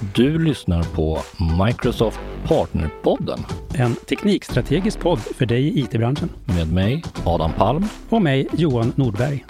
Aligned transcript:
Du 0.00 0.38
lyssnar 0.38 0.82
på 0.82 1.18
Microsoft 1.66 2.20
Partnerpodden 2.44 3.38
En 3.74 3.94
teknikstrategisk 3.94 5.00
podd 5.00 5.18
för 5.18 5.46
dig 5.46 5.62
i 5.62 5.80
IT-branschen. 5.80 6.28
med 6.44 6.72
mig, 6.72 7.02
Adam 7.26 7.52
Palm. 7.52 7.84
Och 8.10 8.22
mig, 8.22 8.48
Johan 8.52 8.92
Nordberg. 8.96 9.44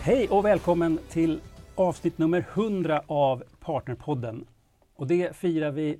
Hej 0.00 0.28
och 0.28 0.44
välkommen 0.44 0.98
till 1.10 1.40
avsnitt 1.74 2.18
nummer 2.18 2.46
100 2.54 3.02
av 3.06 3.42
Partnerpodden. 3.60 4.44
Och 4.96 5.06
det 5.06 5.36
firar 5.36 5.70
vi 5.70 5.98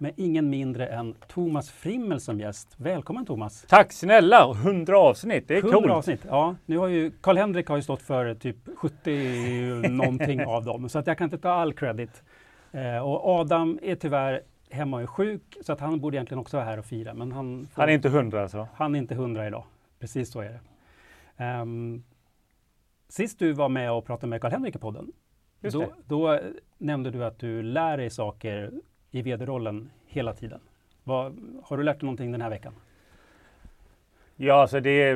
med 0.00 0.12
ingen 0.16 0.50
mindre 0.50 0.86
än 0.86 1.14
Thomas 1.28 1.70
Frimmel 1.70 2.20
som 2.20 2.40
gäst. 2.40 2.74
Välkommen 2.76 3.26
Thomas! 3.26 3.64
Tack 3.68 3.92
snälla! 3.92 4.50
100 4.52 4.98
avsnitt, 4.98 5.48
det 5.48 5.54
är 5.54 5.58
100 5.58 5.78
coolt. 5.78 5.90
avsnitt. 5.90 6.20
Ja, 6.28 6.56
nu 6.66 6.78
har 6.78 6.88
ju 6.88 7.10
Karl-Henrik 7.20 7.68
har 7.68 7.76
ju 7.76 7.82
stått 7.82 8.02
för 8.02 8.34
typ 8.34 8.56
70 8.76 9.88
någonting 9.88 10.44
av 10.46 10.64
dem, 10.64 10.88
så 10.88 10.98
att 10.98 11.06
jag 11.06 11.18
kan 11.18 11.24
inte 11.24 11.38
ta 11.38 11.50
all 11.50 11.72
credit. 11.72 12.22
Eh, 12.72 12.98
och 12.98 13.26
Adam 13.40 13.78
är 13.82 13.94
tyvärr 13.94 14.42
hemma 14.70 14.96
och 14.96 15.02
är 15.02 15.06
sjuk, 15.06 15.56
så 15.62 15.72
att 15.72 15.80
han 15.80 16.00
borde 16.00 16.16
egentligen 16.16 16.40
också 16.40 16.56
vara 16.56 16.66
här 16.66 16.78
och 16.78 16.84
fira, 16.84 17.14
men 17.14 17.32
han, 17.32 17.68
får, 17.72 17.82
Han 17.82 17.90
är 17.90 17.94
inte 17.94 18.08
100 18.08 18.42
alltså? 18.42 18.68
han 18.74 18.94
är 18.94 18.98
inte 18.98 19.14
100 19.14 19.46
idag. 19.46 19.64
Precis 19.98 20.30
så 20.32 20.40
är 20.40 20.48
det. 20.50 20.60
Ehm, 21.44 22.02
sist 23.08 23.38
du 23.38 23.52
var 23.52 23.68
med 23.68 23.92
och 23.92 24.04
pratade 24.06 24.30
med 24.30 24.40
Karl-Henrik 24.40 24.76
i 24.76 24.78
podden, 24.78 25.12
Just 25.60 25.74
då, 25.74 25.80
det. 25.80 25.88
då 26.06 26.32
eh, 26.32 26.40
nämnde 26.78 27.10
du 27.10 27.24
att 27.24 27.38
du 27.38 27.62
lär 27.62 27.96
dig 27.96 28.10
saker 28.10 28.72
i 29.10 29.22
vd-rollen 29.22 29.90
hela 30.06 30.32
tiden. 30.32 30.60
Vad, 31.04 31.38
har 31.64 31.76
du 31.76 31.82
lärt 31.82 32.00
dig 32.00 32.04
någonting 32.04 32.32
den 32.32 32.40
här 32.40 32.50
veckan? 32.50 32.74
Ja, 34.36 34.54
alltså 34.54 34.80
det 34.80 34.90
är, 34.90 35.14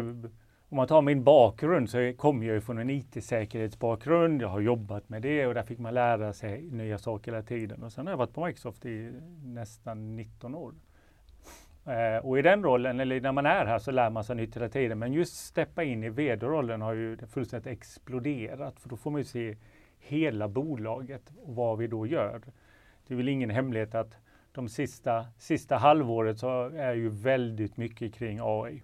om 0.69 0.77
man 0.77 0.87
tar 0.87 1.03
min 1.03 1.25
bakgrund 1.25 1.91
så 1.91 2.13
kommer 2.17 2.47
jag 2.47 2.55
ju 2.55 2.61
från 2.61 2.79
en 2.79 2.91
IT-säkerhetsbakgrund. 2.91 4.43
Jag 4.43 4.49
har 4.49 4.61
jobbat 4.61 5.09
med 5.09 5.23
det 5.23 5.47
och 5.47 5.55
där 5.55 5.62
fick 5.62 5.79
man 5.79 5.95
lära 5.95 6.33
sig 6.33 6.62
nya 6.62 6.99
saker 6.99 7.33
hela 7.33 7.43
tiden. 7.43 7.83
Och 7.83 7.93
sen 7.93 8.07
har 8.07 8.12
jag 8.12 8.19
varit 8.19 8.34
på 8.34 8.47
Microsoft 8.47 8.87
i 8.87 9.12
nästan 9.45 10.17
19 10.17 10.55
år. 10.55 10.75
Eh, 11.87 12.27
och 12.27 12.39
i 12.39 12.43
den 12.43 12.62
rollen, 12.62 13.01
eller 13.01 13.21
när 13.21 13.33
man 13.33 13.47
är 13.47 13.67
här, 13.67 13.79
så 13.79 13.91
lär 13.91 14.11
man 14.11 14.25
sig 14.25 14.37
nytt 14.37 14.56
hela 14.56 14.69
tiden. 14.69 14.99
Men 14.99 15.12
just 15.12 15.37
steppa 15.37 15.83
in 15.84 16.05
i 16.05 16.09
vd-rollen 16.09 16.83
har 16.83 16.93
ju 16.93 17.17
fullständigt 17.17 17.73
exploderat. 17.73 18.81
För 18.81 18.89
då 18.89 18.97
får 18.97 19.11
man 19.11 19.21
ju 19.21 19.25
se 19.25 19.56
hela 19.99 20.49
bolaget 20.49 21.33
och 21.43 21.55
vad 21.55 21.79
vi 21.79 21.87
då 21.87 22.06
gör. 22.06 22.41
Det 23.13 23.15
är 23.15 23.17
väl 23.17 23.29
ingen 23.29 23.51
hemlighet 23.51 23.95
att 23.95 24.17
de 24.53 24.69
sista, 24.69 25.27
sista 25.39 25.77
halvåret 25.77 26.39
så 26.39 26.69
är 26.69 26.95
ju 26.95 27.09
väldigt 27.09 27.77
mycket 27.77 28.15
kring 28.15 28.39
AI. 28.43 28.83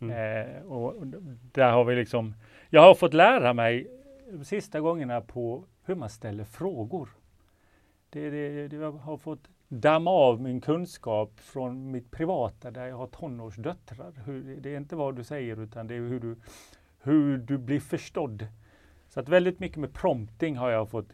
Mm. 0.00 0.16
Eh, 0.16 0.62
och 0.62 1.06
där 1.52 1.72
har 1.72 1.84
vi 1.84 1.96
liksom, 1.96 2.34
jag 2.70 2.82
har 2.82 2.94
fått 2.94 3.14
lära 3.14 3.52
mig 3.52 3.90
de 4.30 4.44
sista 4.44 4.80
gångerna 4.80 5.20
på 5.20 5.64
hur 5.84 5.94
man 5.94 6.10
ställer 6.10 6.44
frågor. 6.44 7.08
Det, 8.10 8.30
det, 8.30 8.68
det, 8.68 8.76
jag 8.76 8.92
har 8.92 9.16
fått 9.16 9.48
damma 9.68 10.10
av 10.10 10.40
min 10.40 10.60
kunskap 10.60 11.40
från 11.40 11.90
mitt 11.90 12.10
privata 12.10 12.70
där 12.70 12.86
jag 12.86 12.96
har 12.96 13.06
tonårsdöttrar. 13.06 14.12
Hur, 14.24 14.56
det 14.60 14.74
är 14.74 14.76
inte 14.76 14.96
vad 14.96 15.16
du 15.16 15.24
säger 15.24 15.60
utan 15.60 15.86
det 15.86 15.94
är 15.94 15.98
hur 15.98 16.20
du, 16.20 16.36
hur 17.00 17.38
du 17.38 17.58
blir 17.58 17.80
förstådd. 17.80 18.46
Så 19.08 19.20
att 19.20 19.28
väldigt 19.28 19.60
mycket 19.60 19.78
med 19.78 19.92
prompting 19.92 20.56
har 20.56 20.70
jag 20.70 20.90
fått 20.90 21.12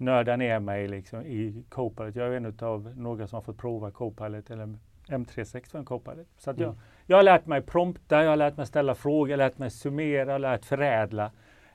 nörda 0.00 0.36
ner 0.36 0.60
mig 0.60 0.88
liksom 0.88 1.20
i 1.22 1.64
Copilot. 1.68 2.16
Jag 2.16 2.26
är 2.26 2.32
en 2.32 2.54
av 2.60 2.92
några 2.96 3.26
som 3.26 3.36
har 3.36 3.42
fått 3.42 3.58
prova 3.58 3.90
Copilot 3.90 4.50
eller 4.50 4.74
M365 5.08 5.84
Copilot. 5.84 6.26
Så 6.38 6.50
jag, 6.50 6.60
Mm. 6.60 6.76
jag 7.06 7.16
har 7.16 7.22
lärt 7.22 7.46
mig 7.46 7.62
prompta, 7.62 8.22
jag 8.22 8.30
har 8.30 8.36
lärt 8.36 8.56
mig 8.56 8.66
ställa 8.66 8.94
frågor, 8.94 9.30
jag 9.30 9.38
har 9.38 9.48
lärt 9.48 9.58
mig 9.58 9.70
summera, 9.70 10.24
jag 10.26 10.32
har 10.32 10.38
lärt 10.38 10.64
förädla. 10.64 11.30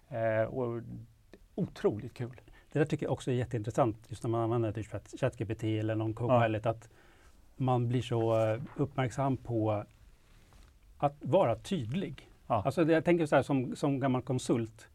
Eh, 0.09 0.43
och 0.47 0.81
otroligt 1.55 2.13
kul. 2.13 2.41
Det 2.71 2.79
där 2.79 2.85
tycker 2.85 3.05
jag 3.05 3.13
också 3.13 3.31
är 3.31 3.35
jätteintressant, 3.35 3.97
just 4.07 4.23
när 4.23 4.29
man 4.29 4.41
använder 4.41 4.71
typ 4.71 4.87
Chat- 4.91 5.17
ChatGPT 5.19 5.63
eller 5.63 5.95
någon 5.95 6.13
Copilot, 6.13 6.65
att 6.65 6.89
man 7.55 7.87
blir 7.87 8.01
så 8.01 8.45
eh, 8.47 8.61
uppmärksam 8.77 9.37
på 9.37 9.83
att 10.97 11.15
vara 11.21 11.55
tydlig. 11.55 12.29
Ja. 12.47 12.61
Alltså 12.65 12.83
jag 12.83 13.05
tänker 13.05 13.25
så 13.25 13.35
här 13.35 13.43
som, 13.43 13.75
som 13.75 13.99
gammal 13.99 14.21
konsult, 14.21 14.89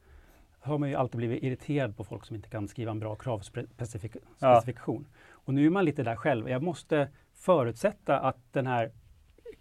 har 0.60 0.78
man 0.78 0.88
ju 0.88 0.94
alltid 0.94 1.16
blivit 1.16 1.42
irriterad 1.42 1.96
på 1.96 2.04
folk 2.04 2.24
som 2.24 2.36
inte 2.36 2.48
kan 2.48 2.68
skriva 2.68 2.90
en 2.90 3.00
bra 3.00 3.16
kravspecifikation. 3.16 5.06
Och 5.30 5.54
nu 5.54 5.66
är 5.66 5.70
man 5.70 5.84
lite 5.84 6.02
där 6.02 6.16
själv. 6.16 6.48
Jag 6.48 6.62
måste 6.62 7.08
förutsätta 7.34 8.20
att 8.20 8.52
den 8.52 8.66
här 8.66 8.90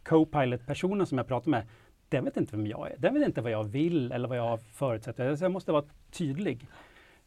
Copilot-personen 0.03 1.07
som 1.07 1.17
jag 1.17 1.27
pratar 1.27 1.51
med, 1.51 1.67
den 2.09 2.25
vet 2.25 2.37
inte 2.37 2.55
vem 2.55 2.67
jag 2.67 2.91
är. 2.91 2.97
Den 2.97 3.13
vet 3.13 3.25
inte 3.25 3.41
vad 3.41 3.51
jag 3.51 3.63
vill 3.63 4.11
eller 4.11 4.27
vad 4.27 4.37
jag 4.37 4.61
förutsätter. 4.61 5.35
Så 5.35 5.43
jag 5.43 5.51
måste 5.51 5.71
vara 5.71 5.85
tydlig. 6.11 6.67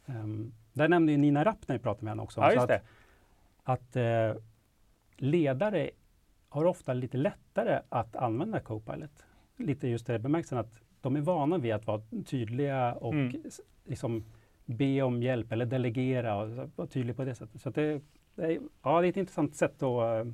Um, 0.05 0.53
där 0.73 0.87
nämnde 0.87 1.11
ju 1.11 1.17
Nina 1.17 1.43
Rapp 1.43 1.67
när 1.67 1.75
vi 1.75 1.83
pratade 1.83 2.03
med 2.05 2.11
henne 2.11 2.21
också. 2.21 2.41
Ja, 2.41 2.63
att, 2.63 2.83
att 3.63 3.95
eh, 3.95 4.41
ledare 5.17 5.89
har 6.49 6.65
ofta 6.65 6.93
lite 6.93 7.17
lättare 7.17 7.79
att 7.89 8.15
använda 8.15 8.59
Copilot. 8.59 9.25
Lite 9.57 9.87
just 9.87 10.07
det 10.07 10.19
bemärkelsen 10.19 10.57
att 10.57 10.79
de 11.03 11.15
är 11.15 11.21
vana 11.21 11.57
vid 11.57 11.73
att 11.73 11.87
vara 11.87 12.01
tydliga 12.25 12.93
och 12.93 13.13
Mm. 13.13 13.43
liksom 13.85 14.23
be 14.65 15.01
om 15.01 15.23
hjälp 15.23 15.51
eller 15.51 15.65
delegera 15.65 16.35
och 16.37 16.69
vara 16.75 16.87
tydlig 16.87 17.15
på 17.15 17.25
det 17.25 17.35
sättet. 17.35 17.61
Så 17.61 17.69
det, 17.69 18.01
det, 18.35 18.45
är, 18.45 18.59
ja, 18.83 19.01
det 19.01 19.07
är 19.07 19.09
ett 19.09 19.17
intressant 19.17 19.55
sätt 19.55 19.83
att 19.83 20.27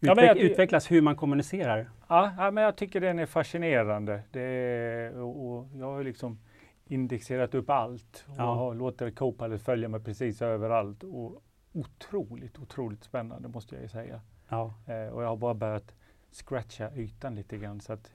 Ja, 0.00 0.14
men 0.14 0.24
utveck- 0.24 0.26
jag- 0.26 0.36
utvecklas 0.38 0.90
hur 0.90 1.02
man 1.02 1.16
kommunicerar. 1.16 1.90
Ja, 2.08 2.32
ja, 2.38 2.50
men 2.50 2.64
jag 2.64 2.76
tycker 2.76 3.00
den 3.00 3.18
är 3.18 3.26
fascinerande. 3.26 4.22
Det 4.30 4.40
är, 4.42 5.16
och, 5.20 5.46
och 5.58 5.66
jag 5.76 5.86
har 5.86 6.04
liksom 6.04 6.38
indexerat 6.86 7.54
upp 7.54 7.70
allt 7.70 8.24
och 8.28 8.34
Ja. 8.38 8.42
har 8.54 8.74
låtit 8.74 9.16
Copilot 9.18 9.62
följa 9.62 9.88
mig 9.88 10.00
precis 10.00 10.42
överallt. 10.42 11.02
Och 11.04 11.42
otroligt, 11.72 12.58
otroligt 12.58 13.04
spännande 13.04 13.48
måste 13.48 13.74
jag 13.74 13.82
ju 13.82 13.88
säga. 13.88 14.20
Ja, 14.48 14.74
Eh, 14.86 15.12
och 15.14 15.22
jag 15.22 15.28
har 15.28 15.36
bara 15.36 15.54
börjat 15.54 15.94
scratcha 16.30 16.90
ytan 16.96 17.34
lite 17.34 17.56
grann. 17.56 17.80
Så 17.80 17.92
att 17.92 18.12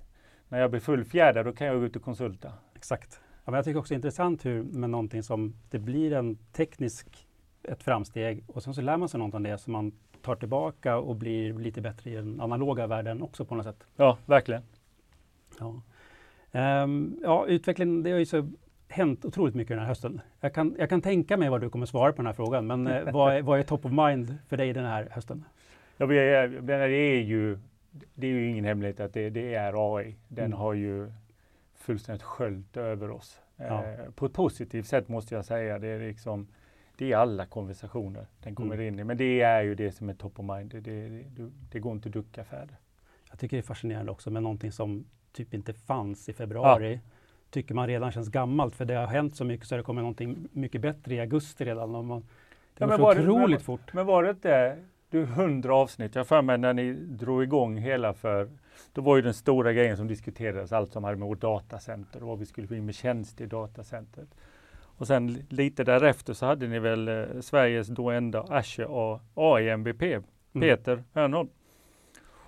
när 0.52 0.60
jag 0.60 0.72
blir 0.72 0.80
fullfjädrad 0.80 1.46
då 1.46 1.54
kan 1.54 1.68
jag 1.68 1.80
gå 1.80 1.86
ut 1.86 1.96
och 1.96 2.02
konsulta. 2.02 2.54
exakt. 2.76 3.22
Ja, 3.46 3.52
men 3.52 3.54
jag 3.54 3.66
tycker 3.66 3.80
också 3.80 3.94
det 3.94 3.96
är 3.96 3.98
intressant 3.98 4.46
hur 4.46 4.64
med 4.64 4.90
någonting 4.90 5.24
som 5.24 5.54
det 5.70 5.80
blir 5.80 6.14
en 6.14 6.36
teknisk, 6.36 7.28
ett 7.64 7.84
framsteg 7.84 8.44
och 8.48 8.64
sen 8.64 8.74
så 8.74 8.82
lär 8.82 8.98
man 8.98 9.10
sig 9.10 9.20
något 9.20 9.34
om 9.34 9.44
det 9.44 9.58
som 9.58 9.74
man 9.74 9.92
tar 10.22 10.36
tillbaka 10.36 10.98
och 10.98 11.16
blir 11.16 11.54
lite 11.54 11.82
bättre 11.82 12.12
i 12.12 12.16
den 12.16 12.42
analoga 12.42 12.88
världen 12.88 13.22
också 13.22 13.46
på 13.46 13.56
något 13.56 13.66
sätt. 13.66 13.84
Ja, 13.96 14.18
verkligen. 14.26 14.62
Ja, 15.60 15.82
Ehm, 16.52 17.20
ja 17.24 17.46
utvecklingen, 17.48 18.04
det 18.04 18.12
har 18.12 18.20
ju 18.20 18.26
så 18.26 18.50
hänt 18.88 19.26
otroligt 19.26 19.56
mycket 19.56 19.70
den 19.70 19.80
här 19.80 19.88
hösten. 19.88 20.22
Jag 20.40 20.54
kan, 20.54 20.76
jag 20.80 20.90
kan 20.90 21.02
tänka 21.02 21.38
mig 21.38 21.50
vad 21.50 21.62
du 21.62 21.70
kommer 21.70 21.86
svara 21.86 22.12
på 22.12 22.18
den 22.18 22.26
här 22.26 22.34
frågan, 22.34 22.68
men 22.68 22.88
eh, 22.88 23.14
vad, 23.14 23.36
är, 23.36 23.42
vad 23.42 23.60
är 23.60 23.64
top 23.64 23.86
of 23.86 23.92
mind 23.92 24.38
för 24.48 24.58
dig 24.58 24.74
den 24.74 24.86
här 24.86 25.08
hösten? 25.12 25.46
Ja, 25.98 26.06
det, 26.06 26.74
är 26.74 27.22
ju, 27.22 27.60
det 28.14 28.28
är 28.28 28.32
ju 28.32 28.48
ingen 28.50 28.66
hemlighet 28.66 29.00
att 29.00 29.14
det, 29.14 29.30
det 29.30 29.54
är 29.54 29.96
AI. 29.98 30.16
Den 30.28 30.46
Mm. 30.46 30.58
har 30.58 30.74
ju 30.74 31.12
fullständigt 31.76 32.24
sköljt 32.24 32.78
över 32.78 33.12
oss. 33.12 33.40
Ja. 33.58 33.86
Eh, 33.86 34.12
på 34.16 34.26
ett 34.26 34.34
positivt 34.34 34.86
sätt 34.88 35.08
måste 35.08 35.36
jag 35.36 35.46
säga. 35.46 35.80
Det 35.80 35.88
är 35.88 36.00
liksom 36.00 36.48
det 36.98 37.12
är 37.12 37.18
alla 37.18 37.46
konversationer 37.46 38.26
den 38.44 38.56
kommer 38.56 38.76
Mm. 38.76 38.88
in 38.88 39.00
i. 39.00 39.04
Men 39.04 39.18
det 39.18 39.42
är 39.42 39.62
ju 39.62 39.76
det 39.76 39.92
som 39.92 40.10
är 40.10 40.14
top 40.14 40.40
of 40.40 40.46
mind. 40.46 40.72
Det, 40.72 40.80
det, 40.80 41.24
det, 41.72 41.80
går 41.80 41.92
inte 41.94 42.10
att 42.10 42.14
ducka 42.14 42.44
för 42.44 42.66
det. 42.66 42.76
Jag 43.30 43.40
tycker 43.40 43.58
det 43.58 43.62
är 43.62 43.66
fascinerande 43.66 44.12
också 44.12 44.30
med 44.32 44.44
någonting 44.44 44.72
som 44.72 45.06
typ 45.32 45.54
inte 45.54 45.74
fanns 45.74 46.30
i 46.30 46.34
februari. 46.34 47.00
Tycker 47.50 47.76
man 47.76 47.88
redan 47.88 48.12
känns 48.12 48.30
gammalt 48.30 48.76
för 48.76 48.86
det 48.86 48.94
har 48.94 49.08
hänt 49.08 49.36
så 49.36 49.46
mycket 49.46 49.68
så 49.68 49.78
det 49.78 49.84
kommer 49.84 50.02
någonting 50.02 50.48
mycket 50.52 50.82
bättre 50.82 51.16
i 51.16 51.20
augusti 51.20 51.66
redan. 51.66 51.96
Och 51.96 52.06
man, 52.06 52.22
det 52.22 52.28
Ja, 52.78 52.88
går 52.88 52.96
så 52.98 53.02
var 53.04 53.16
det- 53.16 53.22
otroligt 53.22 53.50
men- 53.50 53.60
fort. 53.60 53.94
Men 53.94 54.06
var 54.06 54.24
det 54.24 54.30
inte 54.30 54.78
du, 55.12 55.24
100 55.24 55.76
avsnitt? 55.76 56.16
Jag 56.16 56.28
för 56.28 56.42
mig 56.42 56.58
när 56.58 56.74
ni 56.74 56.94
drog 56.94 57.44
igång 57.44 57.78
hela 57.78 58.14
för 58.14 58.50
då 58.94 59.02
var 59.02 59.16
ju 59.16 59.22
den 59.22 59.34
stora 59.34 59.74
grejen 59.74 59.98
som 59.98 60.08
diskuterades 60.08 60.72
allt 60.72 60.92
som 60.94 61.04
hade 61.04 61.16
med 61.18 61.28
vårt 61.28 61.42
datacenter 61.42 62.22
och 62.22 62.28
vad 62.28 62.40
vi 62.40 62.46
skulle 62.46 62.68
få 62.68 62.76
in 62.76 62.86
med 62.86 62.96
tjänster 62.96 63.44
i 63.44 63.48
datacentret. 63.48 64.28
Och 64.98 65.08
sen 65.08 65.28
li- 65.28 65.46
lite 65.50 65.84
därefter 65.84 66.34
så 66.34 66.46
hade 66.46 66.68
ni 66.68 66.80
väl 66.80 67.08
eh, 67.08 67.24
Sveriges 67.42 67.88
då 67.88 68.10
enda 68.12 68.42
Azure 68.50 68.88
A- 68.90 69.20
AI 69.36 69.70
MVP, 69.70 70.02
Mm. 70.54 70.68
Peter 70.70 71.04
Hörnholm. 71.14 71.50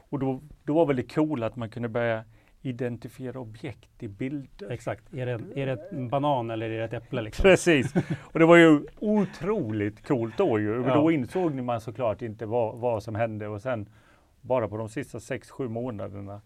Och 0.09 0.19
då, 0.19 0.39
då 0.63 0.73
var 0.73 0.85
väl 0.85 0.95
det 0.95 1.13
cool 1.15 1.43
att 1.43 1.55
man 1.55 1.69
kunde 1.69 1.89
börja 1.89 2.23
identifiera 2.65 3.39
objekt 3.39 4.03
i 4.03 4.07
bilder. 4.07 4.71
Exakt. 4.71 5.13
Är 5.13 5.25
det, 5.25 5.61
är 5.61 5.65
det 5.65 5.87
en 5.91 6.09
banan 6.09 6.49
eller 6.49 6.69
är 6.69 6.77
det 6.77 6.85
ett 6.85 6.93
äpple? 6.93 7.21
Liksom? 7.21 7.43
Precis, 7.43 7.93
och 8.21 8.39
det 8.39 8.45
var 8.45 8.55
ju 8.55 8.85
otroligt 8.99 10.07
coolt 10.07 10.37
då 10.37 10.59
ju. 10.59 10.83
Ja. 10.87 10.95
Då 10.95 11.11
insåg 11.11 11.53
man 11.53 11.81
såklart 11.81 12.21
inte 12.21 12.45
vad, 12.45 12.77
vad 12.77 13.03
som 13.03 13.15
hände 13.15 13.47
och 13.47 13.61
sen 13.61 13.89
bara 14.41 14.67
på 14.67 14.77
de 14.77 14.89
sista 14.89 15.17
6-7 15.17 15.67
månaderna 15.67 16.41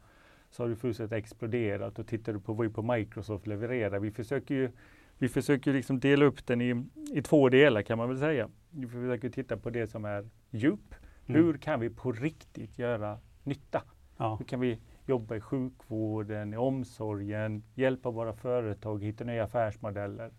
så 0.49 0.63
har 0.63 0.69
det 0.69 0.75
fullständigt 0.75 1.13
exploderat 1.13 1.99
och 1.99 2.07
tittar 2.07 2.33
du 2.33 2.39
på 2.39 2.53
vad 2.53 2.67
vi 2.67 2.73
på 2.73 2.81
Microsoft 2.81 3.47
levererar. 3.47 3.99
Vi 3.99 4.11
försöker 4.11 4.55
ju 4.55 4.71
vi 5.17 5.29
försöker 5.29 5.73
liksom 5.73 5.99
dela 5.99 6.25
upp 6.25 6.45
den 6.47 6.61
i, 6.61 6.85
i 7.13 7.21
två 7.21 7.49
delar 7.49 7.81
kan 7.81 7.97
man 7.97 8.09
väl 8.09 8.17
säga. 8.17 8.49
Vi 8.69 8.87
försöker 8.87 9.29
titta 9.29 9.57
på 9.57 9.69
det 9.69 9.87
som 9.87 10.05
är 10.05 10.29
djup. 10.49 10.95
Mm. 11.25 11.43
Hur 11.43 11.57
kan 11.57 11.79
vi 11.79 11.89
på 11.89 12.11
riktigt 12.11 12.79
göra 12.79 13.19
nytta? 13.43 13.83
Ja. 14.17 14.35
Hur 14.35 14.45
kan 14.45 14.59
vi 14.59 14.79
jobba 15.09 15.35
i 15.35 15.41
sjukvården, 15.41 16.53
i 16.53 16.57
omsorgen, 16.57 17.63
hjälpa 17.75 18.11
våra 18.11 18.33
företag 18.33 19.03
hitta 19.03 19.23
nya 19.23 19.43
affärsmodeller. 19.43 20.31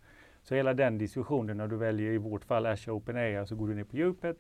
Så 0.43 0.55
hela 0.55 0.75
den 0.75 0.99
diskussionen 0.99 1.57
när 1.57 1.69
du 1.69 1.77
väljer 1.77 2.13
i 2.13 2.19
vårt 2.19 2.45
fall 2.45 2.67
Azure 2.67 2.93
OpenAI 2.93 3.47
så 3.47 3.57
går 3.57 3.69
du 3.69 3.75
ner 3.75 3.85
på 3.85 3.97
djupet 3.97 4.39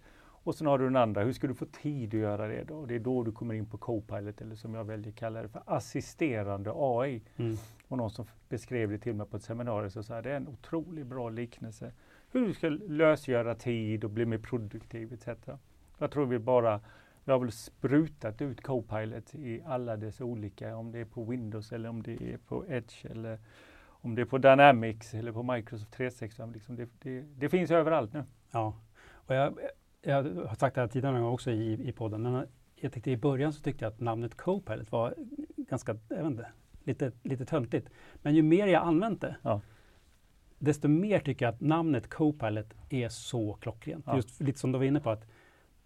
och 0.48 0.54
sen 0.54 0.66
har 0.66 0.78
du 0.78 0.84
den 0.84 0.96
andra, 0.96 1.22
hur 1.24 1.32
ska 1.32 1.46
du 1.46 1.54
få 1.54 1.66
tid 1.66 2.14
att 2.14 2.20
göra 2.20 2.48
det 2.48 2.64
då? 2.64 2.86
Det 2.86 2.94
är 2.94 2.98
då 2.98 3.22
du 3.22 3.32
kommer 3.32 3.54
in 3.54 3.66
på 3.66 3.78
Copilot 3.78 4.40
eller 4.40 4.54
som 4.54 4.74
jag 4.74 4.84
väljer 4.84 5.08
att 5.08 5.18
kalla 5.18 5.42
det 5.42 5.48
för 5.48 5.62
assisterande 5.66 6.72
AI. 6.74 7.22
Mm. 7.36 7.56
Och 7.88 7.96
någon 7.96 8.10
som 8.10 8.26
beskrev 8.48 8.90
det 8.90 8.98
till 8.98 9.14
mig 9.14 9.26
på 9.26 9.36
ett 9.36 9.42
seminarium 9.42 9.90
så 9.90 10.02
sa 10.02 10.22
det 10.22 10.30
är 10.30 10.36
en 10.36 10.48
otroligt 10.48 11.06
bra 11.06 11.28
liknelse. 11.28 11.92
Hur 12.30 12.46
du 12.46 12.54
ska 12.54 12.68
lösgöra 12.68 13.54
tid 13.54 14.04
och 14.04 14.10
bli 14.10 14.26
mer 14.26 14.38
produktiv 14.38 15.12
etc. 15.12 15.28
Jag 15.98 16.10
tror 16.10 16.26
vi 16.26 16.38
bara 16.38 16.80
vi 17.28 17.32
har 17.32 17.38
väl 17.38 17.52
sprutat 17.52 18.42
ut 18.42 18.62
Copilot 18.62 19.34
i 19.34 19.62
alla 19.66 19.96
dess 19.96 20.20
olika, 20.20 20.76
om 20.76 20.92
det 20.92 20.98
är 20.98 21.04
på 21.04 21.24
Windows 21.24 21.72
eller 21.72 21.88
om 21.88 22.02
det 22.02 22.32
är 22.32 22.38
på 22.38 22.64
Edge 22.68 23.06
eller 23.06 23.38
om 23.86 24.14
det 24.14 24.22
är 24.22 24.26
på 24.26 24.38
Dynamics 24.38 25.14
eller 25.14 25.32
på 25.32 25.42
Microsoft 25.42 25.92
365. 25.92 26.52
Liksom 26.52 26.76
det, 26.76 26.88
det, 27.02 27.20
det 27.20 27.48
finns 27.48 27.70
överallt 27.70 28.12
nu. 28.12 28.24
Ja, 28.50 28.74
och 29.10 29.34
jag, 29.34 29.58
jag 30.02 30.22
har 30.22 30.54
sagt 30.54 30.74
det 30.74 30.80
här 30.80 30.88
tidigare 30.88 31.20
också 31.20 31.50
i, 31.50 31.88
i 31.88 31.92
podden, 31.92 32.22
men 32.22 32.46
jag 32.74 32.92
tyckte 32.92 33.10
i 33.10 33.16
början 33.16 33.52
så 33.52 33.62
tyckte 33.62 33.84
jag 33.84 33.92
att 33.92 34.00
namnet 34.00 34.36
Copilot 34.36 34.92
var 34.92 35.14
ganska, 35.56 35.96
jag 36.08 36.16
vet 36.16 36.26
inte, 36.26 36.48
lite, 36.84 37.12
lite 37.22 37.44
töntigt. 37.44 37.88
Men 38.14 38.34
ju 38.34 38.42
mer 38.42 38.66
jag 38.66 38.82
använt 38.82 39.20
det, 39.20 39.36
ja. 39.42 39.60
desto 40.58 40.88
mer 40.88 41.18
tycker 41.20 41.46
jag 41.46 41.54
att 41.54 41.60
namnet 41.60 42.08
Copilot 42.08 42.74
är 42.90 43.08
så 43.08 43.54
klockrent. 43.54 44.04
Ja. 44.06 44.16
Just 44.16 44.40
lite 44.40 44.58
som 44.58 44.72
du 44.72 44.78
var 44.78 44.84
inne 44.84 45.00
på, 45.00 45.10
att 45.10 45.26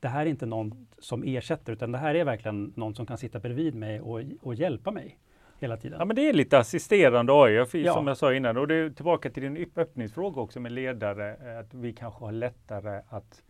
det 0.02 0.08
här 0.08 0.26
är 0.26 0.30
inte 0.30 0.46
någon 0.46 0.86
som 0.98 1.22
ersätter, 1.22 1.72
utan 1.72 1.92
det 1.92 1.98
här 1.98 2.14
är 2.14 2.24
verkligen 2.24 2.72
någon 2.76 2.94
som 2.94 3.06
kan 3.06 3.18
sitta 3.18 3.40
bredvid 3.40 3.74
mig 3.74 4.00
och, 4.00 4.20
och 4.40 4.54
hjälpa 4.54 4.90
mig 4.90 5.18
hela 5.60 5.76
tiden. 5.76 5.98
Ja, 5.98 6.04
men 6.04 6.16
det 6.16 6.28
är 6.28 6.32
lite 6.32 6.58
assisterande 6.58 7.32
AI, 7.32 7.66
ja. 7.72 7.94
som 7.94 8.06
jag 8.06 8.16
sa 8.16 8.34
innan. 8.34 8.56
Och 8.56 8.68
det 8.68 8.74
är 8.74 8.90
tillbaka 8.90 9.30
till 9.30 9.42
din 9.42 9.66
öppningsfråga 9.76 10.40
också 10.40 10.60
med 10.60 10.72
ledare, 10.72 11.36
eh, 11.36 11.58
att 11.58 11.74
vi 11.74 11.92
kanske 11.92 12.24
har 12.24 12.32
lättare 12.32 13.02
att, 13.08 13.42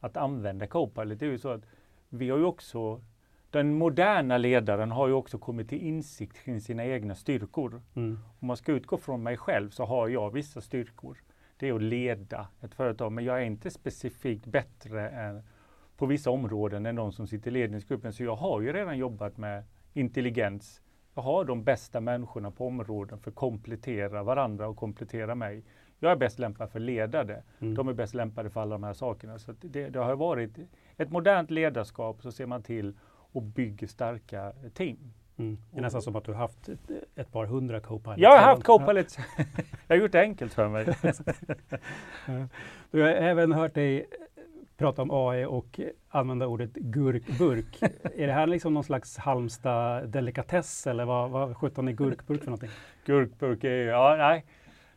att 0.00 0.16
använda 0.16 0.66
Copilot. 0.66 1.18
Det 1.18 1.26
är 1.26 1.30
ju 1.30 1.38
så 1.38 1.48
att 1.48 1.62
vi 2.08 2.30
har 2.30 2.38
ju 2.38 2.44
också 2.44 3.00
den 3.50 3.74
moderna 3.74 4.38
ledaren 4.38 4.90
har 4.90 5.08
ju 5.08 5.14
också 5.14 5.38
kommit 5.38 5.68
till 5.68 5.82
insikt 5.82 6.44
kring 6.44 6.60
sina 6.60 6.84
egna 6.84 7.14
styrkor. 7.14 7.82
Mm. 7.94 8.18
Om 8.40 8.48
man 8.48 8.56
ska 8.56 8.72
utgå 8.72 8.96
från 8.96 9.22
mig 9.22 9.36
själv 9.36 9.70
så 9.70 9.84
har 9.84 10.08
jag 10.08 10.30
vissa 10.30 10.60
styrkor. 10.60 11.18
Det 11.56 11.68
är 11.68 11.74
att 11.74 11.82
leda 11.82 12.48
ett 12.60 12.74
företag, 12.74 13.12
men 13.12 13.24
jag 13.24 13.40
är 13.40 13.44
inte 13.44 13.70
specifikt 13.70 14.46
bättre 14.46 15.08
än 15.10 15.42
på 15.96 16.06
vissa 16.06 16.30
områden 16.30 16.86
än 16.86 16.96
de 16.96 17.12
som 17.12 17.26
sitter 17.26 17.50
i 17.50 17.54
ledningsgruppen. 17.54 18.12
Så 18.12 18.24
jag 18.24 18.36
har 18.36 18.60
ju 18.60 18.72
redan 18.72 18.98
jobbat 18.98 19.36
med 19.36 19.64
intelligens. 19.92 20.80
Jag 21.14 21.22
har 21.22 21.44
de 21.44 21.64
bästa 21.64 22.00
människorna 22.00 22.50
på 22.50 22.66
områden 22.66 23.18
för 23.18 23.30
att 23.30 23.36
komplettera 23.36 24.22
varandra 24.22 24.68
och 24.68 24.76
komplettera 24.76 25.34
mig. 25.34 25.64
Jag 25.98 26.12
är 26.12 26.16
bäst 26.16 26.38
lämpad 26.38 26.70
för 26.70 26.80
ledare. 26.80 27.42
Mm. 27.60 27.74
De 27.74 27.88
är 27.88 27.92
bäst 27.92 28.14
lämpade 28.14 28.50
för 28.50 28.60
alla 28.60 28.74
de 28.74 28.84
här 28.84 28.92
sakerna. 28.92 29.38
Så 29.38 29.52
det, 29.60 29.88
det 29.88 29.98
har 29.98 30.16
varit 30.16 30.58
ett 30.96 31.10
modernt 31.10 31.50
ledarskap 31.50 32.22
så 32.22 32.32
ser 32.32 32.46
man 32.46 32.62
till 32.62 32.98
och 33.06 33.42
bygger 33.42 33.86
starka 33.86 34.52
team. 34.74 35.12
Mm. 35.36 35.58
Det 35.70 35.78
är 35.78 35.82
nästan 35.82 36.02
som 36.02 36.16
att 36.16 36.24
du 36.24 36.32
har 36.32 36.38
haft 36.38 36.68
ett, 36.68 36.90
ett 37.14 37.32
par 37.32 37.46
hundra 37.46 37.80
co-pilots. 37.80 38.20
Jag 38.20 38.30
har 38.30 38.38
haft 38.38 38.62
co-pilots. 38.62 39.18
jag 39.86 39.96
har 39.96 40.02
gjort 40.02 40.12
det 40.12 40.20
enkelt 40.20 40.54
för 40.54 40.68
mig. 40.68 40.84
du 42.90 43.02
har 43.02 43.08
även 43.08 43.52
hört 43.52 43.74
dig 43.74 44.06
prata 44.76 45.02
om 45.02 45.10
AI 45.10 45.44
och 45.44 45.80
använda 46.08 46.46
ordet 46.46 46.72
gurkburk. 46.72 47.82
är 48.16 48.26
det 48.26 48.32
här 48.32 48.46
liksom 48.46 48.74
någon 48.74 48.84
slags 48.84 49.16
Halmstad 49.16 50.08
delikatess 50.08 50.86
eller 50.86 51.04
vad, 51.04 51.30
vad 51.30 51.56
sjutton 51.56 51.88
är 51.88 51.92
gurkburk 51.92 52.40
för 52.40 52.46
någonting? 52.46 52.70
Gurkburk 53.04 53.64
är, 53.64 53.86
ja 53.86 54.16
nej. 54.18 54.44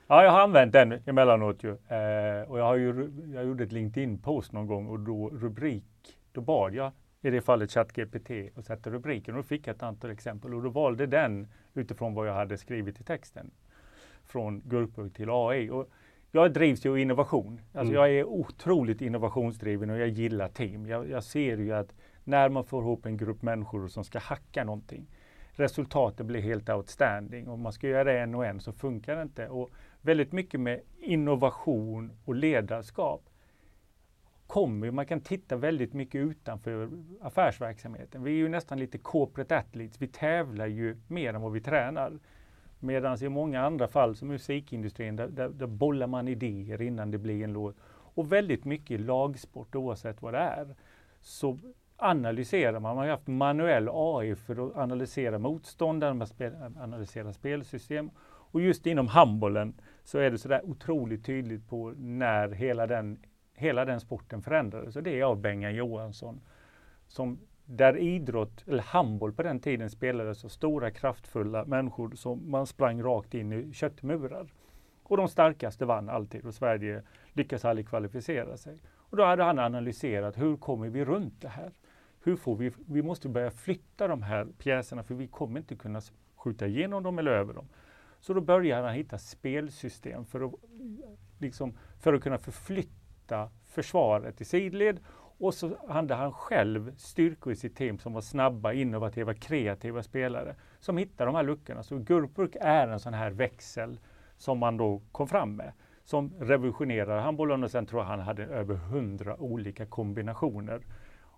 Ja, 0.08 0.24
jag 0.24 0.32
har 0.32 0.42
använt 0.42 0.74
den 0.74 0.92
emellanåt 1.06 1.64
ju. 1.64 1.70
Eh, 1.70 2.50
och 2.50 2.60
jag, 2.60 2.64
har 2.64 2.76
ju, 2.76 3.12
jag 3.34 3.46
gjorde 3.46 3.64
ett 3.64 3.72
LinkedIn-post 3.72 4.54
någon 4.54 4.68
gång 4.68 4.88
och 4.88 5.00
då 5.00 5.30
rubrik, 5.30 6.18
då 6.32 6.42
bad 6.42 6.76
jag 6.76 6.92
i 7.22 7.30
det 7.30 7.42
fallet 7.42 7.72
ChatGPT 7.72 8.32
och 8.56 8.64
sätta 8.64 8.90
rubriken 8.90 9.36
och 9.36 9.44
då 9.44 9.48
fick 9.48 9.68
jag 9.68 9.76
ett 9.76 9.84
antal 9.84 10.12
exempel 10.12 10.54
och 10.54 10.64
då 10.64 10.70
valde 10.70 11.06
den 11.06 11.48
utifrån 11.74 12.14
vad 12.14 12.28
jag 12.28 12.34
hade 12.34 12.58
skrivit 12.58 13.02
i 13.02 13.04
texten. 13.04 13.52
Från 14.26 14.62
gurkburk 14.66 15.14
till 15.14 15.30
AI. 15.30 15.70
Och 15.70 15.90
jag 16.32 16.54
drivs 16.54 16.86
ju 16.86 16.90
av 16.90 17.00
innovation. 17.00 17.62
Alltså 17.74 17.94
mm. 17.94 17.94
Jag 17.94 18.10
är 18.10 18.24
otroligt 18.24 19.02
innovationsdriven 19.02 19.90
och 19.90 19.98
jag 19.98 20.08
gillar 20.08 20.50
team. 20.50 20.88
Jag, 20.88 21.10
jag, 21.10 21.24
ser 21.24 21.58
ju 21.58 21.74
att 21.74 21.96
när 22.24 22.50
man 22.50 22.64
får 22.64 22.84
ihop 22.84 23.06
en 23.06 23.18
grupp 23.18 23.42
människor 23.42 23.88
som 23.88 24.04
ska 24.04 24.20
hacka 24.20 24.64
någonting, 24.64 25.08
resultatet 25.52 26.26
blir 26.26 26.42
helt 26.42 26.70
outstanding. 26.70 27.48
Om 27.48 27.62
man 27.62 27.74
ska 27.74 27.88
göra 27.88 28.04
det 28.04 28.20
en 28.20 28.36
och 28.36 28.46
en 28.46 28.60
så 28.60 28.74
funkar 28.74 29.16
det 29.16 29.22
inte. 29.22 29.48
Och 29.48 29.70
väldigt 30.02 30.32
mycket 30.32 30.60
med 30.60 30.82
innovation 31.00 32.12
och 32.26 32.36
ledarskap 32.36 33.30
kommer, 34.48 34.92
man 34.92 35.06
kan 35.06 35.22
titta 35.22 35.56
väldigt 35.56 35.94
mycket 35.94 36.20
utanför 36.20 36.90
affärsverksamheten. 37.22 38.24
Vi 38.24 38.32
är 38.32 38.36
ju 38.36 38.50
nästan 38.50 38.80
lite 38.80 38.98
corporate 38.98 39.58
athletes. 39.58 40.02
Vi 40.02 40.08
tävlar 40.08 40.68
ju 40.68 40.98
mer 41.08 41.34
än 41.34 41.42
vad 41.42 41.52
vi 41.52 41.62
tränar. 41.62 42.20
Medan 42.80 43.24
i 43.24 43.30
många 43.30 43.62
andra 43.62 43.88
fall 43.88 44.16
som 44.16 44.28
musikindustrin, 44.28 45.16
där, 45.16 45.28
där, 45.28 45.50
där 45.50 45.68
bollar 45.68 46.08
man 46.08 46.28
idéer 46.28 46.82
innan 46.82 47.12
det 47.12 47.18
blir 47.18 47.44
en 47.44 47.54
låt. 47.54 47.76
Och 47.90 48.32
väldigt 48.32 48.66
mycket 48.66 49.02
lagsport 49.02 49.76
oavsett 49.76 50.22
vad 50.22 50.34
det 50.34 50.40
är. 50.40 50.76
Så 51.22 51.58
analyserar 51.98 52.80
man. 52.80 52.96
Man 52.96 52.98
har 52.98 53.12
haft 53.12 53.28
manuell 53.28 53.90
AI 53.92 54.36
för 54.36 54.68
att 54.68 54.78
analysera 54.78 55.40
motståndare, 55.40 56.14
man 56.14 56.28
spel, 56.28 56.54
analysera 56.80 57.34
spelsystem. 57.34 58.10
Och 58.52 58.62
just 58.62 58.86
inom 58.86 59.08
handbollen 59.08 59.74
så 60.04 60.18
är 60.18 60.32
det 60.32 60.38
sådär 60.38 60.62
otroligt 60.64 61.26
tydligt 61.26 61.70
på 61.70 61.94
när 61.98 62.50
hela 62.50 62.88
den, 62.88 63.20
hela 63.54 63.86
den 63.86 64.00
sporten 64.00 64.42
förändrades. 64.42 64.96
Och 64.96 65.04
det 65.04 65.20
är 65.20 65.24
av 65.24 65.42
Bengan 65.42 65.76
Johansson 65.76 66.42
som 67.08 67.40
där 67.68 67.98
idrott, 67.98 68.64
eller 68.68 68.84
handboll 68.84 69.34
på 69.34 69.44
den 69.44 69.60
tiden 69.60 69.90
spelades 69.90 70.46
av 70.46 70.50
stora 70.50 70.92
kraftfulla 70.92 71.66
människor 71.66 72.12
som 72.16 72.52
man 72.52 72.68
sprang 72.68 73.04
rakt 73.04 73.34
in 73.34 73.54
i 73.54 73.74
köttmurar. 73.74 74.48
Och 75.04 75.18
de 75.18 75.28
starkaste 75.28 75.86
vann 75.86 76.10
alltid 76.10 76.46
och 76.46 76.54
Sverige 76.54 77.04
lyckas 77.34 77.66
aldrig 77.66 77.88
kvalificera 77.88 78.58
sig. 78.58 78.80
Och 78.96 79.18
då 79.18 79.24
hade 79.24 79.44
han 79.44 79.60
analyserat 79.60 80.38
hur 80.38 80.58
kommer 80.58 80.90
vi 80.90 81.06
runt 81.06 81.42
det 81.42 81.48
här? 81.48 81.72
Hur 82.24 82.36
får 82.36 82.56
vi, 82.56 82.72
vi 82.88 83.02
måste 83.02 83.30
börja 83.30 83.52
flytta 83.52 84.08
de 84.08 84.22
här 84.22 84.48
pjäserna 84.58 85.04
för 85.04 85.16
vi 85.16 85.28
kommer 85.28 85.60
inte 85.60 85.76
kunna 85.76 86.02
skjuta 86.36 86.68
igenom 86.68 87.04
dem 87.04 87.20
eller 87.20 87.32
över 87.32 87.54
dem. 87.54 87.68
Så 88.20 88.34
då 88.34 88.42
började 88.42 88.88
han 88.88 88.96
hitta 88.96 89.18
spelsystem 89.18 90.26
för 90.26 90.46
att, 90.46 90.54
liksom, 91.38 91.78
för 92.00 92.14
att 92.14 92.24
kunna 92.24 92.38
förflytta 92.38 93.50
försvaret 93.66 94.42
i 94.42 94.46
sidled 94.46 95.00
och 95.40 95.54
så 95.54 95.78
hade 95.88 96.16
han 96.16 96.32
själv 96.32 96.96
styrkor 96.96 97.54
i 97.54 97.56
sitt 97.56 97.76
team 97.76 98.00
som 98.00 98.14
var 98.14 98.22
snabba, 98.22 98.74
innovativa, 98.74 99.34
kreativa 99.34 100.04
spelare 100.04 100.56
som 100.80 100.98
hittade 100.98 101.28
de 101.28 101.36
här 101.36 101.44
luckorna. 101.44 101.84
Så 101.84 101.98
Gurpurk 101.98 102.56
är 102.62 102.88
en 102.88 103.00
sån 103.00 103.14
här 103.14 103.32
växel 103.32 104.00
som 104.38 104.58
man 104.58 104.78
då 104.78 105.02
kom 105.12 105.28
fram 105.28 105.56
med 105.56 105.72
som 106.04 106.34
revolutionerade 106.40 107.22
handbollen 107.22 107.64
och 107.64 107.72
sen 107.72 107.86
tror 107.86 108.02
jag 108.02 108.08
han 108.08 108.20
hade 108.20 108.44
över 108.44 108.76
hundra 108.76 109.42
olika 109.42 109.86
kombinationer. 109.86 110.82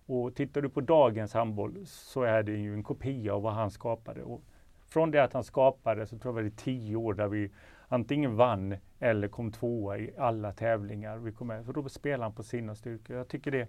Och 0.06 0.36
tittar 0.36 0.62
du 0.62 0.70
på 0.70 0.82
dagens 0.82 1.34
handboll 1.34 1.86
så 1.86 2.24
är 2.24 2.44
det 2.44 2.52
ju 2.52 2.74
en 2.74 2.84
kopia 2.84 3.34
av 3.34 3.42
vad 3.42 3.54
han 3.54 3.72
skapade. 3.72 4.24
Och 4.24 4.42
från 4.88 5.12
det 5.12 5.24
att 5.24 5.34
han 5.34 5.44
skapade 5.44 6.08
så 6.08 6.18
tror 6.18 6.36
jag 6.36 6.46
det 6.46 6.50
är 6.50 6.64
tio 6.64 6.96
år 6.96 7.14
där 7.14 7.28
vi 7.28 7.52
antingen 7.88 8.36
vann 8.36 8.76
eller 9.00 9.28
kom 9.28 9.52
tvåa 9.52 9.98
i 9.98 10.14
alla 10.18 10.52
tävlingar 10.52 11.18
vi 11.18 11.32
kom 11.32 11.48
med. 11.48 11.66
Så 11.66 11.72
då 11.72 11.90
spelar 11.90 12.24
han 12.24 12.34
på 12.34 12.44
sina 12.44 12.76
styrkor. 12.76 13.18
Jag 13.18 13.28
tycker 13.28 13.52
det 13.52 13.68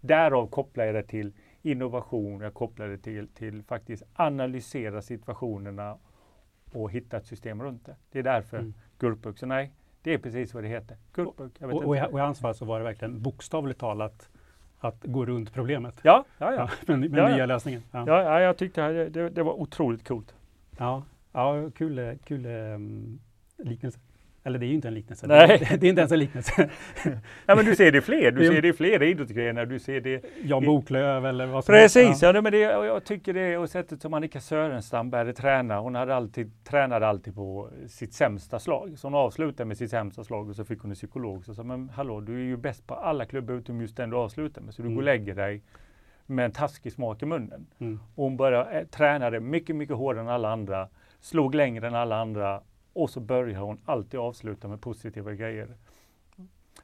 Därav 0.00 0.46
kopplar 0.46 0.84
jag 0.84 0.94
det 0.94 1.02
till 1.02 1.32
innovation, 1.62 2.40
jag 2.40 2.54
kopplar 2.54 2.88
det 2.88 2.98
till, 2.98 3.28
till 3.28 3.62
faktiskt 3.62 4.02
analysera 4.14 5.02
situationerna 5.02 5.98
och 6.72 6.90
hitta 6.90 7.16
ett 7.16 7.26
system 7.26 7.62
runt 7.62 7.86
det. 7.86 7.96
Det 8.10 8.18
är 8.18 8.22
därför 8.22 8.58
mm. 8.58 8.74
Gurkburk. 8.98 9.38
Så 9.38 9.46
nej, 9.46 9.72
det 10.02 10.14
är 10.14 10.18
precis 10.18 10.54
vad 10.54 10.62
det 10.62 10.68
heter. 10.68 10.96
Gurkburk. 11.12 11.52
Och, 11.60 11.72
och, 11.72 11.84
och, 11.84 11.96
i, 11.96 12.20
hans 12.20 12.40
fall 12.40 12.54
så 12.54 12.64
var 12.64 12.78
det 12.78 12.84
verkligen 12.84 13.22
bokstavligt 13.22 13.80
talat 13.80 14.30
att 14.78 15.04
gå 15.04 15.26
runt 15.26 15.52
problemet. 15.52 16.00
Ja, 16.02 16.24
ja, 16.38 16.52
ja. 16.52 16.70
ja 16.86 16.96
med, 16.96 17.14
ja, 17.14 17.28
nya 17.28 17.46
lösningen. 17.46 17.82
Ja. 17.90 18.04
ja, 18.06 18.40
jag 18.40 18.56
tyckte 18.56 19.08
det, 19.08 19.30
det 19.30 19.42
var 19.42 19.52
otroligt 19.52 20.08
coolt. 20.08 20.34
Ja, 20.78 21.02
ja 21.32 21.70
kul, 21.74 22.18
kul 22.24 22.46
um, 22.46 23.20
liknelse. 23.56 24.00
Eller 24.48 24.58
det 24.58 24.66
är 24.66 24.68
ju 24.68 24.74
inte 24.74 24.88
en 24.88 24.94
liknelse. 24.94 25.26
Nej. 25.26 25.58
Det, 25.80 25.86
är 25.86 25.90
inte 25.90 26.00
ens 26.00 26.12
en 26.12 26.18
liknelse. 26.18 26.70
ja, 27.46 27.54
men 27.54 27.64
du 27.64 27.76
ser 27.76 27.92
det 27.92 28.00
fler. 28.02 28.30
Du 28.30 28.46
ser 28.46 28.62
det 28.62 28.68
i 28.68 28.72
fler 28.72 29.02
idrottsgrenar. 29.02 29.66
Du 29.66 29.78
ser 29.78 30.00
det 30.00 30.24
Jan 30.42 30.64
Boklöv 30.64 31.26
eller 31.26 31.46
vad 31.46 31.64
som 31.64 31.72
Precis, 31.72 32.22
ja. 32.22 32.32
ja 32.34 32.42
men 32.42 32.52
det, 32.52 32.58
jag 32.58 33.04
tycker 33.04 33.34
det 33.34 33.56
och 33.56 33.70
sättet 33.70 34.02
som 34.02 34.14
Annika 34.14 34.40
Sörenstam 34.40 35.10
började 35.10 35.32
träna. 35.32 35.80
Hon 35.80 35.94
hade 35.94 36.14
alltid, 36.14 36.64
tränade 36.64 37.06
alltid 37.06 37.34
på 37.34 37.70
sitt 37.86 38.14
sämsta 38.14 38.58
slag. 38.58 38.98
Så 38.98 39.06
hon 39.06 39.14
avslutade 39.14 39.64
med 39.64 39.76
sitt 39.76 39.90
sämsta 39.90 40.24
slag 40.24 40.48
och 40.48 40.56
så 40.56 40.64
fick 40.64 40.80
hon 40.80 40.90
en 40.90 40.94
psykolog. 40.94 41.44
Så 41.44 41.54
sa 41.54 41.62
men 41.62 41.88
hallå, 41.88 42.20
du 42.20 42.34
är 42.34 42.44
ju 42.44 42.56
bäst 42.56 42.86
på 42.86 42.94
alla 42.94 43.24
klubbar 43.24 43.54
utom 43.54 43.80
just 43.80 43.96
den 43.96 44.10
du 44.10 44.16
avslutar 44.16 44.62
med. 44.62 44.74
Så 44.74 44.82
du 44.82 44.86
mm. 44.86 44.94
går 44.94 45.02
och 45.02 45.06
lägger 45.06 45.34
dig 45.34 45.62
med 46.26 46.44
en 46.44 46.52
taskig 46.52 46.92
smak 46.92 47.22
i 47.22 47.26
munnen. 47.26 47.66
Mm. 47.78 48.00
Och 48.14 48.24
hon 48.24 48.36
började, 48.36 48.70
eh, 48.70 48.86
tränade 48.86 49.40
mycket, 49.40 49.76
mycket 49.76 49.96
hårdare 49.96 50.24
än 50.24 50.28
alla 50.28 50.52
andra, 50.52 50.88
slog 51.20 51.54
längre 51.54 51.86
än 51.86 51.94
alla 51.94 52.20
andra 52.20 52.60
och 53.02 53.10
så 53.10 53.20
börjar 53.20 53.60
hon 53.60 53.78
alltid 53.84 54.20
avsluta 54.20 54.68
med 54.68 54.80
positiva 54.80 55.34
grejer. 55.34 55.76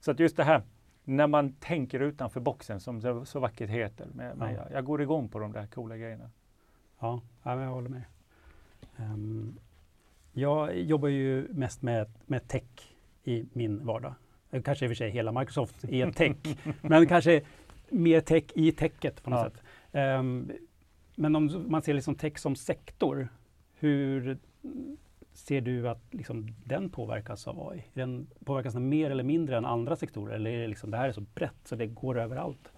Så 0.00 0.10
att 0.10 0.20
just 0.20 0.36
det 0.36 0.44
här, 0.44 0.62
när 1.04 1.26
man 1.26 1.52
tänker 1.52 2.00
utanför 2.00 2.40
boxen 2.40 2.80
som 2.80 3.00
det 3.00 3.26
så 3.26 3.40
vackert 3.40 3.70
heter, 3.70 4.06
men, 4.14 4.38
Ja. 4.40 4.52
jag, 4.52 4.72
jag 4.72 4.84
går 4.84 5.02
igång 5.02 5.28
på 5.28 5.38
de 5.38 5.52
där 5.52 5.66
coola 5.66 5.96
grejerna. 5.96 6.30
Ja, 7.00 7.20
jag 7.42 7.56
håller 7.56 7.88
med. 7.88 8.02
Ehm, 8.96 9.54
jag 10.32 10.76
jobbar 10.80 11.08
ju 11.08 11.48
mest 11.50 11.82
med, 11.82 12.06
med 12.26 12.48
tech 12.48 12.94
i 13.24 13.44
min 13.52 13.86
vardag. 13.86 14.14
Eh, 14.50 14.62
Kanske 14.62 14.84
i 14.84 14.88
och 14.88 14.90
för 14.90 14.94
sig 14.94 15.10
hela 15.10 15.32
Microsoft 15.32 15.84
är 15.84 16.10
tech, 16.12 16.36
men 16.82 17.06
kanske 17.06 17.42
mer 17.88 18.20
tech 18.20 18.44
i 18.54 18.72
techet 18.72 19.22
på 19.22 19.30
något 19.30 19.38
Ja. 19.38 19.50
sätt. 19.50 19.62
Ehm, 19.92 20.52
men 21.14 21.36
om 21.36 21.64
man 21.68 21.82
ser 21.82 21.94
liksom 21.94 22.14
tech 22.14 22.38
som 22.38 22.56
sektor, 22.56 23.28
hur 23.78 24.38
ser 25.34 25.60
du 25.60 25.88
att 25.88 26.14
liksom 26.14 26.48
den 26.64 26.90
påverkas 26.90 27.48
av 27.48 27.68
AI? 27.68 27.84
Den 27.94 28.26
påverkas 28.44 28.74
den 28.74 28.88
mer 28.88 29.10
eller 29.10 29.24
mindre 29.24 29.56
än 29.56 29.64
andra 29.64 29.96
sektorer? 29.96 30.34
Eller 30.34 30.50
är 30.50 30.58
det, 30.58 30.68
liksom, 30.68 30.90
det 30.90 30.96
här 30.96 31.08
är 31.08 31.12
så 31.12 31.20
brett 31.20 31.54
så 31.64 31.76
det 31.76 31.86
går 31.86 32.18
överallt? 32.18 32.72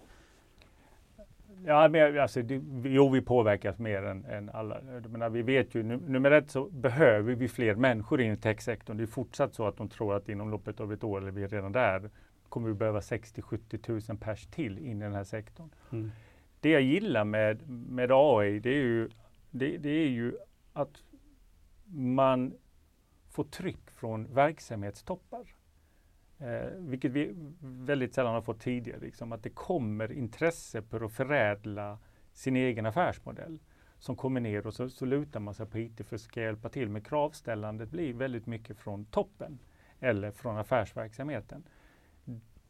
Ja, 1.65 1.87
men 1.87 2.19
alltså, 2.19 2.41
det, 2.41 2.61
jo, 2.83 3.09
vi 3.09 3.21
påverkas 3.21 3.79
mer 3.79 4.03
än, 4.03 4.25
än 4.25 4.49
alla. 4.49 4.81
Jag 4.93 5.09
menar, 5.11 5.29
vi 5.29 5.41
vet 5.41 5.75
ju, 5.75 5.83
nu- 5.83 6.01
nummer 6.07 6.31
ett 6.31 6.51
så 6.51 6.69
behöver 6.69 7.35
vi 7.35 7.47
fler 7.47 7.75
människor 7.75 8.21
in 8.21 8.33
i 8.33 8.37
techsektorn. 8.37 8.97
Det 8.97 9.03
är 9.03 9.07
fortsatt 9.07 9.53
så 9.53 9.67
att 9.67 9.77
de 9.77 9.89
tror 9.89 10.15
att 10.15 10.29
inom 10.29 10.49
loppet 10.51 10.79
av 10.79 10.93
ett 10.93 11.03
år, 11.03 11.21
eller 11.21 11.31
vi 11.31 11.43
är 11.43 11.47
redan 11.47 11.71
där, 11.71 12.09
kommer 12.49 12.67
vi 12.67 12.73
behöva 12.73 12.99
60-70 12.99 14.09
000 14.09 14.17
pers 14.17 14.45
till 14.45 14.77
in 14.77 15.01
i 15.01 15.03
den 15.03 15.13
här 15.13 15.23
sektorn. 15.23 15.69
Mm. 15.91 16.11
Det 16.59 16.69
jag 16.69 16.81
gillar 16.81 17.25
med, 17.25 17.69
med 17.69 18.11
AI, 18.11 18.59
det 18.59 18.69
är, 18.69 18.83
ju, 18.83 19.09
det, 19.51 19.77
det 19.77 19.89
är 19.89 20.09
ju 20.09 20.33
att 20.73 21.03
man 21.89 22.53
får 23.29 23.43
tryck 23.43 23.91
från 23.91 24.33
verksamhetstoppar. 24.33 25.55
Eh, 26.39 26.69
vilket 26.77 27.11
vi 27.11 27.35
väldigt 27.59 28.13
sällan 28.13 28.33
har 28.33 28.41
fått 28.41 28.59
tidigare. 28.59 28.99
Liksom, 28.99 29.31
att 29.31 29.43
det 29.43 29.49
kommer 29.49 30.11
intresse 30.11 30.81
för 30.81 31.05
att 31.05 31.11
förädla 31.11 31.99
sin 32.33 32.55
egen 32.55 32.85
affärsmodell 32.85 33.59
som 33.99 34.15
kommer 34.15 34.39
ner 34.39 34.67
och 34.67 34.73
så, 34.73 34.89
så 34.89 35.05
lutar 35.05 35.39
man 35.39 35.53
sig 35.53 35.65
på 35.65 35.79
IT 35.79 36.07
för 36.07 36.15
att 36.15 36.21
ska 36.21 36.41
hjälpa 36.41 36.69
till. 36.69 36.89
Men 36.89 37.01
kravställandet 37.01 37.89
blir 37.89 38.13
väldigt 38.13 38.45
mycket 38.45 38.77
från 38.77 39.05
toppen 39.05 39.59
eller 39.99 40.31
från 40.31 40.57
affärsverksamheten. 40.57 41.63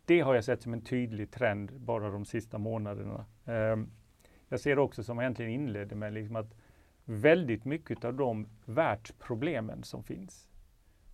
Det 0.05 0.19
har 0.19 0.35
jag 0.35 0.43
sett 0.43 0.61
som 0.61 0.73
en 0.73 0.81
tydlig 0.81 1.31
trend 1.31 1.79
bara 1.79 2.09
de 2.09 2.25
sista 2.25 2.57
månaderna. 2.57 3.25
Eh, 3.45 3.77
jag 4.49 4.59
ser 4.59 4.79
också 4.79 5.03
som 5.03 5.17
jag 5.17 5.23
egentligen 5.23 5.51
inledde 5.51 5.95
med 5.95 6.13
liksom 6.13 6.35
att 6.35 6.55
väldigt 7.09 7.65
mycket 7.65 8.05
av 8.05 8.13
de 8.13 8.47
världsproblemen 8.65 9.83
som 9.83 10.03
finns 10.03 10.47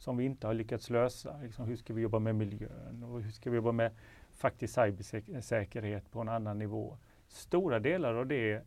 som 0.03 0.17
vi 0.17 0.25
inte 0.25 0.47
har 0.47 0.53
lyckats 0.53 0.89
lösa. 0.89 1.37
Liksom 1.41 1.65
hur 1.65 1.75
ska 1.75 1.93
vi 1.93 2.01
jobba 2.01 2.19
med 2.19 2.35
miljön 2.35 3.03
och 3.03 3.21
hur 3.21 3.31
ska 3.31 3.49
vi 3.49 3.55
jobba 3.55 3.71
med 3.71 3.91
faktiskt 4.31 4.73
cybersäkerhet 4.73 6.11
på 6.11 6.21
en 6.21 6.29
annan 6.29 6.59
nivå. 6.59 6.97
Stora 7.27 7.79
delar 7.79 8.13
av 8.13 8.27
det 8.27 8.63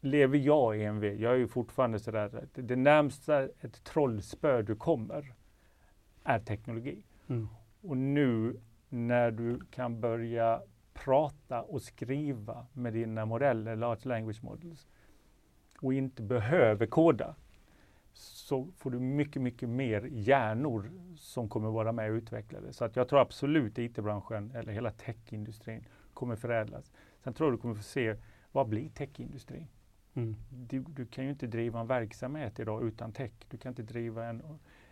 lever 0.00 0.38
jag 0.38 0.78
i 0.78 0.84
en 0.84 1.00
väg. 1.00 1.20
Jag 1.20 1.32
är 1.32 1.36
ju 1.36 1.48
fortfarande 1.48 1.98
sådär 1.98 2.48
det 2.54 2.76
närmsta 2.76 3.42
ett 3.42 3.84
trollspö 3.84 4.62
du 4.62 4.76
kommer 4.76 5.34
är 6.24 6.38
teknologi. 6.38 7.04
Mm. 7.28 7.48
Och 7.80 7.96
nu 7.96 8.60
när 8.88 9.30
du 9.30 9.60
kan 9.70 10.00
börja 10.00 10.62
prata 10.94 11.62
och 11.62 11.82
skriva 11.82 12.66
med 12.72 12.92
dina 12.92 13.26
modeller, 13.26 13.76
large 13.76 14.08
language 14.08 14.44
models, 14.44 14.86
och 15.82 15.94
inte 15.94 16.22
behöver 16.22 16.86
koda, 16.86 17.34
så 18.12 18.68
får 18.76 18.90
du 18.90 18.98
mycket, 18.98 19.42
mycket 19.42 19.68
mer 19.68 20.08
hjärnor 20.12 20.90
som 21.16 21.48
kommer 21.48 21.70
vara 21.70 21.92
med 21.92 22.10
och 22.10 22.14
utveckla 22.14 22.60
det. 22.60 22.72
Så 22.72 22.84
att 22.84 22.96
jag 22.96 23.08
tror 23.08 23.20
absolut 23.20 23.78
IT-branschen, 23.78 24.52
eller 24.54 24.72
hela 24.72 24.90
techindustrin, 24.90 25.84
kommer 26.14 26.36
förädlas. 26.36 26.92
Sen 27.24 27.34
tror 27.34 27.50
jag 27.50 27.58
du 27.58 27.62
kommer 27.62 27.74
få 27.74 27.82
se, 27.82 28.16
vad 28.52 28.68
blir 28.68 28.88
techindustrin? 28.88 29.66
Mm. 30.14 30.36
Du, 30.50 30.80
du 30.80 31.06
kan 31.06 31.24
ju 31.24 31.30
inte 31.30 31.46
driva 31.46 31.80
en 31.80 31.86
verksamhet 31.86 32.60
idag 32.60 32.84
utan 32.84 33.12
tech. 33.12 33.32
Du 33.48 33.56
kan 33.56 33.70
inte 33.70 33.82
driva 33.82 34.26
en, 34.26 34.42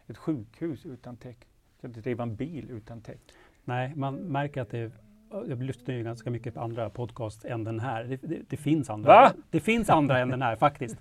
ett 0.07 0.17
sjukhus 0.17 0.87
utan 0.87 1.17
tech. 1.17 1.37
Du 1.39 1.81
kan 1.81 1.91
inte 1.91 2.01
driva 2.01 2.23
en 2.23 2.37
bil 2.37 2.71
utan 2.71 3.01
tech. 3.01 3.19
Nej, 3.65 3.95
man 3.97 4.15
märker 4.15 4.61
att 4.61 4.71
det 4.71 4.93
jag 5.31 5.63
lyssnar 5.63 5.95
ju 5.95 6.03
ganska 6.03 6.31
mycket 6.31 6.55
på 6.55 6.61
andra 6.61 6.91
podcast 6.91 7.45
än 7.45 7.65
den 7.65 7.81
här. 7.81 8.05
Det, 8.05 8.17
det, 8.23 8.41
det 8.49 8.57
finns 8.57 8.91
andra. 8.91 9.09
Va? 9.13 9.33
Det 9.51 9.61
finns 9.61 9.91
andra 9.91 10.19
än 10.19 10.29
den 10.29 10.43
här 10.43 10.57
faktiskt. 10.57 10.97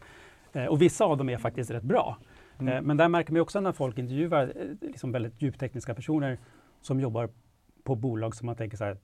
Eh, 0.53 0.65
och 0.65 0.81
vissa 0.81 1.05
av 1.05 1.17
dem 1.17 1.29
är 1.29 1.37
faktiskt 1.37 1.71
rätt 1.71 1.83
bra. 1.83 2.17
Mm. 2.59 2.73
Eh, 2.73 2.81
men 2.81 2.97
där 2.97 3.07
märker 3.09 3.33
man 3.33 3.41
också 3.41 3.59
när 3.59 3.71
folk 3.71 3.97
intervjuar 3.97 4.43
eh, 4.55 4.87
liksom 4.87 5.11
väldigt 5.11 5.41
djuptekniska 5.41 5.95
personer 5.95 6.37
som 6.81 6.99
jobbar 6.99 7.29
på 7.83 7.95
bolag 7.95 8.35
som 8.35 8.45
man 8.45 8.55
tänker 8.55 8.77
så 8.77 8.83
här, 8.83 8.97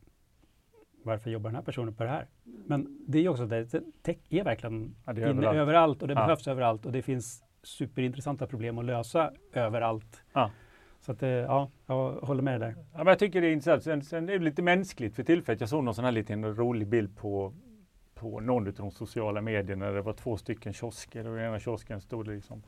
varför 1.03 1.29
jobbar 1.29 1.49
den 1.49 1.55
här 1.55 1.63
personen 1.63 1.93
på 1.93 2.03
det 2.03 2.09
här? 2.09 2.27
Men 2.43 2.97
det 3.07 3.17
är 3.17 3.21
ju 3.21 3.29
också 3.29 3.45
det, 3.45 3.65
tech 4.01 4.17
är 4.29 4.43
verkligen 4.43 4.95
Ja, 5.05 5.11
är 5.13 5.17
inne 5.17 5.27
överallt. 5.29 5.57
överallt 5.57 6.01
och 6.01 6.07
det 6.07 6.13
Ja. 6.13 6.19
behövs 6.25 6.47
överallt 6.47 6.85
och 6.85 6.91
det 6.91 7.01
finns 7.01 7.43
superintressanta 7.63 8.47
problem 8.47 8.77
att 8.77 8.85
lösa 8.85 9.31
överallt. 9.53 10.23
Ja. 10.33 10.51
Så 11.05 11.11
att, 11.11 11.23
eh, 11.23 11.29
ja, 11.29 11.69
jag 11.85 12.11
håller 12.11 12.41
med 12.43 12.61
dig. 12.61 12.75
Ja, 12.91 12.97
men 12.97 13.07
jag 13.07 13.19
tycker 13.19 13.41
det 13.41 13.47
är 13.47 13.53
intressant. 13.53 13.83
Sen, 13.83 14.01
sen 14.01 14.29
är 14.29 14.33
det 14.33 14.45
lite 14.45 14.61
mänskligt 14.61 15.15
för 15.15 15.23
tillfället. 15.23 15.59
Jag 15.59 15.69
såg 15.69 15.83
någon 15.83 15.95
sån 15.95 16.05
här 16.05 16.11
liten 16.11 16.55
rolig 16.55 16.87
bild 16.87 17.17
på, 17.17 17.53
på 18.13 18.39
någon 18.39 18.67
av 18.67 18.73
de 18.73 18.91
sociala 18.91 19.41
medierna. 19.41 19.91
Det 19.91 20.01
var 20.01 20.13
två 20.13 20.37
stycken 20.37 20.73
kiosker 20.73 21.27
och 21.27 21.39
i 21.39 21.41
ena 21.41 21.59
kiosken 21.59 22.01
stod 22.01 22.25
det 22.25 22.31
liksom 22.31 22.63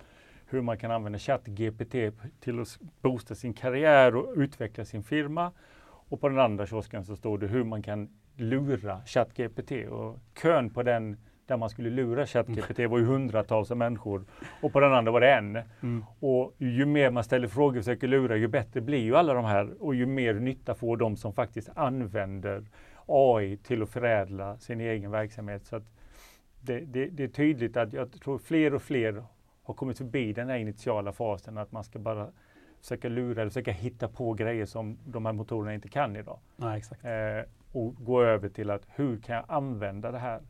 hur 0.45 0.61
man 0.61 0.77
kan 0.77 0.91
använda 0.91 1.19
ChatGPT 1.19 1.95
till 2.39 2.59
att 2.59 2.79
boosta 3.01 3.35
sin 3.35 3.53
karriär 3.53 4.15
och 4.15 4.33
utveckla 4.35 4.85
sin 4.85 5.03
firma. 5.03 5.51
Och 6.09 6.21
på 6.21 6.29
den 6.29 6.39
andra 6.39 6.65
kiosken 6.65 7.05
så 7.05 7.15
stod 7.15 7.39
det 7.39 7.47
hur 7.47 7.63
man 7.63 7.81
kan 7.81 8.09
lura 8.35 9.01
ChatGPT. 9.05 9.71
Och 9.89 10.19
kön 10.41 10.69
på 10.69 10.83
den 10.83 11.17
där 11.47 11.57
man 11.57 11.69
skulle 11.69 11.89
lura 11.89 12.25
ChatGPT 12.25 12.79
var 12.79 12.97
ju 12.97 13.05
hundratals 13.05 13.71
av 13.71 13.77
människor. 13.77 14.25
Och 14.61 14.73
på 14.73 14.79
den 14.79 14.93
andra 14.93 15.11
var 15.11 15.21
det 15.21 15.33
en. 15.33 15.59
Mm. 15.81 16.05
Och 16.19 16.53
ju 16.57 16.85
mer 16.85 17.11
man 17.11 17.23
ställer 17.23 17.47
frågor 17.47 17.77
och 17.77 17.83
försöker 17.85 18.07
lura, 18.07 18.35
ju 18.35 18.47
bättre 18.47 18.81
blir 18.81 19.03
ju 19.03 19.15
alla 19.15 19.33
de 19.33 19.45
här. 19.45 19.83
Och 19.83 19.95
ju 19.95 20.05
mer 20.05 20.33
nytta 20.33 20.75
får 20.75 20.97
de 20.97 21.17
som 21.17 21.33
faktiskt 21.33 21.69
använder 21.75 22.65
AI 23.05 23.57
till 23.57 23.83
att 23.83 23.89
förädla 23.89 24.57
sin 24.57 24.81
egen 24.81 25.11
verksamhet. 25.11 25.65
Så 25.65 25.81
det, 26.61 26.79
det, 26.79 27.05
det 27.05 27.23
är 27.23 27.27
tydligt 27.27 27.77
att 27.77 27.93
jag 27.93 28.11
tror 28.11 28.37
fler 28.37 28.73
och 28.73 28.81
fler 28.81 29.23
har 29.63 29.73
kommit 29.73 29.97
förbi 29.97 30.33
den 30.33 30.49
här 30.49 30.57
initiala 30.57 31.11
fasen 31.11 31.57
att 31.57 31.71
man 31.71 31.83
ska 31.83 31.99
bara 31.99 32.27
försöka 32.81 33.09
lura 33.09 33.41
eller 33.41 33.49
försöka 33.49 33.71
hitta 33.71 34.07
på 34.07 34.33
grejer 34.33 34.65
som 34.65 34.97
de 35.05 35.25
här 35.25 35.33
motorerna 35.33 35.73
inte 35.73 35.89
kan 35.89 36.15
idag. 36.15 36.39
Ja. 36.57 36.75
Eh, 37.09 37.45
och 37.71 37.95
gå 37.95 38.21
över 38.21 38.49
till 38.49 38.69
att 38.69 38.81
hur 38.95 39.17
kan 39.17 39.35
jag 39.35 39.45
använda 39.47 40.11
det 40.11 40.19
här 40.19 40.41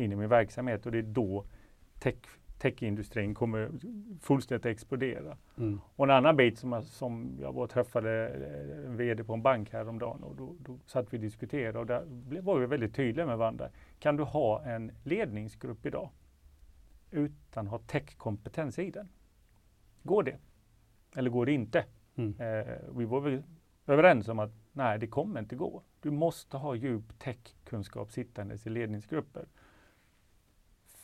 in 0.00 0.12
i 0.12 0.16
min 0.16 0.28
verksamhet? 0.28 0.86
Och 0.86 0.92
det 0.92 0.98
är 0.98 1.02
då 1.02 1.44
tech, 1.98 2.14
techindustrin 2.58 3.34
kommer 3.34 3.70
fullständigt 4.20 4.66
explodera. 4.66 5.36
Mm. 5.58 5.80
Och 5.96 6.04
en 6.04 6.10
annan 6.10 6.36
bit 6.36 6.58
som, 6.58 6.72
jag- 6.72 6.84
som 6.84 7.36
jag 7.40 7.52
var 7.52 7.62
och 7.64 7.70
träffade 7.70 8.28
eh, 8.28 8.86
en 8.86 8.96
VD 8.96 9.24
på 9.24 9.34
en 9.34 9.42
bank 9.42 9.72
häromdagen 9.72 10.22
och 10.22 10.36
då, 10.36 10.54
då 10.58 10.78
satt 10.86 11.12
vi 11.12 11.16
och 11.16 11.20
diskuterade 11.22 11.78
och 11.78 11.86
där 11.86 12.04
var 12.40 12.58
vi 12.58 12.66
väldigt 12.66 12.94
tydliga 12.94 13.26
med 13.26 13.38
varandra. 13.38 13.68
Kan 13.98 14.16
du 14.16 14.22
ha 14.22 14.62
en 14.64 14.92
ledningsgrupp 15.04 15.86
idag 15.86 16.10
utan 17.10 17.66
att 17.66 17.70
ha 17.70 17.78
techkompetens 17.78 18.78
i 18.78 18.90
den? 18.90 19.08
Går 20.02 20.22
det? 20.22 20.36
Eller 21.16 21.30
går 21.30 21.46
det 21.46 21.52
inte? 21.52 21.84
Mm. 22.16 22.34
Eh, 22.40 22.74
vi 22.96 23.04
var 23.04 23.20
väl 23.20 23.42
överens 23.86 24.28
om 24.28 24.38
att 24.38 24.50
nej, 24.72 24.98
det 24.98 25.06
kommer 25.06 25.40
inte 25.40 25.56
gå. 25.56 25.82
Du 26.00 26.10
måste 26.10 26.56
ha 26.56 26.74
djup 26.74 27.18
techkunskap 27.18 28.12
sittandes 28.12 28.66
i 28.66 28.70
ledningsgrupper. 28.70 29.44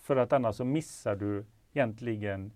För 0.06 0.16
att 0.16 0.32
annars 0.32 0.56
så 0.56 0.64
missar 0.64 1.16
du 1.16 1.44
egentligen 1.72 2.52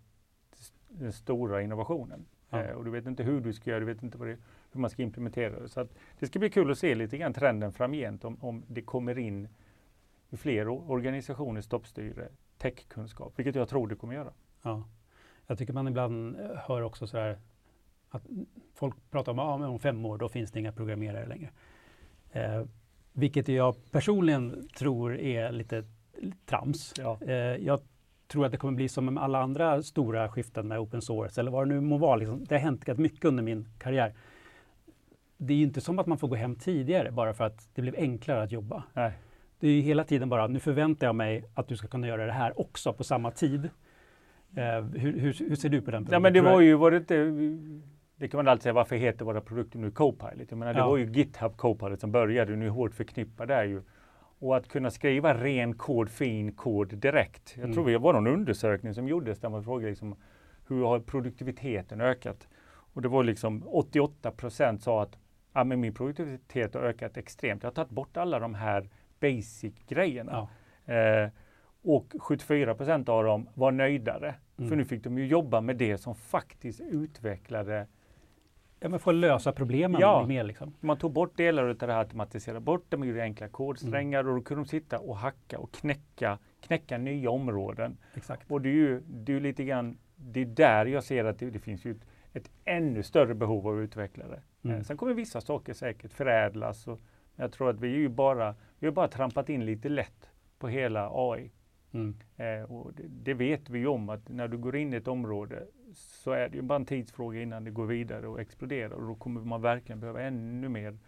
den 0.88 1.12
stora 1.12 1.62
innovationen. 1.62 2.26
Ja. 2.50 2.62
Eh, 2.62 2.76
och 2.76 2.84
du 2.84 2.90
vet 2.90 3.06
inte 3.06 3.22
hur 3.22 3.40
du 3.40 3.52
ska 3.52 3.70
göra, 3.70 3.80
du 3.80 3.86
vet 3.86 4.02
inte 4.02 4.18
det, 4.18 4.36
hur 4.72 4.80
man 4.80 4.90
ska 4.90 5.02
implementera 5.02 5.60
det. 5.60 5.68
Så 5.68 5.88
det 6.18 6.26
ska 6.26 6.38
bli 6.38 6.50
kul 6.50 6.70
att 6.70 6.78
se 6.78 6.94
lite 6.94 7.18
grann 7.18 7.32
trenden 7.32 7.72
framgent 7.72 8.24
om, 8.24 8.36
om 8.40 8.64
det 8.66 8.82
kommer 8.82 9.18
in 9.18 9.48
i 10.30 10.36
fler 10.36 10.68
organisationers 10.68 11.66
toppstyre 11.66 12.28
techkunskap, 12.58 13.32
vilket 13.36 13.54
jag 13.54 13.68
tror 13.68 13.88
det 13.88 13.96
kommer 13.96 14.14
göra. 14.14 14.32
Ja. 14.62 14.88
Jag 15.46 15.58
tycker 15.58 15.72
man 15.72 15.88
ibland 15.88 16.40
eh, 16.40 16.50
hör 16.56 16.82
också 16.82 17.06
så 17.06 17.18
här 17.18 17.38
att 18.08 18.26
folk 18.74 19.10
pratar 19.10 19.32
om 19.32 19.38
att 19.38 19.60
ah, 19.60 19.68
om 19.68 19.78
fem 19.78 20.04
år 20.04 20.18
då 20.18 20.28
finns 20.28 20.52
det 20.52 20.60
inga 20.60 20.72
programmerare 20.72 21.26
längre. 21.26 21.50
Eh, 22.32 22.64
vilket 23.12 23.48
jag 23.48 23.90
personligen 23.90 24.68
tror 24.68 25.16
är 25.16 25.52
lite 25.52 25.84
trams. 26.46 26.94
Ja. 26.98 27.18
Eh, 27.26 27.34
jag 27.34 27.80
tror 28.28 28.46
att 28.46 28.52
det 28.52 28.58
kommer 28.58 28.76
bli 28.76 28.88
som 28.88 29.04
med 29.04 29.22
alla 29.24 29.42
andra 29.42 29.82
stora 29.82 30.28
skiften 30.28 30.68
med 30.68 30.78
open 30.78 31.02
source 31.02 31.40
eller 31.40 31.50
vad 31.50 31.68
det 31.68 31.74
nu 31.74 31.80
må 31.80 31.98
vara. 31.98 32.16
Liksom. 32.16 32.44
Det 32.44 32.54
har 32.54 32.60
hänt 32.60 32.98
mycket 32.98 33.24
under 33.24 33.42
min 33.42 33.68
karriär. 33.78 34.14
Det 35.36 35.52
är 35.52 35.56
ju 35.56 35.62
inte 35.62 35.80
som 35.80 35.98
att 35.98 36.06
man 36.06 36.18
får 36.18 36.28
gå 36.28 36.34
hem 36.34 36.56
tidigare 36.56 37.10
bara 37.10 37.34
för 37.34 37.44
att 37.44 37.68
det 37.74 37.82
blev 37.82 37.94
enklare 37.98 38.42
att 38.42 38.52
jobba. 38.52 38.82
Nej. 38.92 39.12
Det 39.60 39.68
är 39.68 39.72
ju 39.72 39.80
hela 39.80 40.04
tiden 40.04 40.28
bara, 40.28 40.46
nu 40.46 40.60
förväntar 40.60 41.06
jag 41.06 41.14
mig 41.14 41.44
att 41.54 41.68
du 41.68 41.76
ska 41.76 41.88
kunna 41.88 42.06
göra 42.06 42.26
det 42.26 42.32
här 42.32 42.60
också 42.60 42.92
på 42.92 43.04
samma 43.04 43.30
tid. 43.30 43.64
Eh, 44.56 44.82
hur, 44.82 45.18
hur, 45.18 45.48
hur, 45.48 45.56
ser 45.56 45.68
du 45.68 45.80
på 45.80 45.90
den 45.90 46.00
punkten? 46.00 46.12
Ja, 46.12 46.20
men 46.20 46.32
det 46.32 46.40
var 46.40 46.60
ju, 46.60 46.74
var 46.74 46.90
det 46.90 46.96
inte, 46.96 47.14
det 48.16 48.28
kan 48.28 48.38
man 48.38 48.48
alltid 48.48 48.62
säga, 48.62 48.72
varför 48.72 48.96
heter 48.96 49.24
våra 49.24 49.40
produkter 49.40 49.78
nu 49.78 49.90
Copilot? 49.90 50.50
Jag 50.50 50.58
menar, 50.58 50.74
det 50.74 50.78
ja. 50.78 50.88
var 50.88 50.96
ju 50.96 51.12
GitHub 51.12 51.56
Copilot 51.56 52.00
som 52.00 52.12
började, 52.12 52.56
nu 52.56 52.66
är 52.66 52.70
hårt 52.70 52.94
förknippad 52.94 53.48
där 53.48 53.64
ju. 53.64 53.82
Och 54.40 54.56
att 54.56 54.68
kunna 54.68 54.90
skriva 54.90 55.34
ren 55.34 55.74
kod, 55.74 56.10
fin 56.10 56.52
kod 56.52 56.98
direkt. 56.98 57.52
Jag 57.56 57.64
mm. 57.64 57.74
tror 57.74 57.90
det 57.90 57.98
var 57.98 58.12
någon 58.12 58.26
undersökning 58.26 58.94
som 58.94 59.08
gjordes 59.08 59.40
där 59.40 59.48
man 59.48 59.64
frågade 59.64 59.90
liksom, 59.90 60.16
hur 60.68 60.84
har 60.84 61.00
produktiviteten 61.00 62.00
ökat? 62.00 62.48
Och 62.92 63.02
det 63.02 63.08
var 63.08 63.24
liksom 63.24 63.62
88 63.66 64.30
procent 64.30 64.82
sa 64.82 65.02
att 65.02 65.18
ja, 65.52 65.64
men 65.64 65.80
min 65.80 65.94
produktivitet 65.94 66.74
har 66.74 66.82
ökat 66.82 67.16
extremt. 67.16 67.62
Jag 67.62 67.70
har 67.70 67.74
tagit 67.74 67.90
bort 67.90 68.16
alla 68.16 68.38
de 68.38 68.54
här 68.54 68.88
basic-grejerna. 69.20 70.48
Ja. 70.84 70.94
Eh, 70.94 71.30
och 71.82 72.14
74 72.20 72.74
procent 72.74 73.08
av 73.08 73.24
dem 73.24 73.48
var 73.54 73.72
nöjdare. 73.72 74.34
Mm. 74.58 74.68
För 74.68 74.76
nu 74.76 74.84
fick 74.84 75.04
de 75.04 75.18
ju 75.18 75.26
jobba 75.26 75.60
med 75.60 75.76
det 75.76 75.98
som 75.98 76.14
faktiskt 76.14 76.80
utvecklade 76.80 77.86
Ja, 78.82 78.88
men 78.88 79.00
få 79.00 79.12
lösa 79.12 79.52
problemen 79.52 80.00
ja, 80.00 80.26
mer. 80.26 80.44
Liksom. 80.44 80.74
Man 80.80 80.98
tog 80.98 81.12
bort 81.12 81.36
delar 81.36 81.68
av 81.68 81.76
det 81.76 81.86
här, 81.86 81.98
automatiserade 81.98 82.60
bort 82.60 82.84
det, 82.88 82.96
man 82.96 83.08
gjorde 83.08 83.22
enkla 83.22 83.48
kodsträngar 83.48 84.20
mm. 84.20 84.32
och 84.32 84.38
då 84.38 84.44
kunde 84.44 84.62
de 84.64 84.68
sitta 84.68 84.98
och 84.98 85.16
hacka 85.16 85.58
och 85.58 85.72
knäcka, 85.72 86.38
knäcka 86.60 86.98
nya 86.98 87.30
områden. 87.30 87.96
Exakt. 88.14 88.50
Och 88.50 88.60
det 88.60 88.68
är 88.68 88.74
ju 88.74 89.00
det 89.06 89.32
är 89.32 89.40
lite 89.40 89.64
grann, 89.64 89.98
det 90.16 90.40
är 90.40 90.44
där 90.44 90.86
jag 90.86 91.04
ser 91.04 91.24
att 91.24 91.38
det, 91.38 91.50
det 91.50 91.58
finns 91.58 91.84
ju 91.84 91.90
ett, 91.90 92.06
ett, 92.32 92.50
ännu 92.64 93.02
större 93.02 93.34
behov 93.34 93.68
av 93.68 93.82
utvecklare. 93.82 94.42
Mm. 94.64 94.76
Eh, 94.76 94.82
sen 94.82 94.96
kommer 94.96 95.14
vissa 95.14 95.40
saker 95.40 95.72
säkert 95.72 96.12
förädlas. 96.12 96.88
Och 96.88 97.00
jag 97.36 97.52
tror 97.52 97.70
att 97.70 97.80
vi 97.80 97.94
är 97.94 97.98
ju 97.98 98.08
bara, 98.08 98.54
vi 98.78 98.86
har 98.86 98.94
bara 98.94 99.08
trampat 99.08 99.48
in 99.48 99.66
lite 99.66 99.88
lätt 99.88 100.30
på 100.58 100.68
hela 100.68 101.10
AI. 101.12 101.50
Mm. 101.92 102.16
Eh, 102.36 102.72
och 102.72 102.92
det, 102.94 103.02
det, 103.08 103.34
vet 103.34 103.70
vi 103.70 103.78
ju 103.78 103.86
om 103.86 104.08
att 104.08 104.28
när 104.28 104.48
du 104.48 104.58
går 104.58 104.76
in 104.76 104.92
i 104.92 104.96
ett 104.96 105.08
område 105.08 105.66
så 105.94 106.32
är 106.32 106.48
det 106.48 106.56
ju 106.56 106.62
bara 106.62 106.76
en 106.76 106.86
tidsfråga 106.86 107.42
innan 107.42 107.64
det 107.64 107.70
går 107.70 107.86
vidare 107.86 108.28
och 108.28 108.40
exploderar 108.40 108.90
och 108.90 109.06
då 109.06 109.14
kommer 109.14 109.40
man 109.40 109.62
verkligen 109.62 110.00
behöva 110.00 110.22
ännu 110.22 110.68
mer 110.68 110.98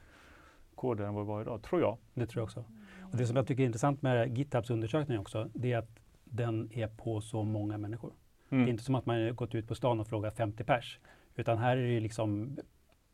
koder 0.74 1.04
än 1.04 1.14
vad 1.14 1.26
vi 1.26 1.32
har 1.32 1.42
idag, 1.42 1.62
tror 1.62 1.80
jag. 1.80 1.98
Det 2.14 2.26
tror 2.26 2.40
jag 2.40 2.44
också. 2.44 2.64
Och 3.12 3.16
det 3.16 3.26
som 3.26 3.36
jag 3.36 3.46
tycker 3.46 3.62
är 3.62 3.66
intressant 3.66 4.02
med 4.02 4.38
GitHubs 4.38 4.70
undersökning 4.70 5.18
också, 5.18 5.50
det 5.54 5.72
är 5.72 5.78
att 5.78 5.98
den 6.24 6.72
är 6.72 6.88
på 6.88 7.20
så 7.20 7.42
många 7.42 7.78
människor. 7.78 8.12
Mm. 8.48 8.64
Det 8.64 8.70
är 8.70 8.72
inte 8.72 8.84
som 8.84 8.94
att 8.94 9.06
man 9.06 9.36
gått 9.36 9.54
ut 9.54 9.68
på 9.68 9.74
stan 9.74 10.00
och 10.00 10.06
frågat 10.06 10.36
50 10.36 10.64
pers, 10.64 11.00
utan 11.34 11.58
här 11.58 11.76
är 11.76 11.82
det 11.82 11.92
ju 11.92 12.00
liksom, 12.00 12.58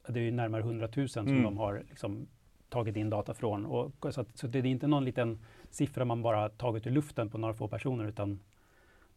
det 0.09 0.21
är 0.21 0.33
närmare 0.33 0.63
100 0.63 0.89
000 0.97 1.09
som 1.09 1.27
mm. 1.27 1.43
de 1.43 1.59
har 1.59 1.85
liksom 1.89 2.29
tagit 2.69 2.97
in 2.97 3.11
data 3.11 3.35
från. 3.35 3.67
Och, 3.67 4.15
så, 4.15 4.21
att, 4.21 4.39
så 4.39 4.47
det 4.47 4.59
är 4.59 4.67
inte 4.67 4.87
någon 4.87 5.05
liten 5.05 5.39
siffra 5.71 6.05
man 6.05 6.23
bara 6.23 6.49
tagit 6.49 6.87
ur 6.87 6.91
luften 6.91 7.31
på 7.31 7.39
några 7.39 7.55
få 7.55 7.69
personer, 7.69 8.05
utan 8.05 8.41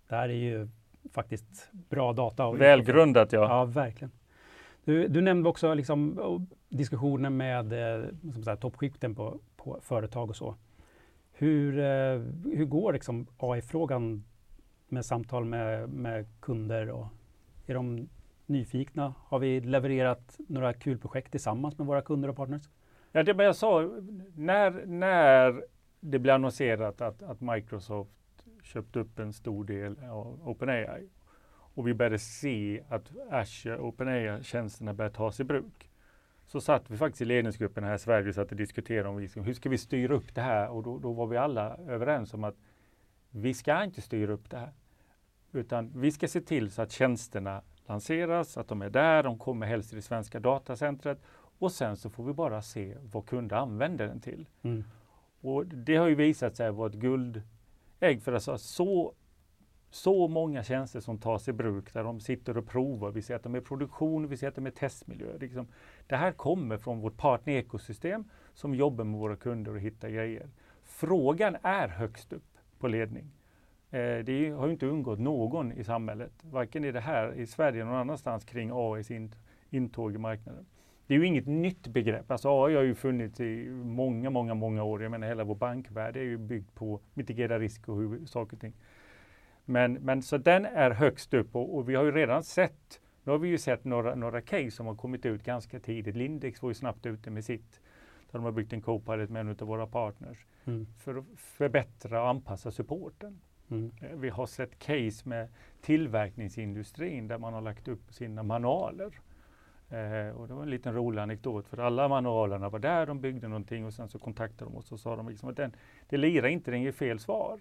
det 0.08 0.16
här 0.16 0.30
är 0.30 0.34
ju 0.34 0.68
faktiskt 1.14 1.70
bra 1.90 2.14
data. 2.14 2.52
Välgrundat, 2.52 3.34
ja. 3.34 3.42
Ja, 3.42 3.66
verkligen. 3.66 4.12
Du, 4.86 5.08
du 5.08 5.22
nämnde 5.22 5.50
också 5.50 5.74
liksom, 5.74 6.20
diskussioner 6.70 7.30
med 7.30 7.74
eh, 8.48 8.56
toppskikten 8.56 9.16
på, 9.16 9.40
på 9.58 9.80
företag 9.82 10.30
och 10.30 10.36
så. 10.36 10.56
Hur, 11.32 11.80
eh, 11.80 12.22
hur 12.56 12.66
går 12.66 12.94
liksom 12.94 13.28
AI-frågan 13.38 14.24
med 14.88 15.06
samtal 15.06 15.46
med, 15.46 15.90
med 15.90 16.26
kunder? 16.40 16.90
Och 16.90 17.08
är 17.66 17.74
de 17.74 18.10
nyfikna? 18.46 19.14
Har 19.18 19.40
vi 19.40 19.60
levererat 19.60 20.40
några 20.48 20.74
kul 20.74 20.98
projekt 20.98 21.32
tillsammans 21.32 21.78
med 21.78 21.88
våra 21.88 22.02
kunder 22.02 22.30
och 22.30 22.36
partners? 22.36 22.70
Ja, 23.12 23.24
det 23.24 23.44
jag 23.44 23.56
sa, 23.56 23.90
när, 24.36 24.86
när 24.86 25.64
det 26.00 26.20
blev 26.20 26.36
annonserat 26.36 27.02
att, 27.02 27.24
att 27.24 27.42
Microsoft 27.42 28.12
köpt 28.62 28.96
upp 28.96 29.20
en 29.20 29.34
stor 29.34 29.64
del 29.66 29.96
av 30.04 30.50
OpenAI 30.50 31.10
och 31.74 31.88
vi 31.88 31.94
började 31.94 32.20
se 32.20 32.84
att 32.90 33.12
Azure 33.30 33.78
OpenAI-tjänsterna 33.78 34.94
började 34.94 35.16
tas 35.16 35.40
i 35.40 35.44
bruk. 35.44 35.90
Så 36.46 36.62
satt 36.62 36.90
vi 36.90 36.98
faktiskt 36.98 37.22
i 37.22 37.26
ledningsgruppen 37.26 37.84
här 37.84 37.96
i 37.96 38.00
Sverige 38.00 38.30
och 38.30 38.36
satt 38.36 38.52
och 38.52 38.58
diskuterade 38.58 39.10
om 39.10 39.18
vi, 39.18 39.30
hur 39.36 39.54
ska 39.54 39.70
vi 39.70 39.78
styra 39.78 40.16
upp 40.16 40.36
det 40.36 40.42
här 40.42 40.70
och 40.70 40.84
då, 40.84 41.00
då 41.00 41.14
var 41.14 41.28
vi 41.28 41.38
alla 41.38 41.78
överens 41.78 42.34
om 42.34 42.44
att 42.44 42.56
vi 43.30 43.54
ska 43.54 43.84
inte 43.84 44.02
styra 44.02 44.34
upp 44.34 44.50
det 44.50 44.58
här. 44.58 44.74
Utan 45.52 45.92
vi 45.96 46.12
ska 46.12 46.28
se 46.28 46.42
till 46.42 46.72
så 46.72 46.82
att 46.82 46.92
tjänsterna 46.92 47.62
lanseras, 47.86 48.58
att 48.58 48.68
de 48.68 48.82
är 48.82 48.90
där, 48.90 49.24
de 49.24 49.38
kommer 49.38 49.68
helst 49.68 49.90
till 49.90 49.96
det 49.96 50.02
svenska 50.02 50.40
datacentret 50.40 51.22
och 51.60 51.72
sen 51.72 51.98
så 51.98 52.10
får 52.10 52.24
vi 52.24 52.34
bara 52.34 52.62
se 52.62 52.98
vad 53.02 53.26
kunder 53.26 53.56
använder 53.56 54.08
den 54.08 54.22
till. 54.22 54.48
Mm. 54.62 54.84
Och 55.42 55.66
det 55.66 55.96
har 55.96 56.08
ju 56.08 56.16
visat 56.16 56.56
sig 56.56 56.72
vara 56.72 56.90
ett 56.90 56.96
ägg 58.02 58.24
för 58.24 58.34
alltså 58.34 58.58
så, 58.58 59.14
så 59.90 60.28
många 60.28 60.64
tjänster 60.64 61.00
som 61.00 61.18
tas 61.18 61.48
i 61.48 61.54
bruk 61.54 61.94
där 61.94 62.04
de 62.04 62.20
sitter 62.20 62.58
och 62.58 62.68
provar. 62.68 63.12
Vi 63.12 63.22
ser 63.22 63.36
att 63.36 63.44
de 63.44 63.56
är 63.56 63.60
i 63.60 63.62
produktion, 63.62 64.28
vi 64.28 64.38
ser 64.38 64.48
att 64.48 64.56
de 64.56 64.66
är 64.66 64.72
testmiljö. 64.72 65.38
Liksom, 65.40 65.68
det 66.08 66.16
här 66.16 66.32
kommer 66.32 66.78
från 66.78 67.00
vårt 67.00 67.18
partner-ekosystem 67.18 68.24
som 68.54 68.76
jobbar 68.76 69.04
med 69.04 69.20
våra 69.20 69.36
kunder 69.36 69.72
och 69.72 69.80
hittar 69.80 70.10
grejer. 70.10 70.50
Frågan 70.84 71.58
är 71.62 71.88
högst 71.88 72.34
upp 72.34 72.58
på 72.80 72.88
ledning. 72.88 73.32
Eh, 73.92 74.18
det 74.18 74.50
har 74.50 74.66
ju 74.66 74.74
inte 74.74 74.86
undgått 74.86 75.20
någon 75.20 75.72
i 75.72 75.84
samhället, 75.84 76.32
varken 76.42 76.86
i 76.86 76.92
det 76.92 77.00
här 77.00 77.34
i 77.34 77.48
Sverige 77.48 77.82
eller 77.82 77.92
någon 77.92 78.02
annanstans 78.02 78.46
kring 78.46 78.72
AIs 78.74 79.12
intåg 79.70 80.16
i 80.16 80.18
marknaden. 80.18 80.66
Det 81.12 81.16
är 81.16 81.20
ju 81.20 81.26
inget 81.26 81.48
nytt 81.48 81.88
begrepp. 81.88 82.32
Alltså 82.32 82.50
AI 82.50 82.76
har 82.76 82.84
ju 82.84 82.96
funnits 82.96 83.40
i 83.40 83.70
många, 83.70 84.30
många, 84.30 84.54
många 84.54 84.84
år. 84.84 85.04
Jag 85.04 85.12
menar 85.12 85.28
hela 85.28 85.44
vår 85.44 85.56
bankvärld 85.56 86.18
är 86.18 86.22
ju 86.22 86.38
byggd 86.38 86.74
på 86.74 87.00
mitigera 87.14 87.60
risk 87.60 87.90
och 87.90 87.98
hur 87.98 88.26
saker 88.26 88.56
och 88.58 88.62
ting. 88.62 88.74
Men, 89.66 89.94
men 89.94 90.22
så 90.22 90.38
den 90.38 90.66
är 90.66 90.92
högst 90.92 91.34
upp 91.34 91.56
och, 91.56 91.76
och, 91.78 91.90
vi 91.90 91.96
har 91.96 92.04
ju 92.04 92.12
redan 92.12 92.44
sett, 92.44 93.02
nu 93.24 93.32
har 93.32 93.40
vi 93.40 93.48
ju 93.48 93.58
sett 93.58 93.84
några, 93.84 94.16
några 94.16 94.42
case 94.42 94.72
som 94.72 94.88
har 94.88 94.96
kommit 94.96 95.26
ut 95.26 95.44
ganska 95.44 95.80
tidigt. 95.80 96.16
Lindex 96.16 96.62
var 96.62 96.70
ju 96.70 96.74
snabbt 96.74 97.06
ute 97.06 97.30
med 97.30 97.46
sitt. 97.46 97.82
Där 98.32 98.40
de 98.40 98.44
har 98.44 98.52
byggt 98.52 98.74
en 98.74 98.82
Copilot 98.82 99.30
med 99.30 99.40
en 99.40 99.50
av 99.50 99.68
våra 99.68 99.88
partners. 99.88 100.46
Mm. 100.66 100.88
För 100.98 101.16
att 101.16 101.26
förbättra 101.38 102.22
och 102.22 102.30
anpassa 102.30 102.72
supporten. 102.72 103.42
Mm. 103.72 103.92
Eh, 104.02 104.18
vi 104.18 104.30
har 104.30 104.46
sett 104.46 104.80
case 104.80 105.30
med 105.30 105.50
tillverkningsindustrin 105.82 107.28
där 107.28 107.38
man 107.38 107.54
har 107.54 107.62
lagt 107.62 107.88
upp 107.88 108.14
sina 108.14 108.44
manualer 108.44 109.12
Eh, 109.92 110.36
och 110.36 110.48
det 110.48 110.54
var 110.54 110.64
en 110.64 110.70
liten 110.70 110.94
rolig 110.94 111.22
anekdot 111.22 111.68
för 111.68 111.78
alla 111.78 112.08
manualerna 112.08 112.70
var 112.70 112.80
där, 112.80 113.06
de 113.06 113.22
byggde 113.22 113.48
någonting 113.48 113.86
och 113.86 113.94
sen 113.94 114.10
så 114.10 114.20
kontaktade 114.20 114.72
de 114.72 114.78
oss 114.78 114.92
och 114.92 115.00
sa 115.00 115.16
de 115.16 115.30
liksom 115.30 115.50
att 115.50 115.56
den, 115.56 115.76
det 116.10 116.18
lirar 116.18 116.48
inte, 116.48 116.72
den 116.72 116.82
ger 116.82 116.92
fel 116.92 117.20
svar. 117.20 117.60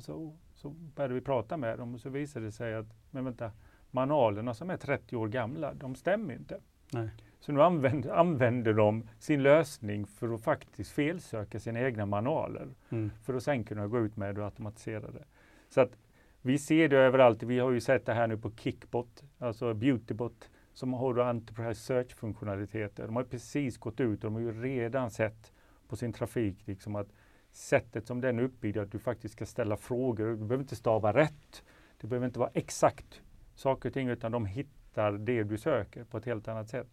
Så, 0.00 0.36
så 0.54 0.70
började 0.70 1.14
vi 1.14 1.20
prata 1.20 1.56
med 1.56 1.78
dem 1.78 1.94
och 1.94 2.00
så 2.00 2.08
visade 2.08 2.46
det 2.46 2.52
sig 2.52 2.74
att, 2.74 2.86
men 3.10 3.24
vänta, 3.24 3.52
manualerna 3.90 4.54
som 4.54 4.70
är 4.70 4.76
30 4.76 5.16
år 5.16 5.28
gamla, 5.28 5.74
de 5.74 5.94
stämmer 5.94 6.34
inte. 6.34 6.60
Nej. 6.92 7.10
Så 7.40 7.52
nu 7.52 7.62
använder, 7.62 8.10
använder 8.10 8.72
de 8.72 9.08
sin 9.18 9.42
lösning 9.42 10.06
för 10.06 10.34
att 10.34 10.40
faktiskt 10.40 10.90
felsöka 10.90 11.60
sina 11.60 11.80
egna 11.80 12.06
manualer. 12.06 12.68
Mm. 12.90 13.10
För 13.22 13.34
att 13.34 13.42
sen 13.42 13.64
kunna 13.64 13.86
gå 13.86 13.98
ut 13.98 14.16
med 14.16 14.38
och 14.38 14.44
automatisera 14.44 15.10
det. 15.10 15.24
Så 15.68 15.80
att 15.80 15.96
vi 16.42 16.58
ser 16.58 16.88
det 16.88 16.96
överallt. 16.96 17.42
Vi 17.42 17.58
har 17.58 17.70
ju 17.70 17.80
sett 17.80 18.06
det 18.06 18.14
här 18.14 18.26
nu 18.26 18.36
på 18.36 18.50
Kickbot, 18.50 19.22
alltså 19.38 19.74
Beautybot 19.74 20.50
som 20.72 20.92
har 20.92 21.18
Enterprise 21.18 21.80
Search-funktionaliteter. 21.80 23.06
De 23.06 23.16
har 23.16 23.24
precis 23.24 23.78
gått 23.78 24.00
ut 24.00 24.24
och 24.24 24.30
de 24.30 24.34
har 24.34 24.40
ju 24.40 24.62
redan 24.62 25.10
sett 25.10 25.52
på 25.88 25.96
sin 25.96 26.12
trafik 26.12 26.66
liksom 26.66 26.96
att 26.96 27.08
sättet 27.52 28.06
som 28.06 28.20
den 28.20 28.38
är 28.38 28.42
uppbyggd 28.42 28.78
att 28.78 28.92
du 28.92 28.98
faktiskt 28.98 29.34
ska 29.34 29.46
ställa 29.46 29.76
frågor. 29.76 30.26
Du 30.26 30.36
behöver 30.36 30.62
inte 30.62 30.76
stava 30.76 31.12
rätt. 31.12 31.64
Det 32.00 32.06
behöver 32.06 32.26
inte 32.26 32.38
vara 32.38 32.50
exakt 32.54 33.22
saker 33.54 33.88
och 33.88 33.94
ting 33.94 34.08
utan 34.08 34.32
de 34.32 34.46
hittar 34.46 35.12
det 35.12 35.42
du 35.42 35.58
söker 35.58 36.04
på 36.04 36.18
ett 36.18 36.24
helt 36.24 36.48
annat 36.48 36.68
sätt. 36.68 36.88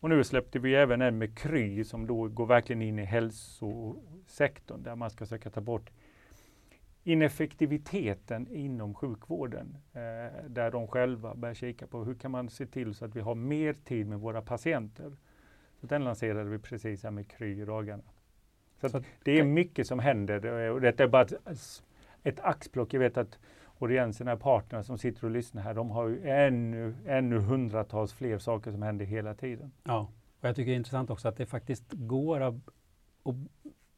Och 0.00 0.08
nu 0.08 0.24
släppte 0.24 0.58
vi 0.58 0.74
även 0.74 1.02
en 1.02 1.18
med 1.18 1.38
Kry 1.38 1.84
som 1.84 2.06
då 2.06 2.28
går 2.28 2.46
verkligen 2.46 2.82
in 2.82 2.98
i 2.98 3.04
hälsosektorn 3.04 4.82
där 4.82 4.96
man 4.96 5.10
ska 5.10 5.18
försöka 5.18 5.50
ta 5.50 5.60
bort 5.60 5.90
ineffektiviteten 7.08 8.48
inom 8.52 8.94
sjukvården 8.94 9.76
eh, 9.92 10.44
där 10.48 10.70
de 10.70 10.88
själva 10.88 11.34
börjar 11.34 11.54
kika 11.54 11.86
på 11.86 12.04
hur 12.04 12.14
kan 12.14 12.30
man 12.30 12.50
se 12.50 12.66
till 12.66 12.94
så 12.94 13.04
att 13.04 13.16
vi 13.16 13.20
har 13.20 13.34
mer 13.34 13.72
tid 13.72 14.06
med 14.06 14.20
våra 14.20 14.42
patienter. 14.42 15.16
Så 15.80 15.86
den 15.86 16.04
lanserade 16.04 16.50
vi 16.50 16.58
precis 16.58 17.02
här 17.02 17.10
med 17.10 17.30
Kry 17.30 17.62
i 17.62 17.64
dagarna. 17.64 18.02
Så, 18.80 18.88
så 18.88 19.02
det 19.24 19.38
är 19.38 19.44
mycket 19.44 19.86
som 19.86 19.98
händer 19.98 20.70
och 20.70 20.80
detta 20.80 21.04
är 21.04 21.08
bara 21.08 21.22
ett, 21.22 21.82
ett 22.22 22.40
axplock. 22.40 22.94
Jag 22.94 23.00
vet 23.00 23.16
att 23.16 23.38
Oriensen, 23.78 24.38
partnerna 24.38 24.84
som 24.84 24.98
sitter 24.98 25.24
och 25.24 25.30
lyssnar 25.30 25.62
här, 25.62 25.74
de 25.74 25.90
har 25.90 26.08
ju 26.08 26.28
ännu, 26.28 26.94
ännu 27.06 27.38
hundratals 27.38 28.12
fler 28.12 28.38
saker 28.38 28.70
som 28.70 28.82
händer 28.82 29.04
hela 29.04 29.34
tiden. 29.34 29.72
Ja, 29.84 30.08
och 30.40 30.48
jag 30.48 30.56
tycker 30.56 30.70
det 30.70 30.74
är 30.74 30.76
intressant 30.76 31.10
också 31.10 31.28
att 31.28 31.36
det 31.36 31.46
faktiskt 31.46 31.92
går 31.92 32.40
att 32.40 32.54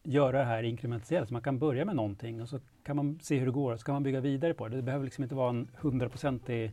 göra 0.03 0.39
det 0.39 0.45
här 0.45 0.63
inkrementellt. 0.63 1.29
Så 1.29 1.35
man 1.35 1.43
kan 1.43 1.59
börja 1.59 1.85
med 1.85 1.97
någonting 1.97 2.43
och 2.43 2.49
så 2.49 2.61
kan 2.85 2.97
man 2.97 3.19
se 3.23 3.39
hur 3.39 3.47
det 3.47 3.53
går 3.53 3.73
och 3.73 3.79
så 3.79 3.85
kan 3.85 3.93
man 3.93 4.03
bygga 4.03 4.21
vidare 4.21 4.55
på 4.55 4.69
det. 4.69 4.77
Det 4.77 4.83
behöver 4.83 5.05
liksom 5.05 5.25
inte 5.25 5.35
vara 5.35 5.51
en 5.51 5.69
hundraprocentig 5.77 6.73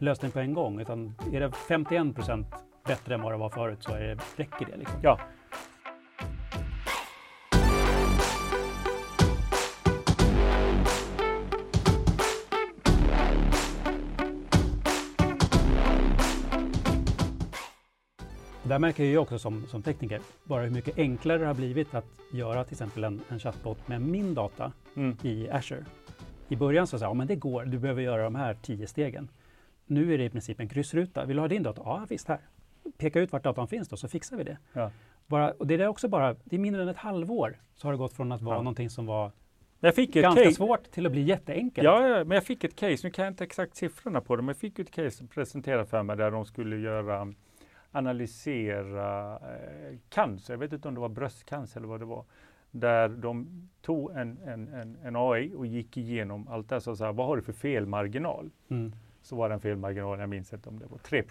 lösning 0.00 0.30
på 0.30 0.38
en 0.38 0.54
gång 0.54 0.80
utan 0.80 1.14
är 1.32 1.40
det 1.40 1.52
51 1.68 2.14
procent 2.14 2.46
bättre 2.86 3.14
än 3.14 3.22
vad 3.22 3.32
det 3.32 3.36
var 3.36 3.50
förut 3.50 3.82
så 3.82 3.92
är 3.92 4.00
det, 4.00 4.18
räcker 4.36 4.66
det. 4.66 4.76
Liksom. 4.76 5.00
Ja. 5.02 5.20
Där 18.68 18.78
märker 18.78 19.04
jag 19.04 19.22
också 19.22 19.38
som, 19.38 19.66
som 19.66 19.82
tekniker 19.82 20.20
bara 20.44 20.62
hur 20.62 20.70
mycket 20.70 20.98
enklare 20.98 21.38
det 21.38 21.46
har 21.46 21.54
blivit 21.54 21.94
att 21.94 22.04
göra 22.32 22.64
till 22.64 22.74
exempel 22.74 23.04
en, 23.04 23.20
en 23.28 23.38
chatbot 23.38 23.88
med 23.88 24.00
min 24.00 24.34
data 24.34 24.72
Mm. 24.96 25.16
i 25.22 25.48
Azure. 25.50 25.84
I 26.48 26.56
början 26.56 26.86
så 26.86 26.98
sa 26.98 27.04
jag, 27.04 27.10
ja, 27.10 27.14
men 27.14 27.26
det 27.26 27.36
går, 27.36 27.64
du 27.64 27.78
behöver 27.78 28.02
göra 28.02 28.22
de 28.24 28.34
här 28.34 28.54
tio 28.62 28.86
stegen. 28.86 29.28
Nu 29.86 30.14
är 30.14 30.18
det 30.18 30.24
i 30.24 30.30
princip 30.30 30.60
en 30.60 30.68
kryssruta. 30.68 31.24
Vill 31.24 31.36
du 31.36 31.40
ha 31.42 31.48
din 31.48 31.62
data? 31.62 31.82
Ja, 31.84 32.06
visst 32.08 32.28
här. 32.28 32.38
Peka 32.98 33.20
ut 33.20 33.32
vart 33.32 33.42
datan 33.44 33.68
finns 33.68 33.88
då, 33.88 33.96
så 33.96 34.08
fixar 34.08 34.36
vi 34.36 34.44
det. 34.44 34.58
Ja. 34.72 34.90
Bara, 35.26 35.50
och 35.52 35.66
det 35.66 35.74
är 35.74 35.86
också 35.86 36.08
bara, 36.08 36.36
det 36.44 36.56
är 36.56 36.60
mindre 36.60 36.82
än 36.82 36.88
ett 36.88 36.96
halvår 36.96 37.58
så 37.74 37.86
har 37.86 37.92
det 37.92 37.98
gått 37.98 38.12
från 38.12 38.32
att 38.32 38.42
vara 38.42 38.56
Ja. 38.56 38.62
någonting 38.62 38.90
som 38.90 39.06
var 39.06 39.32
Jag 39.80 39.94
fick 39.94 40.14
ganska 40.14 40.44
case. 40.44 40.56
svårt 40.56 40.90
till 40.90 41.06
att 41.06 41.12
bli 41.12 41.22
jätteenkelt. 41.22 41.84
Ja, 41.84 42.08
ja, 42.08 42.24
men 42.24 42.34
jag 42.34 42.44
fick 42.44 42.64
ett 42.64 42.76
case. 42.76 42.96
Nu 43.06 43.10
kan 43.10 43.24
jag 43.24 43.32
inte 43.32 43.44
exakt 43.44 43.76
siffrorna 43.76 44.20
på 44.20 44.36
det, 44.36 44.42
men 44.42 44.48
jag 44.48 44.56
fick 44.56 44.78
ett 44.78 44.90
case 44.90 45.26
presenterat 45.26 45.90
för 45.90 46.02
mig 46.02 46.16
där 46.16 46.30
de 46.30 46.44
skulle 46.44 46.76
göra 46.76 47.32
analysera 47.92 49.34
eh, 49.36 49.98
cancer. 50.08 50.54
Jag 50.54 50.58
vet 50.58 50.72
inte 50.72 50.88
om 50.88 50.94
det 50.94 51.00
var 51.00 51.08
bröstcancer 51.08 51.80
eller 51.80 51.88
vad 51.88 52.00
det 52.00 52.06
var. 52.06 52.24
Där 52.70 53.08
de 53.08 53.68
tog 53.82 54.10
en, 54.10 54.38
en, 54.44 54.68
en, 54.68 54.96
en 55.02 55.16
AI 55.16 55.54
och 55.54 55.66
gick 55.66 55.96
igenom 55.96 56.48
allt 56.48 56.68
det 56.68 56.74
här. 56.74 56.80
Så, 56.80 57.04
här, 57.04 57.12
vad 57.12 57.26
har 57.26 57.36
du 57.36 57.42
för 57.42 57.52
felmarginal? 57.52 58.50
Mm. 58.68 58.92
Så 59.22 59.36
var 59.36 59.48
det 59.48 59.54
en 59.54 59.60
felmarginal, 59.60 60.20
jag 60.20 60.28
minns 60.28 60.52
inte 60.52 60.68
om 60.68 60.78
det 60.78 60.86
var 60.86 60.98
3 60.98 61.22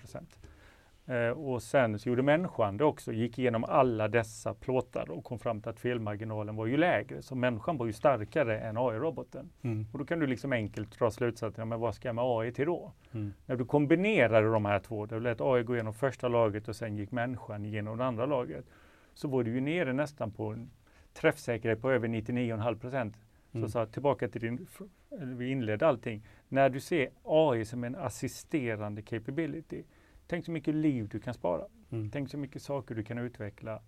eh, 1.05 1.29
Och 1.29 1.63
sen 1.63 1.99
så 1.99 2.09
gjorde 2.09 2.23
människan 2.23 2.77
det 2.77 2.85
också, 2.85 3.13
gick 3.13 3.39
igenom 3.39 3.63
alla 3.63 4.07
dessa 4.07 4.53
plåtar 4.53 5.11
och 5.11 5.23
kom 5.23 5.39
fram 5.39 5.61
till 5.61 5.69
att 5.69 5.79
felmarginalen 5.79 6.55
var 6.55 6.65
ju 6.65 6.77
lägre. 6.77 7.21
Så 7.21 7.35
människan 7.35 7.77
var 7.77 7.85
ju 7.85 7.93
starkare 7.93 8.59
än 8.59 8.77
AI-roboten. 8.77 9.49
Mm. 9.61 9.85
Och 9.93 9.99
då 9.99 10.05
kan 10.05 10.19
du 10.19 10.27
liksom 10.27 10.53
enkelt 10.53 10.99
dra 10.99 11.11
slutsatsen, 11.11 11.69
men 11.69 11.79
vad 11.79 11.95
ska 11.95 12.07
jag 12.07 12.15
med 12.15 12.25
AI 12.25 12.51
till 12.51 12.65
då? 12.65 12.91
Mm. 13.11 13.33
När 13.45 13.55
du 13.55 13.65
kombinerade 13.65 14.51
de 14.51 14.65
här 14.65 14.79
två, 14.79 15.05
du 15.05 15.19
lät 15.19 15.41
AI 15.41 15.63
gå 15.63 15.73
igenom 15.73 15.93
första 15.93 16.27
laget 16.27 16.67
och 16.67 16.75
sen 16.75 16.97
gick 16.97 17.11
människan 17.11 17.65
igenom 17.65 17.97
det 17.97 18.05
andra 18.05 18.25
laget, 18.25 18.65
så 19.13 19.27
var 19.27 19.43
du 19.43 19.51
ju 19.51 19.61
nere 19.61 19.93
nästan 19.93 20.31
på 20.31 20.47
en 20.47 20.69
träffsäkerhet 21.13 21.81
på 21.81 21.91
över 21.91 22.07
99,5 22.07 22.79
procent. 22.79 23.17
Mm. 23.53 23.67
Så, 23.67 23.71
så 23.71 23.85
tillbaka 23.85 24.27
till 24.27 24.41
din, 24.41 24.67
vi 25.09 25.49
inledde 25.49 25.87
allting. 25.87 26.27
När 26.49 26.69
du 26.69 26.79
ser 26.79 27.09
AI 27.23 27.65
som 27.65 27.83
en 27.83 27.95
assisterande 27.95 29.01
capability, 29.01 29.83
tänk 30.27 30.45
så 30.45 30.51
mycket 30.51 30.75
liv 30.75 31.07
du 31.07 31.19
kan 31.19 31.33
spara. 31.33 31.65
Mm. 31.89 32.09
Tänk 32.11 32.29
så 32.29 32.37
mycket 32.37 32.61
saker 32.61 32.95
du 32.95 33.03
kan 33.03 33.17
utveckla 33.17 33.81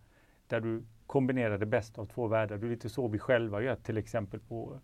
där 0.48 0.60
du 0.60 0.84
kombinerar 1.06 1.58
det 1.58 1.66
bästa 1.66 2.02
av 2.02 2.06
två 2.06 2.28
världar. 2.28 2.58
Det 2.58 2.68
är 2.68 2.70
lite 2.70 2.90
så 2.90 3.08
vi 3.08 3.20
själva 3.20 3.62
gör 3.62 3.76
till 3.76 3.98
exempel 3.98 4.40
på 4.40 4.80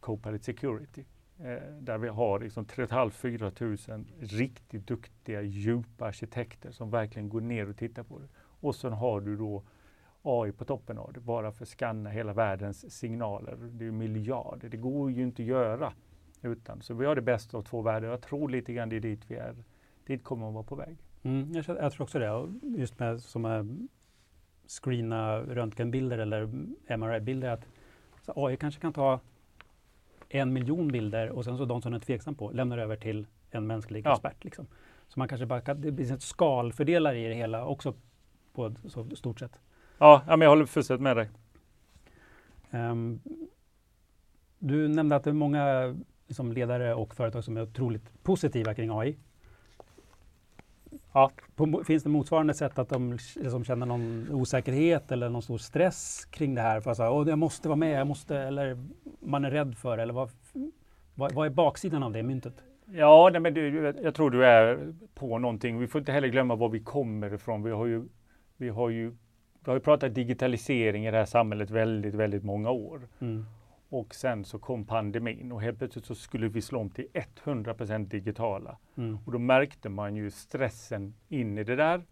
Copilot 0.00 0.44
Security. 0.44 1.04
Eh, 1.38 1.62
där 1.80 1.98
vi 1.98 2.08
har 2.08 2.40
liksom 2.40 2.64
3 2.64 2.86
500-4 2.86 3.50
tusen 3.50 4.06
riktigt 4.20 4.86
duktiga, 4.86 5.42
djupa 5.42 6.06
arkitekter 6.06 6.70
som 6.70 6.90
verkligen 6.90 7.28
går 7.28 7.40
ner 7.40 7.68
och 7.68 7.76
tittar 7.76 8.02
på 8.02 8.18
det. 8.18 8.28
Och 8.36 8.74
sen 8.74 8.92
har 8.92 9.20
du 9.20 9.36
då 9.36 9.62
AI 10.22 10.52
på 10.52 10.64
toppen 10.64 10.98
av 10.98 11.12
det, 11.12 11.20
bara 11.20 11.52
för 11.52 11.64
att 11.64 11.68
skanna 11.68 12.10
hela 12.10 12.32
världens 12.32 12.92
signaler. 12.98 13.56
Det 13.56 13.86
är 13.86 13.90
miljarder, 13.90 14.68
det 14.68 14.76
går 14.76 15.10
ju 15.10 15.22
inte 15.22 15.42
att 15.42 15.48
göra 15.48 15.92
utan. 16.42 16.82
Så 16.82 16.94
vi 16.94 17.06
har 17.06 17.14
det 17.14 17.22
bästa 17.22 17.56
av 17.56 17.62
två 17.62 17.82
världar. 17.82 18.08
Jag 18.08 18.22
tror 18.22 18.48
lite 18.48 18.72
grann 18.72 18.88
det 18.88 18.96
är 18.96 19.00
dit 19.00 19.30
vi 19.30 19.36
är. 19.36 19.54
Dit 20.06 20.24
kommer 20.24 20.44
man 20.44 20.54
vara 20.54 20.64
på 20.64 20.74
väg. 20.74 20.96
Mm, 21.22 21.52
jag, 21.52 21.64
jag 21.68 21.92
tror 21.92 22.02
också 22.02 22.18
det. 22.18 22.30
Och 22.30 22.48
just 22.62 22.98
med 22.98 23.20
som 23.20 23.44
är 23.44 23.66
screena 24.66 25.38
röntgenbilder 25.38 26.18
eller 26.18 26.46
MRI-bilder. 26.96 27.48
Att 27.50 27.66
så 28.22 28.46
AI 28.46 28.56
kanske 28.56 28.80
kan 28.80 28.92
ta 28.92 29.20
en 30.28 30.52
miljon 30.52 30.88
bilder 30.88 31.28
och 31.30 31.44
sen 31.44 31.58
så 31.58 31.64
de 31.64 31.82
som 31.82 31.92
den 31.92 32.00
är 32.00 32.04
tveksam 32.04 32.34
på 32.34 32.50
lämnar 32.50 32.78
över 32.78 32.96
till 32.96 33.26
en 33.50 33.66
mänsklig 33.66 34.06
Ja. 34.06 34.12
expert. 34.12 34.44
Liksom. 34.44 34.66
Så 35.08 35.18
man 35.18 35.28
kanske 35.28 35.46
bara 35.46 35.60
kan, 35.60 35.80
det 35.80 35.90
blir 35.92 36.12
en 36.12 36.20
skalfördelare 36.20 37.18
i 37.18 37.28
det 37.28 37.34
hela 37.34 37.66
också 37.66 37.94
på 38.52 38.66
ett 38.66 38.74
så 38.88 39.16
stort 39.16 39.38
sätt. 39.40 39.58
Ja, 39.98 40.22
men 40.26 40.40
jag 40.40 40.48
håller 40.48 40.66
fullständigt 40.66 41.02
med 41.02 41.16
dig. 41.16 41.30
Ehm, 42.70 43.20
du 44.58 44.88
nämnde 44.88 45.16
att 45.16 45.24
det 45.24 45.30
är 45.30 45.34
många 45.34 45.96
liksom, 46.26 46.52
ledare 46.52 46.94
och 46.94 47.14
företag 47.14 47.44
som 47.44 47.56
är 47.56 47.62
otroligt 47.62 48.22
positiva 48.22 48.74
kring 48.74 48.90
AI. 48.90 49.16
Ja. 51.12 51.30
På, 51.56 51.82
finns 51.86 52.02
det 52.02 52.08
motsvarande 52.08 52.54
sätt 52.54 52.78
att 52.78 52.88
de 52.88 53.18
liksom, 53.36 53.64
känner 53.64 53.86
någon 53.86 54.28
osäkerhet 54.32 55.12
eller 55.12 55.28
någon 55.28 55.42
stor 55.42 55.58
stress 55.58 56.24
kring 56.30 56.54
det 56.54 56.62
här? 56.62 56.80
För 56.80 56.90
att 56.90 56.96
säga, 56.96 57.10
Åh, 57.10 57.28
jag 57.28 57.38
måste 57.38 57.68
vara 57.68 57.76
med, 57.76 58.00
jag 58.00 58.06
måste, 58.06 58.38
eller 58.38 58.78
man 59.20 59.44
är 59.44 59.50
rädd 59.50 59.76
för, 59.76 59.98
eller 59.98 60.14
vad, 60.14 60.30
vad, 61.14 61.32
vad 61.32 61.46
är 61.46 61.50
baksidan 61.50 62.02
av 62.02 62.12
det 62.12 62.22
myntet? 62.22 62.54
Ja, 62.86 63.28
nej, 63.32 63.40
men 63.40 63.54
du, 63.54 63.94
jag 64.02 64.14
tror 64.14 64.30
du 64.30 64.44
är 64.44 64.94
på 65.14 65.38
någonting. 65.38 65.78
Vi 65.78 65.86
får 65.86 65.98
inte 65.98 66.12
heller 66.12 66.28
glömma 66.28 66.54
var 66.54 66.68
vi 66.68 66.80
kommer 66.80 67.34
ifrån. 67.34 67.62
Vi 67.62 67.70
har 67.70 67.86
ju, 67.86 68.04
vi 68.56 68.68
har 68.68 68.88
ju, 68.88 69.10
vi 69.64 69.70
har 69.70 69.74
ju 69.74 69.80
pratat 69.80 70.14
digitalisering 70.14 71.06
i 71.06 71.10
det 71.10 71.16
här 71.16 71.24
samhället 71.24 71.70
väldigt, 71.70 72.14
väldigt 72.14 72.44
många 72.44 72.70
år. 72.70 73.08
Mm. 73.20 73.46
Och 73.94 74.14
sen 74.14 74.44
så 74.44 74.58
kom 74.58 74.84
pandemin 74.84 75.52
och 75.52 75.62
helt 75.62 75.78
plötsligt 75.78 76.06
så 76.06 76.14
skulle 76.14 76.48
vi 76.48 76.62
slå 76.62 76.80
om 76.80 76.90
till 76.90 77.06
100% 77.12 78.06
digitala. 78.06 78.78
Mm. 78.96 79.18
Och 79.26 79.32
då 79.32 79.38
märkte 79.38 79.88
man 79.88 80.16
ju 80.16 80.30
stressen 80.30 81.14
in 81.28 81.58
i 81.58 81.64
det 81.64 81.76
där. 81.76 82.02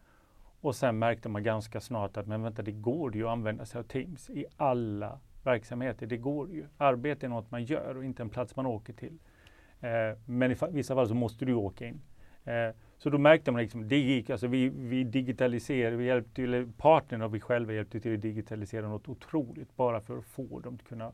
Och 0.61 0.75
sen 0.77 0.99
märkte 0.99 1.29
man 1.29 1.43
ganska 1.43 1.81
snart 1.81 2.17
att 2.17 2.27
men 2.27 2.43
vänta, 2.43 2.63
det 2.63 2.73
går 2.73 3.17
ju 3.17 3.25
att 3.25 3.31
använda 3.31 3.65
sig 3.65 3.79
av 3.79 3.83
Teams 3.83 4.31
i 4.31 4.45
alla 4.57 5.21
verksamheter. 5.45 6.07
Det 6.07 6.17
går 6.17 6.51
ju. 6.51 6.67
Arbete 6.77 7.27
är 7.27 7.31
något 7.31 7.51
man 7.51 7.65
gör 7.65 7.97
och 7.97 8.05
inte 8.05 8.23
en 8.23 8.31
plats 8.31 8.57
man 8.57 8.67
åker 8.67 8.93
till. 8.93 9.19
Eh, 9.81 10.19
men 10.25 10.53
i 10.53 10.57
vissa 10.71 10.95
fall 10.95 11.09
så 11.09 11.15
måste 11.15 11.45
du 11.45 11.55
åka 11.55 11.87
in. 11.87 12.01
Eh, 12.45 12.75
så 12.99 13.11
då 13.11 13.19
märkte 13.19 13.53
man 13.53 13.63
liksom, 13.63 13.89
det 13.89 13.99
gick, 13.99 14.31
alltså 14.31 14.47
vi, 14.47 14.69
vi 14.69 15.05
digitaliserade, 15.05 15.97
vi 15.97 16.05
hjälpte 16.05 16.35
till, 16.35 16.55
eller 16.55 16.67
partnern 16.79 17.23
och 17.23 17.35
vi 17.35 17.41
själva 17.41 17.73
hjälpte 17.73 18.01
till 18.01 18.15
att 18.15 18.23
digitalisera 18.23 18.89
något 18.89 19.09
otroligt 19.09 19.77
bara 19.77 20.01
för 20.01 20.19
att 20.19 20.25
få 20.25 20.61
dem 20.61 20.75
att 20.75 20.89
kunna 20.89 21.13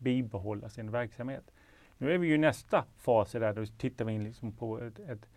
bibehålla 0.00 0.68
sin 0.68 0.90
verksamhet. 0.90 1.50
Nu 1.98 2.12
är 2.12 2.18
vi 2.18 2.28
ju 2.28 2.34
i 2.34 2.38
nästa 2.38 2.84
fas 2.96 3.32
där 3.32 3.52
då 3.52 3.66
tittar 3.66 4.04
vi 4.04 4.12
in 4.12 4.24
liksom 4.24 4.52
på 4.52 4.80
ett, 4.80 4.98
ett 4.98 5.28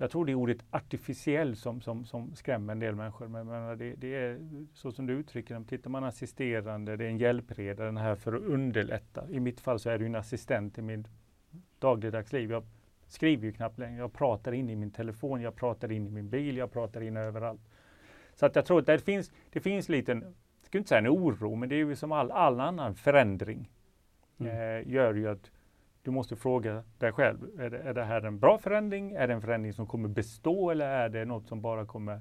jag 0.00 0.10
tror 0.10 0.24
det 0.24 0.32
är 0.32 0.34
ordet 0.34 0.64
artificiell 0.70 1.56
som, 1.56 1.80
som, 1.80 2.04
som 2.04 2.34
skrämmer 2.34 2.72
en 2.72 2.78
del 2.78 2.94
människor. 2.94 3.28
Men, 3.28 3.46
men 3.46 3.78
det, 3.78 3.94
det 3.94 4.14
är 4.14 4.38
så 4.74 4.92
som 4.92 5.06
du 5.06 5.12
uttrycker 5.12 5.58
det, 5.58 5.64
tittar 5.64 5.90
man 5.90 6.04
assisterande, 6.04 6.96
det 6.96 7.04
är 7.04 7.08
en 7.08 7.18
hjälpreda, 7.18 7.84
den 7.84 7.96
här 7.96 8.14
för 8.14 8.32
att 8.32 8.42
underlätta. 8.42 9.30
I 9.30 9.40
mitt 9.40 9.60
fall 9.60 9.78
så 9.78 9.90
är 9.90 9.98
det 9.98 10.06
en 10.06 10.14
assistent 10.14 10.78
i 10.78 10.82
mitt 10.82 11.06
dagligdags 11.78 12.32
liv. 12.32 12.50
Jag 12.50 12.64
skriver 13.08 13.44
ju 13.44 13.52
knappt 13.52 13.78
längre, 13.78 13.98
jag 13.98 14.12
pratar 14.12 14.52
in 14.52 14.70
i 14.70 14.76
min 14.76 14.90
telefon, 14.90 15.42
jag 15.42 15.56
pratar 15.56 15.92
in 15.92 16.06
i 16.06 16.10
min 16.10 16.30
bil, 16.30 16.56
jag 16.56 16.72
pratar 16.72 17.00
in 17.00 17.16
överallt. 17.16 17.60
Så 18.34 18.46
att 18.46 18.56
jag 18.56 18.66
tror 18.66 18.78
att 18.78 18.86
det 18.86 18.98
finns, 18.98 19.32
det 19.52 19.60
finns 19.60 19.88
lite, 19.88 20.12
jag 20.12 20.22
skulle 20.62 20.78
inte 20.78 20.88
säga 20.88 20.98
en 20.98 21.08
oro, 21.08 21.54
men 21.54 21.68
det 21.68 21.74
är 21.74 21.76
ju 21.76 21.96
som 21.96 22.12
all, 22.12 22.30
all 22.30 22.60
annan 22.60 22.94
förändring 22.94 23.70
Mm. 24.40 24.52
eh, 24.52 24.92
gör 24.92 25.14
ju 25.14 25.28
att 25.28 25.50
du 26.02 26.10
måste 26.10 26.36
fråga 26.36 26.82
dig 26.98 27.12
själv, 27.12 27.60
är 27.60 27.70
det, 27.70 27.78
är 27.78 27.94
det 27.94 28.04
här 28.04 28.22
en 28.22 28.38
bra 28.38 28.58
förändring? 28.58 29.12
Är 29.12 29.28
det 29.28 29.34
en 29.34 29.40
förändring 29.40 29.72
som 29.72 29.86
kommer 29.86 30.08
bestå 30.08 30.70
eller 30.70 30.86
är 30.88 31.08
det 31.08 31.24
något 31.24 31.48
som 31.48 31.60
bara 31.60 31.86
kommer 31.86 32.20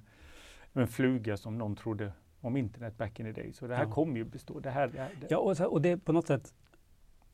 en 0.73 0.87
fluga 0.87 1.37
som 1.37 1.57
någon 1.57 1.75
trodde 1.75 2.11
om 2.41 2.57
internet 2.57 2.97
back 2.97 3.19
in 3.19 3.25
the 3.25 3.41
day? 3.41 3.53
Så 3.53 3.67
det 3.67 3.75
här 3.75 3.83
Ja. 3.83 3.91
kommer 3.91 4.17
ju 4.17 4.23
bestå. 4.23 4.59
Det 4.59 4.69
här, 4.69 4.87
det 4.87 4.99
här, 4.99 5.09
det, 5.21 5.27
Ja, 5.29 5.37
och, 5.37 5.73
och 5.73 5.81
det 5.81 5.97
på 5.97 6.11
något 6.11 6.27
sätt, 6.27 6.53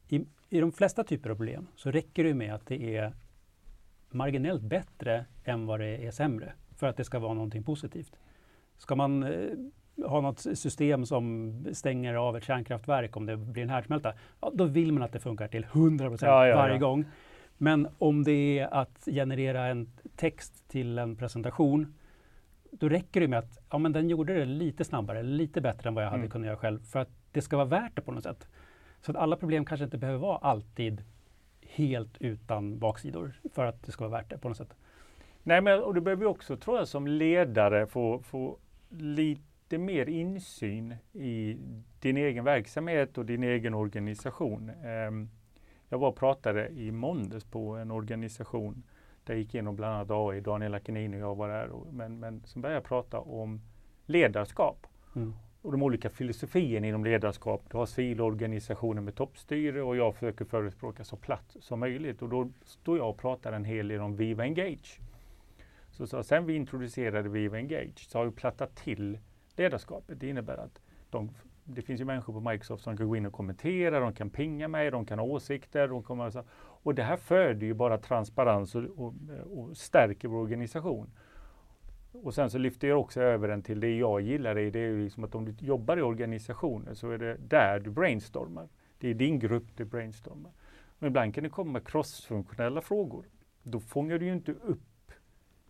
i, 0.07 0.25
i 0.49 0.59
de 0.59 0.71
flesta 0.71 1.03
typer 1.03 1.29
av 1.29 1.35
problem 1.35 1.67
så 1.75 1.91
räcker 1.91 2.23
det 2.23 2.33
med 2.33 2.53
att 2.55 2.65
det 2.65 2.95
är 2.97 3.13
marginellt 4.09 4.61
bättre 4.63 5.25
än 5.43 5.65
vad 5.65 5.79
det 5.79 6.05
är 6.05 6.11
sämre 6.11 6.53
för 6.75 6.87
att 6.87 6.97
det 6.97 7.03
ska 7.03 7.19
vara 7.19 7.33
någonting 7.33 7.63
positivt. 7.63 8.15
Ska 8.77 8.95
man 8.95 9.23
eh, 9.23 9.49
ha 10.05 10.21
något 10.21 10.39
system 10.39 11.05
som 11.05 11.53
stänger 11.73 12.13
av 12.13 12.37
ett 12.37 12.43
kärnkraftverk 12.43 13.17
om 13.17 13.25
det 13.25 13.37
blir 13.37 13.63
en 13.63 13.69
härdsmälta, 13.69 14.13
ja, 14.41 14.51
då 14.53 14.65
vill 14.65 14.91
man 14.93 15.03
att 15.03 15.11
det 15.11 15.19
funkar 15.19 15.47
till 15.47 15.63
100 15.63 16.09
procent 16.09 16.27
Ja, 16.29 16.47
ja, 16.47 16.55
varje 16.55 16.77
gång. 16.79 17.05
Men 17.57 17.87
om 17.97 18.23
det 18.23 18.59
är 18.59 18.73
att 18.73 19.05
generera 19.05 19.65
en 19.67 19.89
text 20.15 20.69
till 20.69 20.97
en 20.97 21.15
presentation, 21.15 21.93
då 22.71 22.89
räcker 22.89 23.21
det 23.21 23.27
med 23.27 23.39
att 23.39 23.57
ja, 23.69 23.77
men 23.77 23.91
den 23.91 24.09
gjorde 24.09 24.33
det 24.33 24.45
lite 24.45 24.83
snabbare, 24.83 25.23
lite 25.23 25.61
bättre 25.61 25.87
än 25.87 25.95
vad 25.95 26.03
jag 26.03 26.09
hade 26.09 26.19
Mm. 26.21 26.29
kunnat 26.31 26.47
göra 26.47 26.57
själv, 26.57 26.79
för 26.83 26.99
att 26.99 27.09
det 27.31 27.41
ska 27.41 27.57
vara 27.57 27.67
värt 27.67 27.95
det 27.95 28.01
på 28.01 28.11
något 28.11 28.23
sätt. 28.23 28.47
Så 29.01 29.11
att 29.11 29.17
alla 29.17 29.35
problem 29.35 29.65
kanske 29.65 29.83
inte 29.83 29.97
behöver 29.97 30.19
vara 30.19 30.37
alltid 30.37 31.03
helt 31.61 32.17
utan 32.19 32.79
baksidor 32.79 33.33
för 33.53 33.65
att 33.65 33.83
det 33.83 33.91
ska 33.91 34.07
vara 34.07 34.17
värt 34.21 34.29
det 34.29 34.37
på 34.37 34.47
något 34.47 34.57
sätt. 34.57 34.75
Nej, 35.43 35.61
men 35.61 35.83
och 35.83 35.93
du 35.93 36.01
behöver 36.01 36.25
också, 36.25 36.57
tror 36.57 36.77
jag, 36.77 36.87
som 36.87 37.07
ledare 37.07 37.87
få, 37.87 38.19
få 38.19 38.57
lite 38.89 39.41
mer 39.77 40.09
insyn 40.09 40.95
i 41.13 41.57
din 41.99 42.17
egen 42.17 42.43
verksamhet 42.43 43.17
och 43.17 43.25
din 43.25 43.43
egen 43.43 43.73
organisation. 43.73 44.69
Ehm, 44.69 45.29
jag 45.89 45.97
var 45.97 46.07
och 46.07 46.15
pratade 46.15 46.67
i 46.69 46.91
måndags 46.91 47.45
på 47.45 47.75
en 47.75 47.91
organisation 47.91 48.83
där 49.23 49.33
jag 49.33 49.39
gick 49.41 49.53
igenom 49.53 49.75
bland 49.75 49.93
annat 49.95 50.11
AI, 50.11 50.41
Daniel 50.41 50.73
Akenin 50.73 51.13
och 51.13 51.19
jag 51.19 51.35
var 51.35 51.49
där. 51.49 51.69
Och, 51.69 51.93
men, 51.93 52.19
men 52.19 52.41
sen 52.45 52.61
började 52.61 52.77
jag 52.77 52.83
prata 52.83 53.19
om 53.19 53.61
ledarskap 54.05 54.87
Mm. 55.15 55.33
och 55.61 55.71
de 55.71 55.83
olika 55.83 56.09
filosofierna 56.09 56.87
inom 56.87 57.03
ledarskap. 57.05 57.63
Du 57.71 57.77
har 57.77 57.85
civilorganisationer 57.85 59.01
med 59.01 59.15
toppstyre 59.15 59.81
och 59.81 59.95
jag 59.97 60.13
försöker 60.15 60.45
förespråka 60.45 61.03
så 61.03 61.15
platt 61.15 61.55
som 61.59 61.79
möjligt. 61.79 62.21
Och 62.21 62.29
då 62.29 62.49
står 62.65 62.97
jag 62.97 63.09
och 63.09 63.17
pratar 63.17 63.53
en 63.53 63.65
hel 63.65 63.87
del 63.87 64.01
om 64.01 64.15
Viva 64.15 64.43
Engage. 64.43 64.99
Så, 65.91 66.07
så 66.07 66.23
sen 66.23 66.45
vi 66.45 66.55
introducerade 66.55 67.29
Viva 67.29 67.57
Engage 67.57 68.09
så 68.09 68.17
har 68.17 68.25
vi 68.25 68.31
plattat 68.31 68.75
till 68.75 69.17
ledarskapet. 69.55 70.19
Det 70.19 70.29
innebär 70.29 70.57
att 70.57 70.81
de, 71.09 71.29
det 71.63 71.81
finns 71.81 72.01
ju 72.01 72.05
människor 72.05 72.33
på 72.33 72.49
Microsoft 72.49 72.83
som 72.83 72.97
kan 72.97 73.07
gå 73.07 73.15
in 73.15 73.25
och 73.25 73.33
kommentera, 73.33 73.99
de 73.99 74.13
kan 74.13 74.29
pinga 74.29 74.67
mig, 74.67 74.91
de 74.91 75.05
kan 75.05 75.19
ha 75.19 75.25
åsikter. 75.25 75.87
De 75.87 76.03
kommer 76.03 76.29
så, 76.29 76.43
och 76.55 76.95
det 76.95 77.03
här 77.03 77.17
föder 77.17 77.67
ju 77.67 77.73
bara 77.73 77.97
transparens 77.97 78.75
och, 78.75 78.83
och, 78.83 79.13
och 79.53 79.77
stärker 79.77 80.27
vår 80.27 80.37
organisation. 80.37 81.09
Och 82.11 82.33
sen 82.33 82.49
så 82.49 82.57
lyfter 82.57 82.87
jag 82.87 82.99
också 82.99 83.21
över 83.21 83.47
den 83.47 83.63
till 83.63 83.79
det 83.79 83.97
jag 83.97 84.21
gillar, 84.21 84.55
det 84.55 84.61
är 84.61 84.89
ju 84.89 85.03
liksom 85.03 85.23
att 85.23 85.35
om 85.35 85.45
du 85.45 85.65
jobbar 85.65 85.97
i 85.97 86.01
organisationer 86.01 86.93
så 86.93 87.09
är 87.09 87.17
det 87.17 87.37
där 87.37 87.79
du 87.79 87.89
brainstormar. 87.89 88.69
Det 88.97 89.09
är 89.09 89.13
din 89.13 89.39
grupp 89.39 89.65
du 89.75 89.85
brainstormar. 89.85 90.51
Men 90.99 91.07
ibland 91.07 91.35
kan 91.35 91.43
det 91.43 91.49
komma 91.49 91.79
crossfunktionella 91.79 92.81
frågor. 92.81 93.25
Då 93.63 93.79
fångar 93.79 94.19
du 94.19 94.25
ju 94.25 94.33
inte 94.33 94.51
upp 94.51 94.81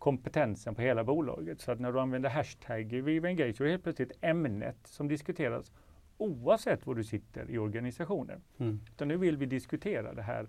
kompetensen 0.04 0.74
på 0.74 0.82
hela 0.82 1.04
bolaget. 1.04 1.60
Så 1.60 1.72
att 1.72 1.80
när 1.80 1.92
du 1.92 2.00
använder 2.00 2.30
hashtag 2.30 3.02
Viva 3.02 3.28
Engage 3.28 3.56
så 3.56 3.62
är 3.62 3.64
det 3.64 3.70
helt 3.70 3.82
plötsligt 3.82 4.12
ämnet 4.20 4.76
som 4.84 5.08
diskuteras 5.08 5.72
oavsett 6.16 6.86
var 6.86 6.94
du 6.94 7.04
sitter 7.04 7.50
i 7.50 7.58
organisationen. 7.58 8.42
Mm. 8.58 8.80
Utan 8.92 9.08
nu 9.08 9.16
vill 9.16 9.36
vi 9.36 9.46
diskutera 9.46 10.14
det 10.14 10.22
här. 10.22 10.48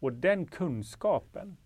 Och 0.00 0.12
den 0.12 0.46
kunskapen 0.46 1.56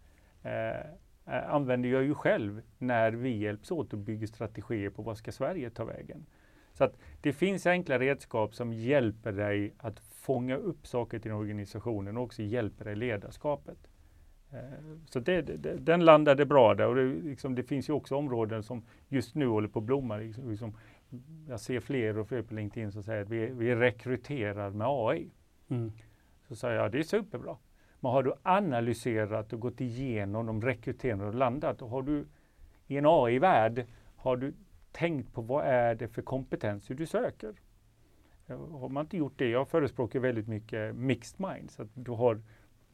eh, 0.42 0.78
eh, 1.26 1.54
använder 1.54 1.88
jag 1.88 2.04
ju 2.04 2.14
själv 2.14 2.62
när 2.78 3.12
vi 3.12 3.36
hjälps 3.36 3.70
åt 3.70 3.94
att 3.94 4.00
bygga 4.00 4.26
strategier 4.26 4.90
på 4.90 5.02
vad 5.02 5.16
ska 5.16 5.32
Sverige 5.32 5.70
ta 5.70 5.84
vägen. 5.84 6.26
Så 6.72 6.84
att 6.84 6.96
det 7.20 7.32
finns 7.32 7.66
enkla 7.66 7.98
redskap 7.98 8.54
som 8.54 8.72
hjälper 8.72 9.32
dig 9.32 9.74
att 9.78 10.00
fånga 10.00 10.56
upp 10.56 10.86
saker 10.86 11.18
till 11.18 11.32
organisationen 11.32 12.16
och 12.16 12.22
också 12.22 12.42
hjälper 12.42 12.84
dig 12.84 12.92
i 12.92 12.96
ledarskapet. 12.96 13.78
Eh, 14.52 14.60
så 15.10 15.20
det, 15.20 15.42
det, 15.42 15.74
den 15.74 16.04
landade 16.04 16.46
bra 16.46 16.74
där 16.74 16.86
och 16.86 16.94
det, 16.94 17.04
liksom, 17.04 17.54
det, 17.54 17.62
finns 17.62 17.88
ju 17.88 17.92
också 17.92 18.16
områden 18.16 18.62
som 18.62 18.82
just 19.08 19.34
nu 19.34 19.46
håller 19.46 19.68
på 19.68 19.78
att 19.78 19.84
blomma. 19.84 20.16
Liksom, 20.16 20.50
liksom, 20.50 20.72
jag 21.48 21.60
ser 21.60 21.80
fler 21.80 22.18
och 22.18 22.28
fler 22.28 22.42
på 22.42 22.54
LinkedIn 22.54 22.92
som 22.92 23.02
säger 23.02 23.22
att 23.22 23.28
vi, 23.28 23.46
vi 23.46 23.74
rekryterar 23.74 24.70
med 24.70 24.86
AI. 24.90 25.30
Mm. 25.68 25.92
Så 26.48 26.56
säger 26.56 26.74
jag, 26.74 26.92
det 26.92 26.98
är 26.98 27.02
superbra. 27.02 27.56
Men 28.00 28.12
har 28.12 28.22
du 28.22 28.32
analyserat 28.42 29.52
och 29.52 29.60
gått 29.60 29.80
igenom 29.80 30.46
de 30.46 30.62
rekryterande 30.62 31.26
och 31.26 31.34
landat, 31.34 31.82
och 31.82 31.88
har 31.88 32.02
du 32.02 32.26
i 32.86 32.96
en 32.96 33.06
AI-värld, 33.06 33.86
har 34.16 34.36
du 34.36 34.54
tänkt 34.92 35.34
på 35.34 35.42
vad 35.42 35.64
är 35.64 35.94
det 35.94 36.08
för 36.08 36.22
kompetenser 36.22 36.94
du 36.94 37.06
söker? 37.06 37.54
Har 38.48 38.88
man 38.88 39.04
inte 39.04 39.16
gjort 39.16 39.32
det, 39.36 39.48
jag 39.48 39.68
förespråkar 39.68 40.20
väldigt 40.20 40.48
mycket 40.48 40.96
mixed 40.96 41.40
minds, 41.40 41.80
att 41.80 41.88
du 41.94 42.10
har 42.10 42.42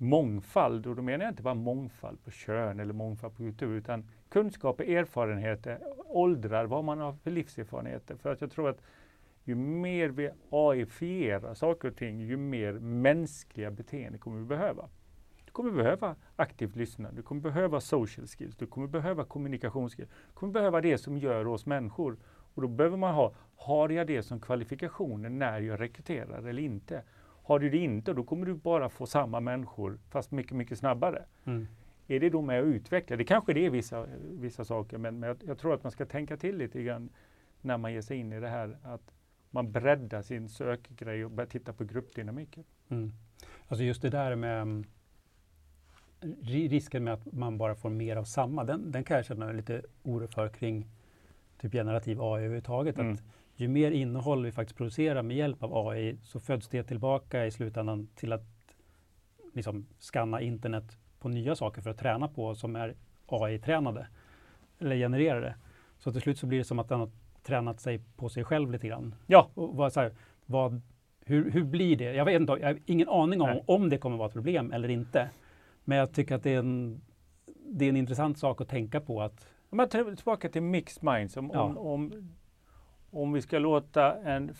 mångfald, 0.05 0.87
och 0.87 0.97
då 0.97 1.03
menar 1.03 1.25
jag 1.25 1.33
inte 1.33 1.43
bara 1.43 1.55
mångfald 1.55 2.25
på 2.25 2.31
kön 2.31 2.81
eller 2.81 2.93
mångfald 2.93 3.37
på 3.37 3.43
kultur, 3.43 3.77
utan 3.77 4.05
kunskaper, 4.29 4.85
erfarenheter, 4.85 5.79
åldrar, 6.07 6.65
vad 6.65 6.85
man 6.85 6.99
har 6.99 7.13
för 7.13 7.31
livserfarenheter. 7.31 8.17
För 8.17 8.33
att 8.33 8.41
jag 8.41 8.51
tror 8.51 8.69
att 8.69 8.81
ju 9.45 9.55
mer 9.55 10.09
vi 10.09 10.31
AI-fierar 10.51 11.55
saker 11.55 11.89
och 11.89 11.97
ting, 11.97 12.21
ju 12.21 12.37
mer 12.37 12.73
mänskliga 12.73 13.71
beteenden 13.71 14.21
kommer 14.21 14.39
vi 14.39 14.45
behöva. 14.45 14.89
Du 15.45 15.53
kommer 15.53 15.71
behöva 15.71 16.17
aktivt 16.37 16.77
lyssnande, 16.77 17.17
du 17.17 17.23
kommer 17.23 17.41
behöva 17.41 17.81
social 17.81 18.27
skills, 18.27 18.57
du 18.57 18.67
kommer 18.67 18.87
behöva 18.87 19.25
kommunikationsskills, 19.25 20.09
du 20.09 20.35
kommer 20.35 20.53
behöva 20.53 20.81
det 20.81 20.99
som 20.99 21.19
gör 21.19 21.47
oss 21.47 21.67
människor. 21.67 22.17
Och 22.55 22.63
då 22.63 22.69
behöver 22.69 22.97
man 22.97 23.15
ha, 23.15 23.35
har 23.57 23.89
jag 23.89 24.07
det 24.07 24.23
som 24.23 24.41
kvalifikationer 24.41 25.29
när 25.29 25.61
jag 25.61 25.81
rekryterar 25.81 26.39
eller 26.39 26.63
inte? 26.63 27.03
Har 27.45 27.59
du 27.59 27.71
det 27.71 27.79
inte, 27.79 28.13
då 28.13 28.25
kommer 28.25 28.47
du 28.47 28.55
bara 28.55 28.89
få 28.89 29.07
samma 29.07 29.41
människor 29.41 29.99
fast 30.11 30.31
mycket, 30.31 30.53
mycket 30.53 30.79
snabbare. 30.79 31.25
Mm. 31.45 31.67
Är 32.07 32.21
det 32.21 32.31
då 32.31 32.43
med 32.43 32.61
att 32.61 32.67
utveckla? 32.67 33.17
Det 33.17 33.25
kanske 33.25 33.53
det 33.53 33.67
är 33.67 33.71
vissa, 33.71 34.07
vissa 34.31 34.65
saker, 34.65 34.99
men, 34.99 35.19
men 35.19 35.29
jag, 35.29 35.37
jag, 35.47 35.59
tror 35.59 35.75
att 35.75 35.83
man 35.83 35.93
ska 35.93 36.07
tänka 36.07 36.37
till 36.37 36.57
lite 36.57 36.83
grann 36.83 37.09
när 37.61 37.79
man 37.79 37.93
ger 37.93 38.01
sig 38.01 38.17
in 38.17 38.33
i 38.33 38.41
det 38.41 38.49
här. 38.49 38.79
Att 38.83 39.15
man 39.51 39.73
breddar 39.73 40.23
sin 40.23 40.49
sökgrej 40.49 41.25
och 41.25 41.31
börjar 41.31 41.49
titta 41.49 41.73
på 41.73 41.85
gruppdynamiken. 41.85 42.65
Mm. 42.89 43.13
Alltså 43.69 43.85
just 43.85 44.03
det 44.03 44.11
där 44.11 44.37
med 44.37 44.63
mm, 44.63 44.85
risken 46.43 47.05
med 47.05 47.15
att 47.15 47.33
man 47.33 47.59
bara 47.59 47.75
får 47.75 47.91
mer 47.91 48.17
av 48.17 48.25
samma, 48.25 48.65
den, 48.65 48.93
den 48.93 49.05
kan 49.05 49.17
jag 49.17 49.27
känna 49.27 49.53
lite 49.53 49.83
oro 50.03 50.27
för 50.27 50.49
kring 50.49 50.87
typ 51.61 51.73
generativ 51.73 52.23
AI 52.23 52.39
överhuvudtaget. 52.39 52.99
Mm. 52.99 53.13
Att 53.13 53.23
ju 53.57 53.69
mer 53.69 53.91
innehåll 53.91 54.45
vi 54.45 54.53
faktiskt 54.53 54.77
producerar 54.77 55.23
med 55.23 55.37
hjälp 55.37 55.63
av 55.63 55.89
AI 55.89 56.19
så 56.23 56.41
föds 56.41 56.69
det 56.69 56.83
tillbaka 56.83 57.47
i 57.47 57.51
slutändan 57.51 58.09
till 58.15 58.33
att 58.33 58.45
liksom 59.53 59.87
skanna 59.99 60.41
internet 60.41 60.99
på 61.19 61.29
nya 61.29 61.55
saker 61.55 61.83
för 61.83 61.91
att 61.91 61.99
träna 61.99 62.29
på 62.29 62.55
som 62.55 62.77
är 62.77 62.95
AI-tränade 63.27 64.07
eller 64.79 64.97
genererade. 64.97 65.55
Så 65.99 66.13
till 66.13 66.21
slut 66.21 66.39
så 66.39 66.47
blir 66.47 66.59
det 66.59 66.65
som 66.65 66.79
att 66.79 66.89
den 66.89 67.01
har 67.01 67.11
tränat 67.43 67.81
sig 67.81 68.01
på 68.17 68.29
sig 68.29 68.45
själv 68.45 68.73
lite 68.73 68.89
grann. 68.89 69.15
Ja. 69.27 69.51
Och 69.55 69.77
vad, 69.77 69.93
så 69.93 70.01
här, 70.01 70.13
vad, 70.47 70.81
hur, 71.25 71.51
hur 71.51 71.65
blir 71.65 71.97
det? 71.97 72.13
Jag, 72.13 72.25
vet 72.25 72.41
inte, 72.41 72.53
jag 72.61 72.69
har 72.69 72.79
ingen 72.87 73.09
aning 73.09 73.41
om 73.41 73.49
Nej. 73.49 73.65
om 73.67 73.89
det 73.89 73.99
kommer 73.99 74.17
vara 74.17 74.27
ett 74.27 74.33
problem 74.33 74.73
eller 74.73 74.89
inte. 74.89 75.31
Men 75.85 75.99
jag 75.99 76.13
tycker 76.13 76.35
att 76.35 76.43
det 76.43 76.55
är 76.55 76.59
en, 76.59 77.01
det 77.67 77.85
är 77.85 77.89
en 77.89 77.97
intressant 77.97 78.39
sak 78.39 78.61
att 78.61 78.69
tänka 78.69 79.01
på. 79.01 79.23
att 79.23 79.47
man 79.71 79.89
tillbaka 79.89 80.49
till 80.49 80.63
mixed 80.63 81.03
minds. 81.03 81.37
Om, 81.37 81.51
ja. 81.55 81.63
om, 81.63 81.79
om, 81.79 82.13
om, 83.17 83.33
vi 83.33 83.43
ska 83.43 83.59
låta 83.59 84.15
en, 84.23 84.55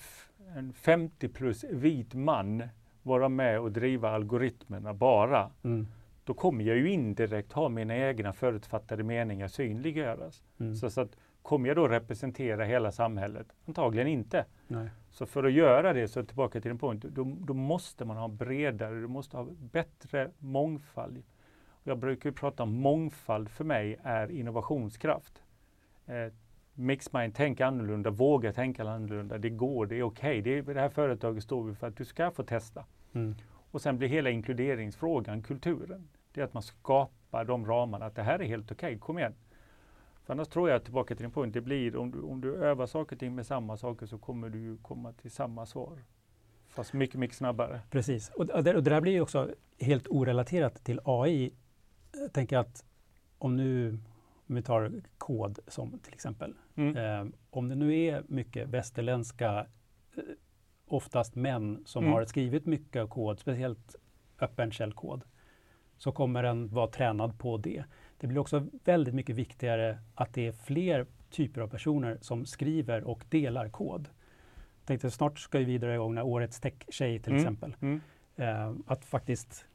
en 0.57 0.73
50 0.73 1.29
plus 1.29 1.65
vit 1.65 2.15
man 2.15 2.63
vara 3.03 3.29
med 3.29 3.61
och 3.61 3.73
driva 3.73 4.11
algoritmerna 4.11 4.95
bara. 4.95 5.51
Mm. 5.63 5.87
Då 6.25 6.35
kommer 6.35 6.65
jag 6.65 6.77
ju 6.77 6.91
indirekt 6.91 7.53
ha 7.53 7.69
mina 7.69 7.97
egna 7.97 8.33
förutfattade 8.33 9.03
meningar 9.03 9.49
synliggöras. 9.49 10.43
Mm. 10.59 10.75
Så, 10.75 10.91
så 10.91 11.01
att 11.01 11.17
Kommer 11.45 11.69
jag 11.69 11.77
då 11.77 11.89
representera 11.89 12.65
hela 12.65 12.93
samhället? 12.93 13.47
Antagligen 13.67 14.09
inte. 14.09 14.45
Nej. 14.69 14.89
Så 15.11 15.27
för 15.27 15.45
att 15.45 15.53
göra 15.53 15.93
det, 15.93 16.09
så 16.09 16.25
tillbaka 16.25 16.61
till 16.61 16.71
din 16.71 16.79
point, 16.79 17.05
då, 17.05 17.37
då, 17.41 17.55
måste 17.55 18.05
man 18.05 18.17
ha 18.17 18.29
bredare, 18.29 19.01
du 19.01 19.07
måste 19.07 19.37
ha 19.37 19.47
bättre 19.73 20.31
mångfald. 20.39 21.23
Jag 21.83 21.99
brukar 21.99 22.31
prata 22.31 22.63
om 22.63 22.75
mångfald 22.75 23.49
för 23.49 23.65
mig 23.65 24.01
är 24.03 24.31
innovationskraft. 24.31 25.43
Eh, 26.07 26.33
Mixmind, 26.75 27.35
tänk 27.35 27.61
annorlunda, 27.61 28.11
våga 28.11 28.53
tänka 28.53 28.91
annorlunda. 28.91 29.39
Det 29.39 29.51
går, 29.51 29.87
det 29.87 29.99
är 29.99 30.03
okej. 30.03 30.41
Okay. 30.41 30.63
Det, 30.63 30.73
det 30.75 30.81
här 30.81 30.89
företaget 30.89 31.43
står 31.43 31.63
vi 31.63 31.75
för 31.75 31.87
att 31.87 31.97
du 31.97 32.05
ska 32.05 32.31
få 32.31 32.43
testa. 32.43 32.85
Mm. 33.13 33.35
Och 33.71 33.83
sen 33.83 33.99
blir 33.99 34.09
hela 34.09 34.31
inkluderingsfrågan 34.31 35.43
kulturen. 35.43 36.09
Det 36.33 36.41
är 36.41 36.45
att 36.45 36.55
man 36.55 36.63
skapar 36.63 37.45
de 37.45 37.67
ramarna, 37.67 38.07
att 38.07 38.15
det 38.15 38.23
här 38.23 38.39
är 38.39 38.45
helt 38.45 38.73
okej, 38.73 38.87
okay. 38.87 38.99
kom 38.99 39.19
igen. 39.19 39.35
För 40.25 40.33
annars 40.33 40.49
tror 40.49 40.71
jag, 40.71 40.85
tillbaka 40.85 41.15
till 41.15 41.23
din 41.23 41.31
punkt, 41.31 41.55
det 41.55 41.61
blir 41.61 41.97
om 41.97 42.11
du, 42.11 42.21
om 42.21 42.41
du 42.41 42.55
övar 42.57 42.87
saker 42.87 43.17
och 43.17 43.21
ting 43.21 43.35
med 43.35 43.47
samma 43.47 43.77
saker 43.77 44.07
så 44.07 44.19
kommer 44.19 44.49
du 44.49 44.79
komma 44.83 45.13
till 45.13 45.31
samma 45.31 45.67
svar. 45.67 45.99
Fast 46.69 46.93
mycket, 46.93 47.21
mycket 47.21 47.37
snabbare. 47.37 47.81
Precis. 47.91 48.29
Och, 48.29 48.51
och, 48.51 48.65
det, 48.65 48.77
och 48.77 48.83
det 48.83 48.91
där 48.91 49.01
blir 49.01 49.13
ju 49.13 49.21
också 49.21 49.55
helt 49.81 50.07
orelaterat 50.09 50.85
till 50.85 51.01
AI. 51.05 51.53
Jag 52.13 52.33
tänker 52.33 52.59
att 52.59 52.85
om 53.39 53.57
nu, 53.57 53.99
om 54.47 54.55
vi 54.55 54.63
tar 54.63 54.93
kod 55.25 55.59
som 55.67 55.99
till 55.99 56.15
exempel. 56.15 56.55
Mm. 56.75 56.97
Eh, 56.97 57.35
om 57.51 57.69
det 57.69 57.75
nu 57.75 57.97
är 57.97 58.23
mycket 58.29 58.69
västerländska, 58.69 59.67
eh, 60.17 60.23
oftast 60.87 61.35
män, 61.35 61.83
som 61.85 62.05
mm. 62.05 62.13
har 62.13 62.25
skrivit 62.25 62.67
mycket 62.67 63.11
kod, 63.11 63.41
speciellt 63.41 63.97
öppen 64.41 64.73
källkod, 64.73 65.25
så 65.97 66.13
kommer 66.13 66.43
den 66.43 66.69
vara 66.69 66.87
tränad 66.87 67.39
på 67.39 67.57
det. 67.57 67.85
Det 68.21 68.27
blir 68.27 68.39
också 68.39 68.67
väldigt 68.85 69.15
mycket 69.15 69.37
viktigare 69.37 69.99
att 70.15 70.35
det 70.35 70.47
är 70.47 70.53
fler 70.53 71.07
typer 71.31 71.61
av 71.61 71.69
personer 71.69 72.19
som 72.21 72.47
skriver 72.47 73.05
och 73.05 73.25
delar 73.29 73.69
kod. 73.69 74.09
Jag 74.79 74.87
tänkte 74.87 75.11
snart 75.11 75.39
ska 75.39 75.59
vi 75.59 75.79
dra 75.79 75.95
igång 75.95 76.15
när 76.15 76.23
årets 76.23 76.61
tech-tjej 76.61 77.19
till 77.19 77.33
mm. 77.33 77.43
exempel. 77.43 77.77
Mm. 77.81 78.01
Eh, 78.37 78.75
att 78.87 79.05
faktiskt 79.05 79.67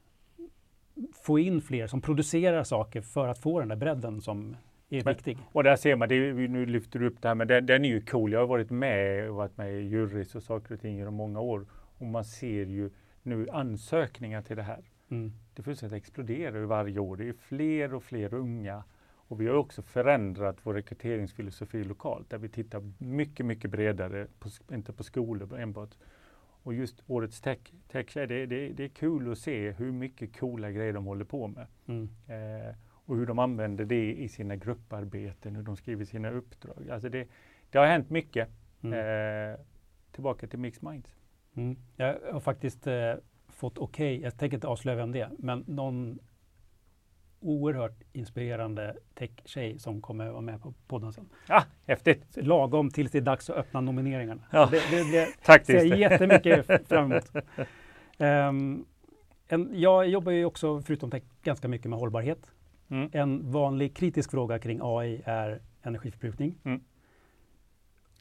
få 1.13 1.39
in 1.39 1.62
fler 1.62 1.88
som 1.88 2.01
producerar 2.01 2.63
saker 2.63 3.01
för 3.01 3.27
att 3.27 3.39
få 3.39 3.59
den 3.59 3.69
där 3.69 3.75
bredden 3.75 4.21
som 4.21 4.55
är 4.89 5.04
men, 5.04 5.13
viktig. 5.13 5.38
Och 5.52 5.63
där 5.63 5.75
ser 5.75 5.95
man, 5.95 6.10
det, 6.10 6.34
nu 6.34 6.65
lyfter 6.65 6.99
du 6.99 7.08
upp 7.08 7.21
det 7.21 7.28
här, 7.28 7.36
men 7.36 7.47
den, 7.47 7.65
den 7.65 7.86
är 7.86 7.89
ju 7.89 8.02
cool. 8.02 8.32
Jag 8.32 8.39
har 8.39 8.47
varit 8.47 8.69
med 8.69 9.30
och 9.30 9.36
varit 9.36 9.58
med 9.58 9.73
i 9.73 9.88
jurys 9.88 10.36
och 10.36 10.43
saker 10.43 10.73
och 10.73 10.82
ting 10.82 10.99
i 10.99 11.06
många 11.06 11.39
år. 11.39 11.65
Och 11.71 12.06
man 12.06 12.25
ser 12.25 12.65
ju 12.65 12.89
nu 13.23 13.49
ansökningar 13.49 14.41
till 14.41 14.56
det 14.56 14.63
här. 14.63 14.84
Mm. 15.10 15.32
Det 15.54 15.63
fullständigt 15.63 15.97
exploderar 15.97 16.62
varje 16.62 16.99
år. 16.99 17.17
Det 17.17 17.30
är 17.30 17.34
fler 17.34 17.93
och 17.93 18.04
fler 18.04 18.34
unga. 18.34 18.84
Och 19.30 19.41
vi 19.41 19.47
har 19.47 19.56
också 19.56 19.82
förändrat 19.82 20.58
vår 20.63 20.73
rekryteringsfilosofi 20.73 21.84
lokalt 21.84 22.30
där 22.30 22.38
vi 22.38 22.49
tittar 22.49 22.91
mycket, 22.97 23.45
mycket 23.45 23.71
bredare, 23.71 24.28
på, 24.39 24.49
inte 24.73 24.93
på 24.93 25.04
skolor 25.04 25.60
enbart. 25.60 25.97
Och 26.63 26.73
just 26.73 27.04
årets 27.08 27.41
tech, 27.41 27.60
tech 27.91 28.13
det, 28.13 28.45
det, 28.45 28.69
det 28.69 28.84
är 28.84 28.88
kul 28.88 29.32
att 29.32 29.38
se 29.38 29.71
hur 29.71 29.91
mycket 29.91 30.39
coola 30.39 30.71
grejer 30.71 30.93
de 30.93 31.06
håller 31.06 31.25
på 31.25 31.47
med. 31.47 31.67
Mm. 31.88 32.10
Eh, 32.28 32.75
och 33.10 33.17
hur 33.17 33.26
de 33.26 33.39
använder 33.39 33.86
det 33.86 34.13
i 34.13 34.30
sina 34.30 34.56
grupparbeten, 34.56 35.56
hur 35.56 35.63
de 35.63 35.78
skriver 35.78 36.06
sina 36.06 36.32
uppdrag. 36.32 36.89
Alltså 36.91 37.10
det, 37.10 37.28
det 37.69 37.78
har 37.78 37.86
hänt 37.86 38.10
mycket. 38.10 38.50
Mm. 38.82 39.00
Eh, 39.54 39.60
tillbaka 40.12 40.48
till 40.48 40.60
Mixed 40.60 40.84
Minds. 40.84 41.15
Mm. 41.56 41.78
Jag 41.95 42.17
har 42.32 42.39
faktiskt 42.39 42.88
eh, 42.88 43.13
fått 43.48 43.78
okej, 43.78 44.17
okay, 44.17 44.24
jag 44.24 44.38
tänker 44.38 44.58
inte 44.58 44.67
avslöja 44.67 44.98
vem 44.98 45.12
det 45.12 45.22
är, 45.22 45.30
men 45.38 45.63
någon 45.67 46.19
oerhört 47.39 48.04
inspirerande 48.13 48.98
tech-tjej 49.13 49.80
som 49.80 50.02
kommer 50.02 50.30
vara 50.30 50.41
med 50.41 50.62
på 50.62 50.74
podden 50.88 51.13
sen. 51.13 51.30
Ah, 51.48 51.63
häftigt! 51.86 52.38
Lagom 52.38 52.89
tills 52.89 53.12
det 53.12 53.17
är 53.17 53.22
dags 53.22 53.50
att 53.50 53.58
öppna 53.58 53.82
nomineringarna. 53.82 54.41
Ja. 54.52 54.69
Det, 54.72 54.82
det, 54.91 55.12
det 55.12 55.28
Tack 55.43 55.65
ser 55.65 55.86
jag 55.86 56.00
jättemycket 56.00 56.65
fram 56.88 57.12
emot. 57.12 57.32
Ehm, 58.17 58.86
en, 59.48 59.69
jag 59.74 60.08
jobbar 60.08 60.32
ju 60.32 60.45
också, 60.45 60.82
förutom 60.82 61.12
tech, 61.12 61.24
ganska 61.43 61.67
mycket 61.67 61.89
med 61.89 62.00
hållbarhet. 62.00 62.52
Mm. 62.89 63.10
En 63.13 63.52
vanlig 63.52 63.95
kritisk 63.95 64.32
fråga 64.32 64.60
kring 64.60 64.80
AI 64.84 65.21
är 65.25 65.62
energiförbrukning. 65.82 66.56
Mm. 66.63 66.82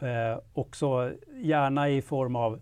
Eh, 0.00 0.38
också 0.52 1.12
gärna 1.42 1.88
i 1.88 2.02
form 2.02 2.36
av 2.36 2.60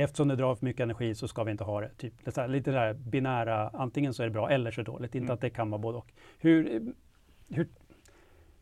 Eftersom 0.00 0.28
det 0.28 0.36
drar 0.36 0.54
för 0.54 0.64
mycket 0.64 0.80
energi 0.82 1.14
så 1.14 1.28
ska 1.28 1.44
vi 1.44 1.50
inte 1.50 1.64
ha 1.64 1.80
det. 1.80 1.90
Typ, 1.96 2.14
det 2.24 2.36
här, 2.36 2.48
lite 2.48 2.70
det 2.70 2.76
där 2.76 2.94
binära, 2.94 3.68
antingen 3.68 4.14
så 4.14 4.22
är 4.22 4.26
det 4.26 4.32
bra 4.32 4.50
eller 4.50 4.70
så 4.70 4.80
är 4.80 4.84
det 4.84 4.90
dåligt. 4.90 5.14
Inte 5.14 5.24
Mm. 5.24 5.34
att 5.34 5.40
det 5.40 5.50
kan 5.50 5.70
vara 5.70 5.78
både 5.78 5.98
och. 5.98 6.12
Hur, 6.38 6.92
hur, 7.48 7.68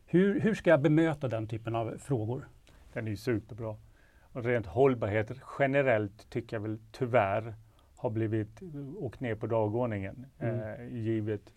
hur, 0.05 0.39
hur 0.39 0.53
ska 0.53 0.69
jag 0.69 0.81
bemöta 0.81 1.27
den 1.27 1.47
typen 1.47 1.75
av 1.75 1.97
frågor? 1.97 2.47
Den 2.93 3.05
är 3.05 3.09
ju 3.09 3.17
superbra. 3.17 3.75
Och 4.21 4.43
rent 4.43 4.65
hållbarhet 4.65 5.31
generellt 5.59 6.29
tycker 6.29 6.55
jag 6.55 6.61
väl 6.61 6.79
tyvärr 6.91 7.55
har 7.95 8.09
blivit 8.09 8.61
åkt 8.97 9.19
ner 9.19 9.35
på 9.35 9.47
dagordningen. 9.47 10.25
Mm. 10.39 10.59
Eh, 10.59 10.97
givet 10.97 11.53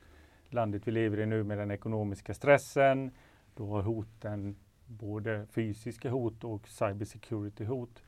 landet 0.55 0.83
vi 0.87 0.91
lever 0.91 1.21
i 1.21 1.27
nu 1.27 1.45
med 1.45 1.59
den 1.59 1.71
ekonomiska 1.71 2.35
stressen. 2.35 3.11
Då 3.55 3.67
har 3.67 3.83
hoten 3.83 4.57
både 4.87 5.47
fysiska 5.47 6.11
hot 6.11 6.45
och 6.45 6.69
cybersecurity 6.69 7.65
hot. 7.65 8.03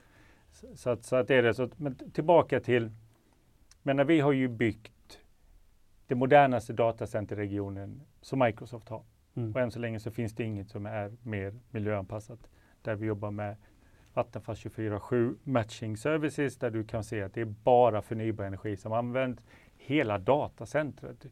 Så, 0.75 0.91
att, 0.91 1.05
så 1.05 1.17
att 1.17 1.29
det 1.29 1.35
är 1.35 1.43
det. 1.43 1.55
Så 1.55 1.63
att, 1.63 1.79
men 1.79 1.95
tillbaka 1.95 2.61
till, 2.61 2.91
men 3.83 4.07
vi 4.07 4.21
har 4.21 4.33
ju 4.33 4.49
byggt 4.49 5.21
det 6.07 6.15
modernaste 6.15 6.73
datacenterregionen 6.73 8.03
som 8.21 8.39
Microsoft 8.39 8.89
har. 8.89 9.03
Mm. 9.35 9.53
Och 9.53 9.61
än 9.61 9.71
så 9.71 9.79
länge 9.79 10.01
så 10.01 10.11
finns 10.11 10.35
det 10.35 10.45
inget 10.45 10.69
som 10.69 10.87
är 10.87 11.13
mer 11.23 11.55
miljöanpassat. 11.71 12.49
Där 12.83 12.95
vi 12.95 13.07
jobbar 13.07 13.31
med 13.31 13.57
Vattenfall 14.15 14.55
24-7 14.55 15.37
matching 15.43 15.97
services 15.97 16.57
där 16.57 16.71
du 16.71 16.85
kan 16.85 17.05
se 17.05 17.23
att 17.23 17.35
det 17.35 17.41
är 17.41 17.45
bara 17.45 18.03
förnybar 18.03 18.45
energi 18.45 18.77
som 18.77 18.93
används. 18.93 19.45
Hela 19.77 20.19
datacentret. 20.19 21.27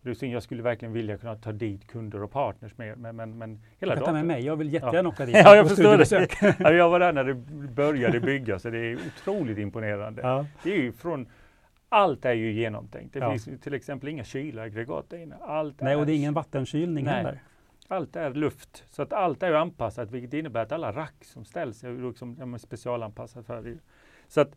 Och 0.00 0.04
det 0.04 0.22
är 0.22 0.26
jag 0.26 0.42
skulle 0.42 0.62
verkligen 0.62 0.92
vilja 0.92 1.18
kunna 1.18 1.36
ta 1.36 1.52
dit 1.52 1.86
kunder 1.86 2.22
och 2.22 2.30
partners 2.30 2.72
med, 2.78 2.98
men, 2.98 3.16
men, 3.16 3.38
men 3.38 3.60
hela 3.78 3.96
ta 3.96 4.12
med 4.12 4.24
mig, 4.26 4.44
jag 4.44 4.56
vill 4.56 4.72
jättegärna 4.72 5.08
åka 5.08 5.26
dit 5.26 5.36
Ja, 5.44 5.56
jag 5.56 5.68
förstår 5.68 5.96
det. 5.98 6.54
Ja, 6.58 6.72
jag 6.72 6.90
var 6.90 7.00
där 7.00 7.12
när 7.12 7.24
det 7.24 7.34
började 7.74 8.20
byggas 8.20 8.62
så 8.62 8.70
det 8.70 8.78
är 8.78 8.98
otroligt 9.06 9.58
imponerande. 9.58 10.22
Ja. 10.22 10.46
Det 10.62 10.86
är 10.86 10.92
från 10.92 11.26
allt 11.88 12.24
är 12.24 12.32
ju 12.32 12.52
genomtänkt. 12.52 13.12
Det 13.14 13.18
Ja. 13.18 13.30
finns 13.30 13.60
till 13.60 13.74
exempel 13.74 14.08
inga 14.08 14.24
kylaggregat 14.24 15.10
där 15.10 15.18
inne. 15.18 15.36
Allt 15.40 15.80
Nej, 15.80 15.96
och 15.96 16.06
det 16.06 16.12
är 16.12 16.16
ingen 16.16 16.34
vattenkylning 16.34 17.04
Nej. 17.04 17.14
heller. 17.14 17.38
allt 17.88 18.16
är 18.16 18.34
luft. 18.34 18.84
Så 18.90 19.02
att 19.02 19.12
allt 19.12 19.42
är 19.42 19.52
anpassat, 19.52 20.10
vilket 20.10 20.32
innebär 20.34 20.62
att 20.62 20.72
alla 20.72 20.92
rack 20.92 21.24
som 21.24 21.44
ställs 21.44 21.84
är 21.84 22.08
liksom, 22.08 22.36
ja, 22.38 22.46
men 22.46 22.60
specialanpassat 22.60 23.46
för 23.46 23.62
det. 23.62 23.78
Så 24.28 24.40
att 24.40 24.56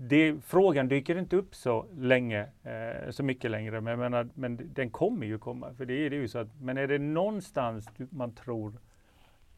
det, 0.00 0.40
frågan 0.44 0.88
dyker 0.88 1.18
inte 1.18 1.36
upp 1.36 1.54
så 1.54 1.86
länge, 1.96 2.46
eh, 2.62 3.10
så 3.10 3.22
mycket 3.22 3.50
längre, 3.50 3.80
men, 3.80 3.98
menar, 3.98 4.28
men 4.34 4.60
den 4.74 4.90
kommer 4.90 5.26
ju 5.26 5.38
komma. 5.38 5.74
För 5.74 5.84
det 5.86 5.94
är 5.94 6.10
det 6.10 6.16
ju 6.16 6.28
så 6.28 6.38
att, 6.38 6.60
men 6.60 6.78
är 6.78 6.86
det 6.86 6.98
någonstans 6.98 7.88
du- 7.96 8.08
man 8.10 8.34
tror 8.34 8.72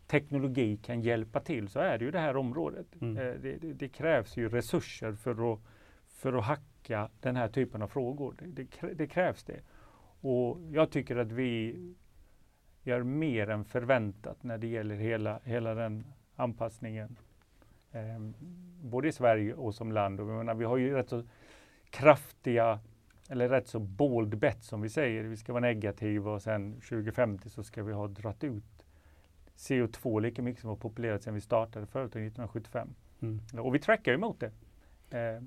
teknologi 0.07 0.77
kan 0.77 1.01
hjälpa 1.01 1.41
till 1.41 1.69
så 1.69 1.79
är 1.79 1.99
det 1.99 2.05
ju 2.05 2.11
det 2.11 2.19
här 2.19 2.37
området. 2.37 2.87
Mm. 3.01 3.17
Eh, 3.17 3.35
det, 3.43 3.57
det, 3.57 3.73
det 3.73 3.89
krävs 3.89 4.37
ju 4.37 4.49
resurser 4.49 5.13
för 5.13 5.53
att, 5.53 5.61
för 6.09 6.33
att 6.33 6.45
hacka 6.45 7.11
den 7.21 7.37
här 7.37 7.49
typen 7.49 7.83
av 7.83 7.89
frågor. 7.89 8.35
Det, 8.39 8.67
det 8.95 9.07
krävs 9.07 9.45
det. 9.45 9.61
Och 10.21 10.59
jag 10.73 10.91
tycker 10.91 11.17
att 11.17 11.33
vi 11.33 11.77
gör 12.83 13.03
mer 13.03 13.51
än 13.51 13.65
förväntat 13.65 14.43
när 14.43 14.59
det 14.59 14.67
gäller 14.67 14.95
hela, 14.97 15.41
hela 15.45 15.75
den 15.75 16.05
anpassningen. 16.37 17.17
Eh, 17.93 18.19
både 18.83 19.09
i 19.09 19.13
Sverige 19.13 19.55
och 19.55 19.75
som 19.75 19.93
land. 19.93 20.21
Och 20.21 20.27
menar, 20.27 20.55
vi 20.55 20.65
har 20.65 20.77
ju 20.77 20.95
rätt 20.95 21.09
så 21.09 21.23
kraftiga, 21.91 22.81
eller 23.29 23.49
rätt 23.49 23.69
så 23.69 23.79
bold 23.79 24.39
bet 24.39 24.65
som 24.65 24.83
vi 24.83 24.89
säger. 24.89 25.25
Vi 25.25 25.37
ska 25.37 25.53
vara 25.53 25.61
negativa 25.61 26.33
och 26.33 26.43
sen 26.43 26.73
2050 26.75 27.51
så 27.51 27.63
ska 27.63 27.83
vi 27.83 27.93
ha 27.93 28.09
dratt 28.09 28.45
ut 28.45 28.87
CO2 29.57 30.21
lika 30.21 30.43
mycket 30.43 30.61
som 30.61 30.69
har 30.69 30.77
populerat 30.77 31.23
sedan 31.23 31.35
vi 31.35 31.41
startade 31.41 31.87
företaget 31.87 32.27
1975. 32.27 32.89
Mm. 33.23 33.41
Och 33.59 33.75
vi 33.75 33.79
trackar 33.79 34.13
ju 34.13 34.19
mot 34.19 34.41
det. 34.41 34.53
Eh, 35.19 35.43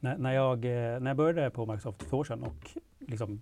När, 0.00 0.18
när, 0.18 0.32
jag, 0.32 0.64
eh, 0.64 1.00
när 1.00 1.10
jag 1.10 1.16
började 1.16 1.50
på 1.50 1.66
Microsoft 1.66 2.02
för 2.02 2.10
två 2.10 2.16
år 2.16 2.24
sedan 2.24 2.42
och 2.42 2.70
liksom 2.98 3.40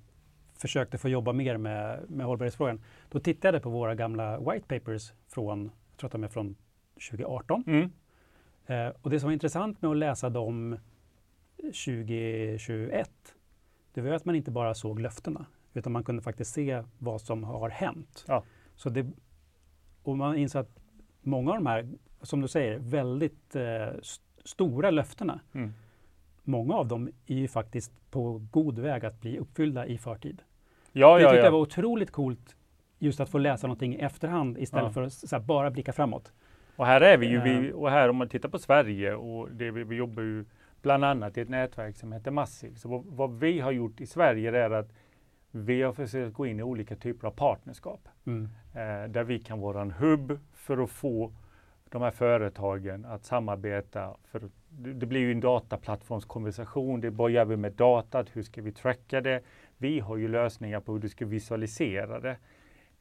försökte 0.59 0.99
få 0.99 1.09
jobba 1.09 1.33
mer 1.33 1.57
med, 1.57 2.11
med 2.11 2.27
hållbarhetsfrågan, 2.27 2.81
då 3.11 3.21
tittade 3.21 3.57
jag 3.57 3.63
på 3.63 3.71
våra 3.71 3.95
gamla 3.95 4.39
white 4.39 4.79
papers 4.79 5.13
från, 5.29 5.65
jag 5.65 5.97
tror 5.99 6.09
att 6.09 6.13
de 6.13 6.25
är 6.25 6.29
från 6.29 6.57
2018. 7.11 7.65
mm, 7.67 7.91
Eh, 8.67 8.89
och 9.03 9.11
det 9.11 9.21
som 9.21 9.27
var 9.27 9.33
intressant 9.33 9.83
med 9.83 9.91
att 9.91 9.97
läsa 9.97 10.31
dem 10.31 10.79
2021, 11.57 13.11
det 13.95 14.01
var 14.01 14.11
att 14.11 14.25
man 14.25 14.35
inte 14.35 14.51
bara 14.51 14.75
såg 14.75 15.01
löftena, 15.01 15.47
utan 15.75 15.93
man 15.93 16.05
kunde 16.05 16.23
faktiskt 16.23 16.55
se 16.55 16.83
vad 16.99 17.21
som 17.21 17.45
har 17.45 17.71
hänt. 17.71 18.25
Ja. 18.29 18.45
Så 18.75 18.91
det, 18.91 19.07
och 20.03 20.17
man 20.17 20.37
insåg 20.37 20.61
att 20.61 20.81
många 21.21 21.51
av 21.51 21.57
de 21.57 21.67
här, 21.67 21.89
som 22.23 22.41
du 22.41 22.49
säger, 22.49 22.79
väldigt 22.79 23.57
eh, 23.57 23.63
st- 24.01 24.25
stora 24.45 24.91
löftena, 24.91 25.41
mm. 25.53 25.73
många 26.43 26.75
av 26.75 26.89
dem 26.89 27.11
är 27.27 27.35
ju 27.37 27.49
faktiskt 27.49 27.93
på 28.11 28.43
god 28.51 28.79
väg 28.79 29.05
att 29.05 29.21
bli 29.21 29.39
uppfyllda 29.39 29.87
i 29.87 29.99
förtid. 29.99 30.43
Ja, 30.93 31.17
det 31.17 31.23
ja, 31.23 31.29
tyckte 31.29 31.39
ja. 31.39 31.45
jag 31.45 31.53
var 31.53 31.59
otroligt 31.59 32.11
coolt, 32.11 32.57
just 32.99 33.21
att 33.21 33.29
få 33.29 33.39
läsa 33.39 33.67
någonting 33.67 33.95
i 33.95 33.99
efterhand 33.99 34.59
istället 34.59 34.85
Ja. 34.87 34.93
för 34.93 35.03
att 35.03 35.33
här, 35.33 35.41
bara 35.41 35.71
blicka 35.71 35.93
framåt. 35.93 36.33
Och 36.77 36.87
här 36.87 37.01
är 37.01 37.17
vi 37.17 37.27
ju, 37.27 37.41
vi, 37.41 37.73
och 37.73 37.91
här 37.91 38.09
om 38.09 38.17
man 38.17 38.29
tittar 38.29 38.49
på 38.49 38.59
Sverige 38.59 39.15
och 39.15 39.51
det 39.51 39.71
vi, 39.71 39.85
vi 39.85 39.97
jobbar 39.97 40.23
ju 40.23 40.45
bland 40.83 41.05
annat 41.05 41.39
i 41.39 41.41
ett 41.41 41.49
nätverk 41.49 41.97
som 41.97 42.13
heter 42.13 42.31
Massiv. 42.31 42.75
Så 42.75 42.89
vad, 42.89 43.05
vad 43.05 43.39
vi 43.39 43.61
har 43.61 43.73
gjort 43.73 44.01
i 44.01 44.07
Sverige 44.07 44.65
är 44.65 44.71
att 44.71 44.93
vi 45.51 45.83
har 45.83 45.93
försökt 45.93 46.35
gå 46.35 46.47
in 46.47 46.61
i 46.61 46.63
olika 46.63 46.97
typer 46.97 47.29
av 47.29 47.31
partnerskap. 47.31 48.09
Mm. 48.27 48.49
Eh, 48.75 49.11
där 49.11 49.25
vi 49.25 49.39
kan 49.39 49.61
vara 49.61 49.81
en 49.81 49.91
hubb 49.91 50.39
för 50.53 50.79
att 50.85 50.91
få 50.91 51.33
de 51.89 52.03
här 52.03 52.11
företagen 52.11 53.05
att 53.05 53.25
samarbeta. 53.25 54.17
För 54.25 54.43
det 54.69 55.07
blir 55.07 55.21
ju 55.21 55.33
en 55.33 55.41
dataplattformskonversation. 55.41 57.01
Det 57.01 57.07
är 57.07 57.11
vad 57.11 57.31
gör 57.31 57.45
vi 57.45 57.57
med 57.57 57.73
datat? 57.73 58.37
Hur 58.37 58.43
ska 58.43 58.63
vi 58.63 58.73
tracka 58.73 59.21
det? 59.21 59.43
Vi 59.79 60.01
har 60.01 60.17
ju 60.17 60.29
lösningar 60.29 60.81
på 60.81 60.93
hur 60.93 61.01
du 61.01 61.09
ska 61.09 61.27
visualisera 61.27 62.21
det. 62.21 62.37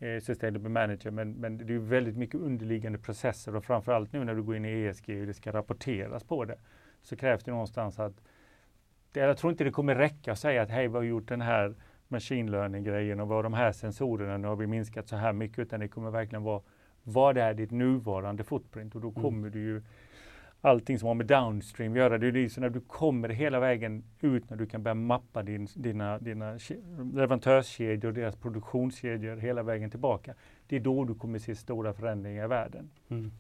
Eh, 0.04 0.20
Sustainable 0.20 0.70
Manager, 0.70 1.12
men, 1.12 1.32
men 1.34 1.58
det 1.58 1.74
är 1.74 1.78
väldigt 1.78 2.18
mycket 2.18 2.36
underliggande 2.42 3.00
processer 3.00 3.56
och 3.56 3.63
framförallt 3.66 4.13
nu 4.13 4.24
när 4.24 4.36
du 4.36 4.44
går 4.44 4.56
in 4.56 4.66
i 4.66 4.84
ESG 4.86 5.20
och 5.22 5.28
det 5.28 5.34
ska 5.34 5.52
rapporteras 5.52 6.24
på 6.24 6.46
det 6.46 6.58
så 7.02 7.16
krävs 7.16 7.44
det 7.44 7.52
någonstans 7.52 8.00
att 8.00 8.13
jag 9.13 9.38
tror 9.38 9.52
inte 9.52 9.63
det 9.63 9.72
kommer 9.72 9.96
räcka 9.96 10.32
att 10.32 10.39
säga 10.39 10.62
att 10.62 10.70
hej, 10.70 10.88
vi 10.88 10.94
har 10.94 11.04
gjort 11.04 11.28
den 11.28 11.42
här 11.42 11.76
machine 12.08 12.52
learning-grejen 12.52 13.20
och 13.20 13.28
vad 13.28 13.46
de 13.46 13.54
här 13.54 13.72
sensorerna, 13.72 14.38
nu 14.38 14.48
har 14.48 14.56
vi 14.56 14.68
minskat 14.68 15.08
så 15.08 15.16
här 15.16 15.34
mycket, 15.34 15.60
utan 15.60 15.80
det 15.80 15.88
kommer 15.88 16.12
verkligen 16.12 16.44
vara 16.44 16.62
vad 17.04 17.38
är 17.38 17.54
ditt 17.54 17.72
nuvarande 17.72 18.44
footprint? 18.44 18.96
Och 18.96 19.02
då 19.02 19.10
Mm. 19.10 19.22
kommer 19.22 19.50
du 19.50 19.60
ju 19.60 19.82
allting 20.65 20.99
som 20.99 21.08
har 21.08 21.15
med 21.15 21.26
downstream 21.26 21.91
att 21.91 21.97
göra. 21.97 22.17
Det 22.17 22.28
är 22.28 22.32
ju 22.32 22.49
så 22.49 22.62
när 22.62 22.69
du 22.69 22.80
kommer 22.82 23.30
hela 23.30 23.60
vägen 23.60 24.04
ut 24.21 24.49
när 24.49 24.58
du 24.58 24.65
kan 24.65 24.84
börja 24.84 24.95
mappa 24.95 25.43
din, 25.43 25.67
dina, 25.76 26.19
dina 26.19 26.58
ke- 26.58 27.13
leverantörskedjor 27.15 28.06
och 28.10 28.13
deras 28.13 28.36
produktionskedjor 28.36 29.36
hela 29.38 29.63
vägen 29.63 29.89
tillbaka. 29.89 30.34
Det 30.67 30.76
är 30.76 30.80
då 30.80 31.04
du 31.06 31.15
kommer 31.15 31.39
se 31.39 31.56
stora 31.56 31.93
förändringar 31.93 32.43
i 32.45 32.47
världen. 32.47 32.89
Mm. 33.10 33.32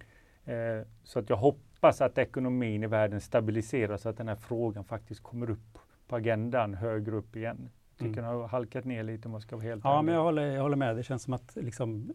Eh, 0.45 0.85
så 1.03 1.19
att 1.19 1.29
jag 1.29 1.37
hoppas 1.37 2.01
att 2.01 2.17
ekonomin 2.17 2.83
i 2.83 2.87
världen 2.87 3.21
stabiliseras 3.21 4.01
så 4.01 4.09
att 4.09 4.17
den 4.17 4.27
här 4.27 4.35
frågan 4.35 4.83
faktiskt 4.83 5.23
kommer 5.23 5.49
upp 5.49 5.77
på 6.07 6.15
agendan 6.15 6.73
högre 6.73 7.15
upp 7.15 7.35
igen. 7.35 7.69
Jag 7.89 7.97
tycker 7.97 8.19
Mm. 8.21 8.31
den 8.31 8.41
har 8.41 8.47
halkat 8.47 8.85
ner 8.85 9.03
lite 9.03 9.27
om 9.27 9.33
jag 9.33 9.41
ska 9.41 9.55
vara 9.55 9.65
helt 9.65 9.83
Ja, 9.83 9.93
ärlig. 9.97 10.05
men 10.05 10.15
jag 10.15 10.23
håller, 10.23 10.41
jag 10.45 10.61
håller 10.61 10.75
med. 10.75 10.95
Det 10.95 11.03
känns 11.03 11.23
som 11.23 11.33
att 11.33 11.55
liksom, 11.55 12.13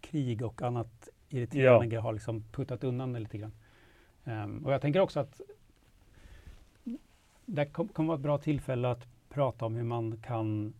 krig 0.00 0.42
och 0.42 0.62
annat 0.62 1.08
irriterande 1.28 1.86
grejer 1.86 2.00
har 2.02 2.12
liksom 2.12 2.42
puttat 2.52 2.84
undan 2.84 3.12
det 3.12 3.20
lite 3.20 3.38
grann. 3.38 3.52
Ehm, 4.28 4.66
och 4.66 4.72
jag 4.72 4.80
tänker 4.80 5.00
också 5.00 5.20
att 5.20 5.40
det 7.46 7.66
kom- 7.66 7.88
kommer 7.88 8.06
vara 8.08 8.16
ett 8.16 8.22
bra 8.22 8.38
tillfälle 8.38 8.88
att 8.90 9.06
prata 9.28 9.66
om 9.66 9.74
hur 9.74 9.84
man 9.84 10.16
kan, 10.16 10.74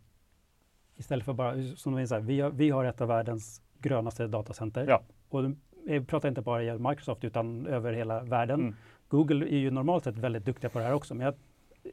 istället 0.97 1.25
för 1.25 1.33
bara, 1.33 1.63
som 1.77 1.95
vi 1.95 2.07
säger, 2.07 2.23
vi 2.23 2.41
har, 2.41 2.51
vi 2.51 2.71
har 2.71 2.85
ett 2.85 3.01
av 3.01 3.09
världens 3.09 3.63
grönaste 3.79 4.27
datacenter. 4.27 4.87
Ja. 4.89 5.03
Och 5.29 5.51
jag 5.87 6.09
pratar 6.09 6.29
inte 6.29 6.43
bara 6.43 6.65
i 6.65 6.79
Microsoft 6.79 7.25
utan 7.25 7.67
över 7.67 7.93
hela 7.93 8.23
världen. 8.23 8.61
Mm. 8.61 8.75
Google 9.09 9.47
är 9.47 9.59
ju 9.59 9.71
normalt 9.71 10.05
sett 10.05 10.19
väldigt 10.19 10.45
duktiga 10.45 10.71
på 10.71 10.79
det 10.79 10.85
här 10.85 10.93
också, 10.93 11.15
men 11.15 11.25
jag, 11.25 11.35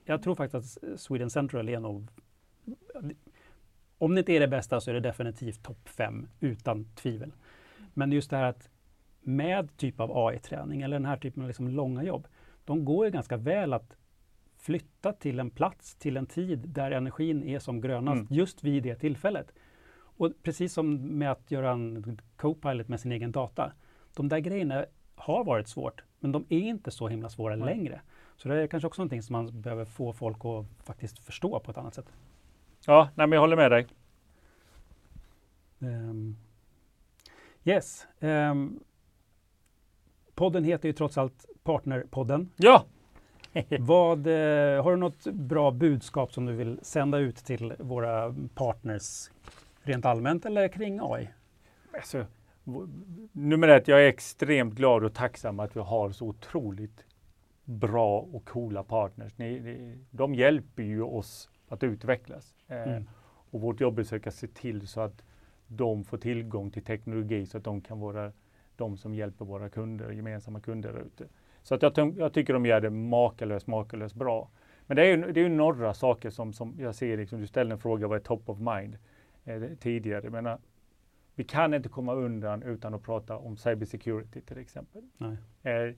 jag 0.05 0.23
tror 0.23 0.35
faktiskt 0.35 0.77
att 0.77 0.99
Sweden 0.99 1.29
Central 1.29 1.69
är 1.69 1.79
nog 1.79 2.07
om 3.97 4.15
det 4.15 4.19
inte 4.19 4.33
är 4.33 4.39
det 4.39 4.47
bästa 4.47 4.81
så 4.81 4.89
är 4.89 4.93
det 4.93 4.99
definitivt 4.99 5.63
topp 5.63 5.89
fem 5.89 6.27
utan 6.39 6.85
tvivel. 6.95 7.31
Men 7.93 8.11
just 8.11 8.29
det 8.29 8.37
här 8.37 8.49
att 8.49 8.69
med 9.25 9.77
typ 9.77 9.99
av 9.99 10.17
AI-träning 10.17 10.81
eller 10.81 10.95
den 10.95 11.05
här 11.05 11.17
typen 11.17 11.41
av 11.43 11.47
liksom 11.47 11.67
långa 11.67 12.03
jobb, 12.03 12.27
de 12.65 12.85
går 12.85 13.05
ju 13.05 13.11
ganska 13.11 13.37
väl 13.37 13.73
att 13.73 13.97
flytta 14.57 15.13
till 15.13 15.39
en 15.39 15.49
plats, 15.49 15.95
till 15.95 16.17
en 16.17 16.25
tid 16.25 16.59
där 16.59 16.91
energin 16.91 17.43
är 17.43 17.59
som 17.59 17.81
grönast 17.81 18.21
mm. 18.21 18.27
just 18.29 18.63
vid 18.63 18.83
det 18.83 18.95
tillfället. 18.95 19.51
Och 20.17 20.31
precis 20.43 20.73
som 20.73 20.95
med 20.95 21.31
att 21.31 21.51
göra 21.51 21.71
en 21.71 22.19
Copilot 22.35 22.87
med 22.87 22.99
sin 22.99 23.11
egen 23.11 23.31
data. 23.31 23.71
De 24.15 24.29
där 24.29 24.39
grejerna 24.39 24.85
har 25.15 25.43
varit 25.43 25.67
svårt, 25.67 26.03
men 26.19 26.31
de 26.31 26.45
är 26.49 26.59
inte 26.59 26.91
så 26.91 27.07
himla 27.07 27.29
svåra 27.29 27.55
Nej. 27.55 27.75
längre. 27.75 28.01
Så 28.35 28.49
det 28.49 28.61
är 28.61 28.67
kanske 28.67 28.87
också 28.87 29.01
någonting 29.01 29.21
som 29.21 29.33
man 29.33 29.61
behöver 29.61 29.85
få 29.85 30.13
folk 30.13 30.37
att 30.45 30.85
faktiskt 30.85 31.19
förstå 31.19 31.59
på 31.59 31.71
ett 31.71 31.77
annat 31.77 31.93
sätt. 31.93 32.13
Ja, 32.85 33.09
nej, 33.15 33.27
men 33.27 33.31
jag 33.31 33.41
håller 33.41 33.55
med 33.55 33.71
dig. 33.71 33.87
Um, 35.79 36.37
yes. 37.63 38.07
Um, 38.19 38.79
podden 40.35 40.63
heter 40.63 40.89
ju 40.89 40.93
trots 40.93 41.17
allt 41.17 41.45
Partnerpodden. 41.63 42.49
Ja! 42.55 42.85
Vad, 43.79 44.27
eh, 44.27 44.83
har 44.83 44.91
du 44.91 44.97
något 44.97 45.23
bra 45.23 45.71
budskap 45.71 46.33
som 46.33 46.45
du 46.45 46.53
vill 46.53 46.79
sända 46.81 47.17
ut 47.17 47.35
till 47.35 47.73
våra 47.79 48.35
partners 48.55 49.31
rent 49.83 50.05
allmänt 50.05 50.45
eller 50.45 50.67
kring 50.67 50.99
AI? 51.01 51.29
Alltså, 51.93 52.25
nummer 53.31 53.67
ett, 53.67 53.87
jag 53.87 54.03
är 54.03 54.07
extremt 54.07 54.73
glad 54.73 55.03
och 55.03 55.13
tacksam 55.13 55.59
att 55.59 55.75
vi 55.75 55.79
har 55.79 56.11
så 56.11 56.27
otroligt 56.27 57.05
bra 57.63 58.19
och 58.19 58.45
coola 58.45 58.83
partners. 58.83 59.37
Ni, 59.37 59.59
ni, 59.59 59.97
de 60.11 60.35
hjälper 60.35 60.83
ju 60.83 61.01
oss 61.01 61.49
att 61.69 61.83
utvecklas. 61.83 62.55
Eh, 62.67 62.81
mm. 62.81 63.05
och 63.51 63.61
vårt 63.61 63.81
jobb 63.81 63.97
är 63.97 64.01
att 64.01 64.07
försöka 64.07 64.31
se 64.31 64.47
till 64.47 64.87
så 64.87 65.01
att 65.01 65.23
de 65.67 66.03
får 66.03 66.17
tillgång 66.17 66.71
till 66.71 66.83
teknologi 66.83 67.45
så 67.45 67.57
att 67.57 67.63
de 67.63 67.81
kan 67.81 67.99
vara 67.99 68.31
de 68.77 68.97
som 68.97 69.15
hjälper 69.15 69.45
våra 69.45 69.69
kunder, 69.69 70.11
gemensamma 70.11 70.59
kunder 70.59 70.93
där 70.93 70.99
ute. 70.99 71.27
Så 71.63 71.75
att 71.75 71.81
jag, 71.81 72.13
jag, 72.17 72.33
tycker 72.33 72.53
de 72.53 72.65
gör 72.65 72.81
det 72.81 72.89
makalöst, 72.89 73.67
makalöst 73.67 74.15
bra. 74.15 74.49
Men 74.87 74.97
det 74.97 75.03
är 75.03 75.17
ju, 75.17 75.31
det 75.31 75.39
är 75.39 75.43
ju 75.43 75.49
några 75.49 75.93
saker 75.93 76.29
som, 76.29 76.53
som 76.53 76.75
jag 76.79 76.95
ser, 76.95 77.17
liksom, 77.17 77.41
du 77.41 77.47
ställde 77.47 77.73
en 77.73 77.79
fråga, 77.79 78.07
vad 78.07 78.19
är 78.19 78.23
top 78.23 78.49
of 78.49 78.59
mind 78.59 78.97
eh, 79.43 79.61
tidigare? 79.79 80.23
Jag 80.23 80.31
menar, 80.31 80.59
vi 81.35 81.43
kan 81.43 81.73
inte 81.73 81.89
komma 81.89 82.13
undan 82.13 82.63
utan 82.63 82.93
att 82.93 83.03
prata 83.03 83.37
om 83.37 83.57
cybersecurity 83.57 84.41
till 84.41 84.57
exempel. 84.57 85.03
Eh, 85.63 85.95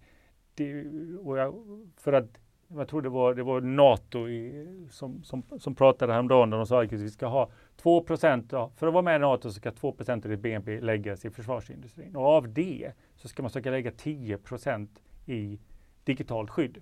det, 0.56 0.86
jag, 1.26 1.54
för 1.98 2.14
att 2.14 2.40
jag 2.68 2.88
tror 2.88 3.02
det 3.02 3.10
var, 3.10 3.34
det 3.34 3.44
var 3.44 3.62
NATO 3.62 4.30
i, 4.30 4.68
som, 4.90 5.24
som, 5.24 5.44
som 5.60 5.76
pratade 5.76 6.14
häromdagen 6.14 6.54
och 6.54 6.60
de 6.60 6.66
sa 6.66 6.84
att 6.84 6.92
vi 6.92 7.10
ska 7.10 7.28
ha 7.28 7.50
2 7.76 8.06
ja, 8.52 8.72
för 8.76 8.88
att 8.88 8.94
vara 8.94 9.02
med 9.02 9.16
i 9.16 9.20
NATO 9.20 9.50
så 9.50 9.54
ska 9.54 9.72
2 9.72 9.96
av 10.08 10.20
ditt 10.22 10.40
BNP 10.40 10.82
läggas 10.82 11.26
i 11.26 11.30
försvarsindustrin. 11.30 12.16
Och 12.16 12.26
av 12.26 12.54
det 12.54 12.92
så 13.16 13.28
ska 13.28 13.44
man 13.44 13.50
försöka 13.50 13.72
lägga 13.72 13.92
10% 13.92 14.88
i 15.26 15.60
digitalt 16.04 16.50
skydd. 16.50 16.82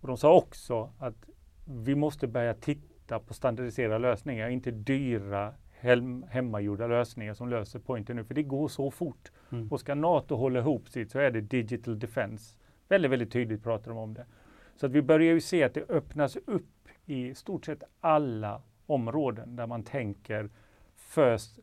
Och 0.00 0.08
de 0.08 0.16
sa 0.16 0.34
också 0.34 0.90
att 0.98 1.28
vi 1.64 1.94
måste 1.94 2.26
börja 2.26 2.54
titta 2.54 3.18
på 3.18 3.34
standardiserade 3.34 3.98
lösningar, 3.98 4.48
inte 4.48 4.70
dyra 4.70 5.54
hem, 5.70 6.24
hemmagjorda 6.30 6.86
lösningar 6.86 7.34
som 7.34 7.48
löser 7.48 7.78
pointen 7.78 8.16
nu, 8.16 8.24
för 8.24 8.34
det 8.34 8.42
går 8.42 8.68
så 8.68 8.90
fort. 8.90 9.32
Mm. 9.52 9.68
Och 9.68 9.80
ska 9.80 9.94
NATO 9.94 10.36
hålla 10.36 10.58
ihop 10.58 10.88
sitt 10.88 11.10
så 11.10 11.18
är 11.18 11.30
det 11.30 11.40
digital 11.40 11.98
defense. 11.98 12.56
Väldigt, 12.88 13.10
väldigt 13.10 13.32
tydligt 13.32 13.62
pratar 13.62 13.90
de 13.90 13.98
om 13.98 14.14
det. 14.14 14.26
Så 14.80 14.86
att 14.86 14.92
vi 14.92 15.02
börjar 15.02 15.34
ju 15.34 15.40
se 15.40 15.62
att 15.62 15.74
det 15.74 15.90
öppnas 15.90 16.36
upp 16.36 16.88
i 17.06 17.34
stort 17.34 17.64
sett 17.64 17.82
alla 18.00 18.62
områden 18.86 19.56
där 19.56 19.66
man 19.66 19.82
tänker 19.82 20.50
first 20.96 21.58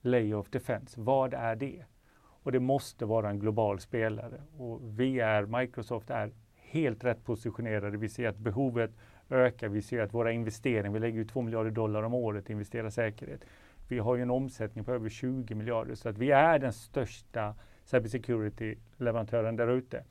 layer 0.00 0.34
of 0.34 0.50
defense. 0.50 1.00
Vad 1.00 1.34
är 1.34 1.56
det? 1.56 1.84
Och 2.14 2.52
det 2.52 2.60
måste 2.60 3.04
vara 3.04 3.30
en 3.30 3.38
global 3.38 3.80
spelare. 3.80 4.42
Och 4.56 4.80
vi 5.00 5.20
är, 5.20 5.60
Microsoft 5.60 6.10
är 6.10 6.32
helt 6.56 7.04
rätt 7.04 7.24
positionerade. 7.24 7.96
Vi 7.96 8.08
ser 8.08 8.28
att 8.28 8.38
behovet 8.38 8.90
ökar. 9.30 9.68
Vi 9.68 9.82
ser 9.82 10.00
att 10.00 10.14
våra 10.14 10.32
investeringar, 10.32 10.90
vi 10.90 11.00
lägger 11.00 11.18
ju 11.18 11.24
2 11.24 11.42
miljarder 11.42 11.70
dollar 11.70 12.02
om 12.02 12.14
året 12.14 12.50
i 12.50 12.52
investera 12.52 12.90
säkerhet. 12.90 13.44
Vi 13.88 13.98
har 13.98 14.16
ju 14.16 14.22
en 14.22 14.30
omsättning 14.30 14.84
på 14.84 14.92
över 14.92 15.08
20 15.08 15.54
miljarder 15.54 15.94
så 15.94 16.08
att 16.08 16.18
vi 16.18 16.30
är 16.30 16.58
den 16.58 16.72
största 16.72 17.54
cybersecurity-leverantören 17.84 19.56
där 19.56 19.68
ute. 19.68 20.04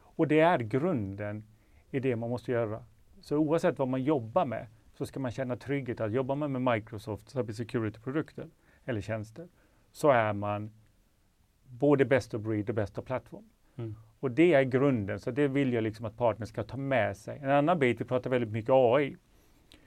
Och 0.00 0.28
det 0.28 0.40
är 0.40 0.58
grunden 0.58 1.44
i 1.90 2.00
det 2.00 2.16
man 2.16 2.30
måste 2.30 2.52
göra. 2.52 2.84
Så 3.20 3.36
oavsett 3.36 3.78
vad 3.78 3.88
man 3.88 4.02
jobbar 4.02 4.44
med 4.44 4.66
så 4.94 5.06
ska 5.06 5.20
man 5.20 5.30
känna 5.30 5.56
trygghet 5.56 6.00
att 6.00 6.12
jobba 6.12 6.34
med, 6.34 6.50
med 6.50 6.74
Microsoft 6.74 7.30
cybersecurity-produkter 7.30 8.48
eller 8.84 9.00
tjänster 9.00 9.48
så 9.92 10.10
är 10.10 10.32
man 10.32 10.70
både 11.66 12.04
best 12.04 12.34
of 12.34 12.42
breed 12.42 12.68
och 12.68 12.74
best 12.74 12.98
of 12.98 13.04
plattform. 13.04 13.44
Mm. 13.76 13.94
Och 14.20 14.30
det 14.30 14.54
är 14.54 14.62
grunden, 14.62 15.20
så 15.20 15.30
det 15.30 15.48
vill 15.48 15.72
jag 15.72 15.82
liksom 15.82 16.06
att 16.06 16.16
partners 16.16 16.48
ska 16.48 16.62
ta 16.62 16.76
med 16.76 17.16
sig. 17.16 17.38
En 17.38 17.50
annan 17.50 17.78
bit, 17.78 18.00
vi 18.00 18.04
pratar 18.04 18.30
väldigt 18.30 18.50
mycket 18.50 18.70
AI. 18.70 19.16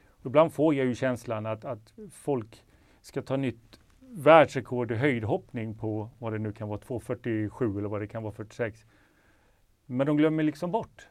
Och 0.10 0.26
ibland 0.26 0.54
får 0.54 0.76
jag 0.76 0.86
ju 0.86 0.96
känslan 0.96 1.46
att, 1.46 1.66
att 1.66 1.94
folk 2.12 2.64
ska 3.02 3.22
ta 3.22 3.38
nytt 3.38 3.80
världsrekord 4.00 4.92
i 4.92 4.96
höjdhoppning 4.96 5.78
på 5.78 6.10
vad 6.20 6.34
det 6.34 6.40
nu 6.40 6.54
kan 6.54 6.70
vara, 6.70 6.80
2,47 6.80 7.78
eller 7.78 7.90
vad 7.90 8.02
det 8.02 8.08
kan 8.08 8.24
vara, 8.24 8.34
46. 8.34 8.86
Men 9.86 10.08
de 10.08 10.18
glömmer 10.18 10.44
liksom 10.44 10.72
bort 10.72 11.08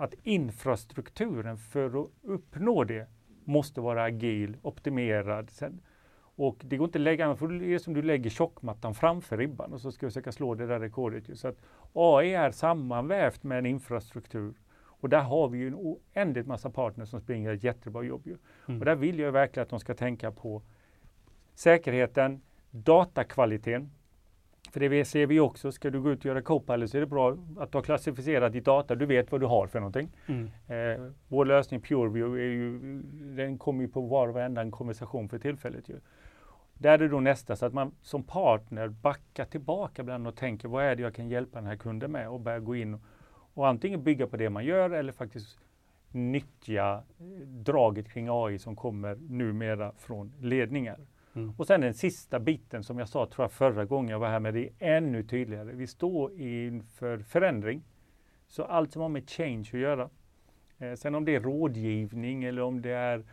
att 0.00 0.14
infrastrukturen 0.22 1.56
för 1.58 2.02
att 2.02 2.10
uppnå 2.22 2.84
det 2.84 3.08
måste 3.44 3.80
vara 3.80 4.02
agil, 4.02 4.56
optimerad. 4.62 5.50
Och 6.36 6.56
det 6.64 6.76
går 6.76 6.84
inte 6.84 6.98
att 6.98 7.02
lägga, 7.02 7.36
för 7.36 7.48
det 7.48 7.74
är 7.74 7.78
som 7.78 7.94
du 7.94 8.02
lägger 8.02 8.30
tjockmattan 8.30 8.94
framför 8.94 9.36
ribban 9.36 9.72
och 9.72 9.80
så 9.80 9.92
ska 9.92 10.06
vi 10.06 10.10
försöka 10.10 10.32
slå 10.32 10.54
det 10.54 10.66
där 10.66 10.80
rekordet. 10.80 11.38
Så 11.38 11.48
att 11.48 11.56
AI 11.92 12.34
är 12.34 12.50
sammanvävt 12.50 13.42
med 13.42 13.58
en 13.58 13.66
infrastruktur. 13.66 14.54
Och 14.76 15.08
där 15.08 15.20
har 15.20 15.48
vi 15.48 15.58
ju 15.58 15.66
en 15.66 15.74
oändligt 15.74 16.46
massa 16.46 16.70
partners 16.70 17.08
som 17.08 17.20
springer 17.20 17.54
ett 17.54 17.64
jättebra 17.64 18.02
jobb. 18.02 18.26
Mm. 18.68 18.80
Och 18.80 18.84
där 18.84 18.94
vill 18.96 19.18
jag 19.18 19.32
verkligen 19.32 19.62
att 19.62 19.70
de 19.70 19.80
ska 19.80 19.94
tänka 19.94 20.32
på 20.32 20.62
säkerheten, 21.54 22.42
datakvaliteten. 22.70 23.90
För 24.72 24.80
det 24.80 25.04
ser 25.04 25.26
vi 25.26 25.40
också, 25.40 25.72
ska 25.72 25.90
du 25.90 26.00
gå 26.00 26.10
ut 26.10 26.18
och 26.18 26.24
göra 26.24 26.42
Copilot 26.42 26.90
så 26.90 26.96
är 26.96 27.00
det 27.00 27.06
bra 27.06 27.36
att 27.58 27.72
du 27.72 27.78
har 27.78 27.82
klassificerat 27.82 28.52
ditt 28.52 28.64
data, 28.64 28.94
du 28.94 29.06
vet 29.06 29.32
vad 29.32 29.40
du 29.40 29.46
har 29.46 29.66
för 29.66 29.80
någonting. 29.80 30.08
Mm. 30.26 30.50
Eh, 30.68 31.12
vår 31.28 31.44
lösning 31.44 31.80
PureView, 31.80 32.42
är 32.42 32.48
ju, 32.48 32.78
den 33.36 33.58
kommer 33.58 33.82
ju 33.82 33.88
på 33.88 34.00
var 34.00 34.28
och 34.28 34.34
varenda 34.34 34.70
konversation 34.70 35.28
för 35.28 35.38
tillfället. 35.38 35.88
Ju. 35.88 36.00
Där 36.74 36.92
är 36.92 36.98
det 36.98 37.08
då 37.08 37.20
nästa, 37.20 37.56
så 37.56 37.66
att 37.66 37.74
man 37.74 37.94
som 38.02 38.22
partner 38.22 38.88
backar 38.88 39.44
tillbaka 39.44 40.02
ibland 40.02 40.26
och 40.26 40.36
tänker 40.36 40.68
vad 40.68 40.84
är 40.84 40.96
det 40.96 41.02
jag 41.02 41.14
kan 41.14 41.28
hjälpa 41.28 41.58
den 41.58 41.66
här 41.66 41.76
kunden 41.76 42.12
med 42.12 42.28
och 42.28 42.40
börjar 42.40 42.60
gå 42.60 42.76
in 42.76 42.94
och, 42.94 43.00
och 43.54 43.68
antingen 43.68 44.04
bygga 44.04 44.26
på 44.26 44.36
det 44.36 44.50
man 44.50 44.64
gör 44.64 44.90
eller 44.90 45.12
faktiskt 45.12 45.58
nyttja 46.12 47.02
eh, 47.18 47.46
draget 47.46 48.12
kring 48.12 48.28
AI 48.30 48.58
som 48.58 48.76
kommer 48.76 49.18
numera 49.28 49.92
från 49.98 50.32
ledningar. 50.40 50.98
Mm. 51.34 51.54
Och 51.56 51.66
sen 51.66 51.80
den 51.80 51.94
sista 51.94 52.40
biten 52.40 52.84
som 52.84 52.98
jag 52.98 53.08
sa 53.08 53.26
tror 53.26 53.44
jag 53.44 53.52
förra 53.52 53.84
gången 53.84 54.10
jag 54.10 54.18
var 54.18 54.28
här 54.28 54.40
med, 54.40 54.54
det 54.54 54.68
är 54.78 54.96
ännu 54.96 55.22
tydligare. 55.22 55.72
Vi 55.72 55.86
står 55.86 56.40
inför 56.40 57.18
förändring. 57.18 57.82
Så 58.48 58.64
allt 58.64 58.92
som 58.92 59.02
har 59.02 59.08
med 59.08 59.30
change 59.30 59.68
att 59.72 59.80
göra. 59.80 60.10
Eh, 60.78 60.94
sen 60.94 61.14
om 61.14 61.24
det 61.24 61.34
är 61.34 61.40
rådgivning 61.40 62.44
eller 62.44 62.62
om 62.62 62.82
det 62.82 62.90
är 62.90 63.24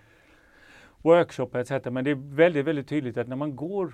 workshop 1.01 1.49
etc. 1.55 1.71
Men 1.91 2.03
det 2.03 2.11
är 2.11 2.35
väldigt, 2.35 2.65
väldigt 2.65 2.87
tydligt 2.87 3.17
att 3.17 3.27
när 3.27 3.35
man 3.35 3.55
går 3.55 3.93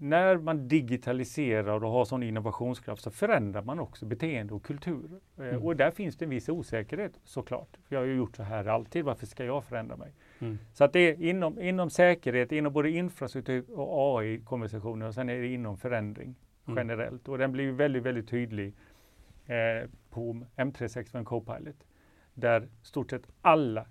när 0.00 0.36
man 0.36 0.68
digitaliserar 0.68 1.84
och 1.84 1.90
har 1.90 2.04
sån 2.04 2.22
innovationskraft 2.22 3.02
så 3.02 3.10
förändrar 3.10 3.62
man 3.62 3.80
också 3.80 4.06
beteende 4.06 4.54
och 4.54 4.64
kultur. 4.64 5.20
Eh, 5.38 5.48
mm. 5.48 5.62
Och 5.62 5.76
där 5.76 5.90
finns 5.90 6.16
det 6.16 6.24
en 6.24 6.30
viss 6.30 6.48
osäkerhet 6.48 7.20
såklart. 7.24 7.76
För 7.88 7.94
jag 7.94 8.00
har 8.00 8.06
ju 8.06 8.16
gjort 8.16 8.36
så 8.36 8.42
här 8.42 8.66
alltid, 8.66 9.04
varför 9.04 9.26
ska 9.26 9.44
jag 9.44 9.64
förändra 9.64 9.96
mig? 9.96 10.12
Mm. 10.38 10.58
Så 10.72 10.84
att 10.84 10.92
det 10.92 11.00
är 11.00 11.22
inom, 11.22 11.60
inom 11.60 11.90
säkerhet, 11.90 12.52
inom 12.52 12.72
både 12.72 12.90
infrastruktur 12.90 13.64
och 13.78 14.18
AI-konversationer 14.18 15.06
och 15.06 15.14
sen 15.14 15.28
är 15.28 15.38
det 15.40 15.46
inom 15.46 15.78
förändring 15.78 16.34
mm. 16.66 16.76
generellt. 16.76 17.28
Och 17.28 17.38
den 17.38 17.52
blir 17.52 17.72
väldigt, 17.72 18.02
väldigt 18.02 18.28
tydlig 18.28 18.74
eh, 19.46 19.88
på 20.10 20.40
M365 20.56 21.24
Copilot. 21.24 21.86
Där 22.34 22.68
stort 22.82 23.10
sett 23.10 23.22
alla 23.42 23.86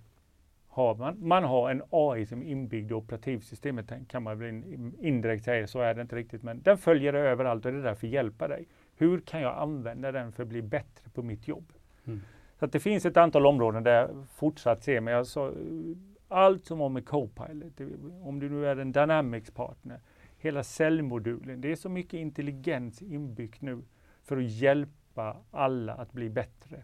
har 0.67 0.95
man. 0.95 1.27
Man 1.27 1.43
har 1.43 1.69
en 1.71 1.81
AI 1.89 2.25
som 2.25 2.41
är 2.41 2.45
inbyggd 2.45 2.91
i 2.91 2.93
operativsystemet 2.93 3.91
kan 4.07 4.23
man 4.23 4.39
väl 4.39 4.63
indirekt 5.01 5.43
säga, 5.43 5.67
så 5.67 5.79
är 5.79 5.93
det 5.93 6.01
inte 6.01 6.15
riktigt. 6.15 6.43
Men 6.43 6.61
den 6.61 6.77
följer 6.77 7.13
dig 7.13 7.21
överallt 7.21 7.65
och 7.65 7.71
det 7.71 7.77
är 7.77 7.83
där 7.83 7.95
för 7.95 8.07
att 8.07 8.13
hjälpa 8.13 8.47
dig. 8.47 8.67
Hur 8.95 9.19
kan 9.19 9.41
jag 9.41 9.57
använda 9.57 10.11
den 10.11 10.31
för 10.31 10.43
att 10.43 10.49
bli 10.49 10.61
bättre 10.61 11.09
på 11.13 11.23
mitt 11.23 11.47
jobb? 11.47 11.73
Mm. 12.05 12.21
Så 12.59 12.65
att 12.65 12.71
det 12.71 12.79
finns 12.79 13.05
ett 13.05 13.17
antal 13.17 13.45
områden 13.45 13.83
där 13.83 13.93
jag 13.93 14.25
fortsatt 14.35 14.83
ser, 14.83 15.01
men 15.01 15.13
jag 15.13 15.27
sa, 15.27 15.51
allt 16.27 16.65
som 16.65 16.79
har 16.79 16.89
med 16.89 17.05
Copilot, 17.05 17.81
om 18.21 18.39
du 18.39 18.49
nu 18.49 18.67
är 18.67 18.77
en 18.77 18.91
Dynamics-partner, 18.91 19.99
hela 20.37 20.63
cellmodulen, 20.63 21.61
det 21.61 21.71
är 21.71 21.75
så 21.75 21.89
mycket 21.89 22.13
intelligens 22.13 23.01
inbyggt 23.01 23.61
nu 23.61 23.81
för 24.23 24.37
att 24.37 24.51
hjälpa 24.51 25.37
alla 25.51 25.93
att 25.93 26.13
bli 26.13 26.29
bättre. 26.29 26.83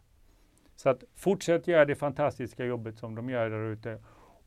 Så 0.75 0.89
att 0.89 1.03
fortsätt 1.15 1.67
göra 1.67 1.85
det 1.85 1.95
fantastiska 1.95 2.65
jobbet 2.65 2.97
som 2.97 3.15
de 3.15 3.29
gör 3.29 3.49
där 3.49 3.71
ute 3.71 3.99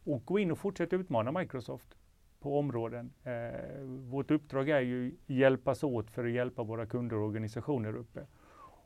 och 0.04 0.24
gå 0.24 0.38
in 0.38 0.50
och 0.50 0.58
fortsätt 0.58 0.92
utmana 0.92 1.32
Microsoft 1.32 1.96
på 2.40 2.58
områden. 2.58 3.12
Eh, 3.24 3.82
vårt 3.84 4.30
uppdrag 4.30 4.68
är 4.68 4.80
ju 4.80 5.14
hjälpas 5.26 5.82
åt 5.84 6.10
för 6.10 6.24
att 6.24 6.30
hjälpa 6.30 6.62
våra 6.62 6.86
kunder 6.86 7.16
och 7.16 7.26
organisationer 7.26 7.96
uppe. 7.96 8.26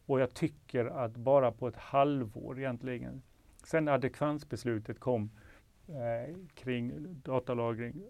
Och 0.06 0.20
jag 0.20 0.34
tycker 0.34 0.84
att 0.84 1.16
bara 1.16 1.52
på 1.52 1.68
ett 1.68 1.76
halvår 1.76 2.58
egentligen 2.58 3.22
sen 3.64 3.88
adekvansbeslutet 3.88 5.00
kom 5.00 5.30
eh, 5.90 6.36
kring 6.54 6.92
datalagring, 7.22 8.02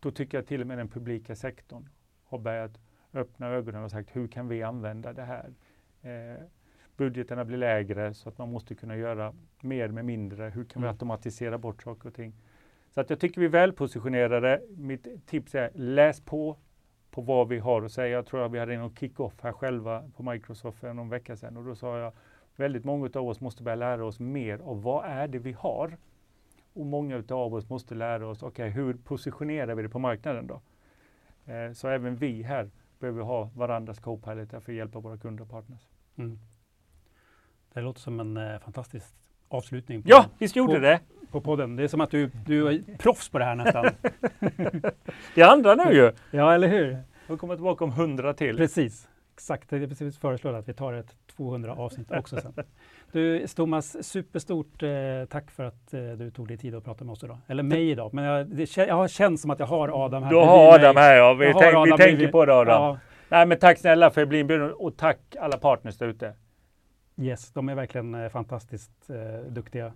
då 0.00 0.10
tycker 0.10 0.38
jag 0.38 0.46
till 0.46 0.60
och 0.60 0.66
med 0.66 0.78
den 0.78 0.88
publika 0.88 1.36
sektorn 1.36 1.88
har 2.24 2.38
börjat 2.38 2.78
öppna 3.12 3.48
ögonen 3.48 3.84
och 3.84 3.90
sagt 3.90 4.16
hur 4.16 4.28
kan 4.28 4.48
vi 4.48 4.62
använda 4.62 5.12
det 5.12 5.22
här? 5.22 5.54
Eh, 6.02 6.42
budgeterna 6.96 7.44
blir 7.44 7.58
lägre 7.58 8.14
så 8.14 8.28
att 8.28 8.38
man 8.38 8.52
måste 8.52 8.74
kunna 8.74 8.96
göra 8.96 9.34
mer 9.60 9.88
med 9.88 10.04
mindre. 10.04 10.44
Hur 10.44 10.64
kan 10.64 10.82
vi 10.82 10.86
mm. 10.86 10.94
automatisera 10.94 11.58
bort 11.58 11.82
saker 11.82 12.08
och 12.08 12.14
ting? 12.14 12.34
Så 12.90 13.00
att 13.00 13.10
jag 13.10 13.20
tycker 13.20 13.40
vi 13.40 13.46
är 13.46 13.50
välpositionerade. 13.50 14.62
Mitt 14.76 15.26
tips 15.26 15.54
är 15.54 15.70
läs 15.74 16.20
på 16.20 16.56
på 17.10 17.22
vad 17.22 17.48
vi 17.48 17.58
har 17.58 17.82
att 17.82 17.92
säga. 17.92 18.08
Jag 18.08 18.26
tror 18.26 18.46
att 18.46 18.52
vi 18.52 18.58
hade 18.58 18.76
någon 18.76 18.96
kick-off 18.96 19.40
här 19.40 19.52
själva 19.52 20.10
på 20.16 20.22
Microsoft 20.22 20.78
för 20.78 20.92
någon 20.92 21.08
vecka 21.08 21.36
sedan 21.36 21.56
och 21.56 21.64
då 21.64 21.74
sa 21.74 21.98
jag 21.98 22.12
väldigt 22.56 22.84
många 22.84 23.10
av 23.14 23.28
oss 23.28 23.40
måste 23.40 23.62
börja 23.62 23.76
lära 23.76 24.04
oss 24.04 24.20
mer 24.20 24.58
av 24.58 24.82
vad 24.82 25.04
är 25.04 25.28
det 25.28 25.38
vi 25.38 25.52
har? 25.52 25.96
Och 26.76 26.86
många 26.86 27.22
av 27.30 27.54
oss 27.54 27.68
måste 27.68 27.94
lära 27.94 28.26
oss, 28.26 28.42
okej, 28.42 28.70
okay, 28.70 28.82
hur 28.82 28.94
positionerar 28.94 29.74
vi 29.74 29.82
det 29.82 29.88
på 29.88 29.98
marknaden 29.98 30.46
då? 30.46 30.60
Eh, 31.52 31.72
så 31.72 31.88
även 31.88 32.16
vi 32.16 32.42
här 32.42 32.70
behöver 32.98 33.22
ha 33.22 33.50
varandras 33.54 33.98
co-pilot 33.98 34.50
för 34.50 34.56
att 34.56 34.68
hjälpa 34.68 35.00
våra 35.00 35.16
kunder 35.18 35.42
och 35.42 35.50
partners. 35.50 35.80
Mm. 36.16 36.38
Det 37.72 37.80
låter 37.80 38.00
som 38.00 38.20
en 38.20 38.36
eh, 38.36 38.58
fantastisk 38.58 39.14
avslutning. 39.48 40.02
På, 40.02 40.08
ja, 40.10 40.26
visst 40.38 40.56
gjorde 40.56 40.74
på, 40.74 40.80
det! 40.80 41.00
På 41.30 41.40
podden. 41.40 41.76
Det 41.76 41.82
är 41.82 41.88
som 41.88 42.00
att 42.00 42.10
du, 42.10 42.30
du 42.46 42.68
är 42.68 42.96
proffs 42.98 43.28
på 43.28 43.38
det 43.38 43.44
här 43.44 43.54
nästan. 43.54 43.84
det 45.34 45.40
är 45.40 45.52
andra 45.52 45.74
nu 45.74 45.92
ju! 45.92 46.12
Ja, 46.30 46.54
eller 46.54 46.68
hur? 46.68 46.98
Vi 47.28 47.36
kommer 47.36 47.54
tillbaka 47.54 47.84
om 47.84 47.92
hundra 47.92 48.34
till. 48.34 48.56
Precis. 48.56 49.08
Exakt, 49.36 49.72
jag 49.72 49.88
precis 49.88 50.18
föreslår 50.18 50.54
att 50.54 50.68
vi 50.68 50.74
tar 50.74 50.92
ett 50.92 51.16
200 51.36 51.72
avsnitt 51.72 52.10
också 52.10 52.40
sen. 52.40 52.54
Du 53.12 53.46
Thomas, 53.46 54.08
superstort 54.08 54.82
eh, 54.82 54.88
tack 55.30 55.50
för 55.50 55.64
att 55.64 55.94
eh, 55.94 56.00
du 56.00 56.30
tog 56.30 56.48
dig 56.48 56.56
tid 56.56 56.74
att 56.74 56.84
prata 56.84 57.04
med 57.04 57.12
oss 57.12 57.24
idag. 57.24 57.38
Eller 57.46 57.62
mig 57.62 57.90
idag, 57.90 58.14
men 58.14 58.24
jag, 58.24 58.46
det, 58.46 58.76
jag 58.76 58.94
har 58.94 59.08
känt 59.08 59.40
som 59.40 59.50
att 59.50 59.58
jag 59.58 59.66
har 59.66 60.04
Adam 60.04 60.22
här. 60.22 60.30
Du 60.30 60.36
har 60.36 60.74
Adam 60.74 60.96
här 60.96 61.16
ja, 61.16 61.34
vi, 61.34 61.52
tänk, 61.52 61.86
vi 61.86 61.96
tänker 61.96 62.28
på 62.28 62.44
det 62.46 62.54
Adam. 62.54 62.82
Ja. 62.82 62.98
Nej 63.28 63.46
men 63.46 63.58
tack 63.58 63.78
snälla 63.78 64.10
för 64.10 64.22
att 64.22 64.28
bli 64.28 64.40
inbjuden 64.40 64.72
och 64.72 64.96
tack 64.96 65.18
alla 65.40 65.58
partners 65.58 65.98
där 65.98 66.06
ute. 66.06 66.34
Yes, 67.20 67.52
de 67.52 67.68
är 67.68 67.74
verkligen 67.74 68.14
eh, 68.14 68.28
fantastiskt 68.28 69.10
eh, 69.10 69.52
duktiga. 69.52 69.92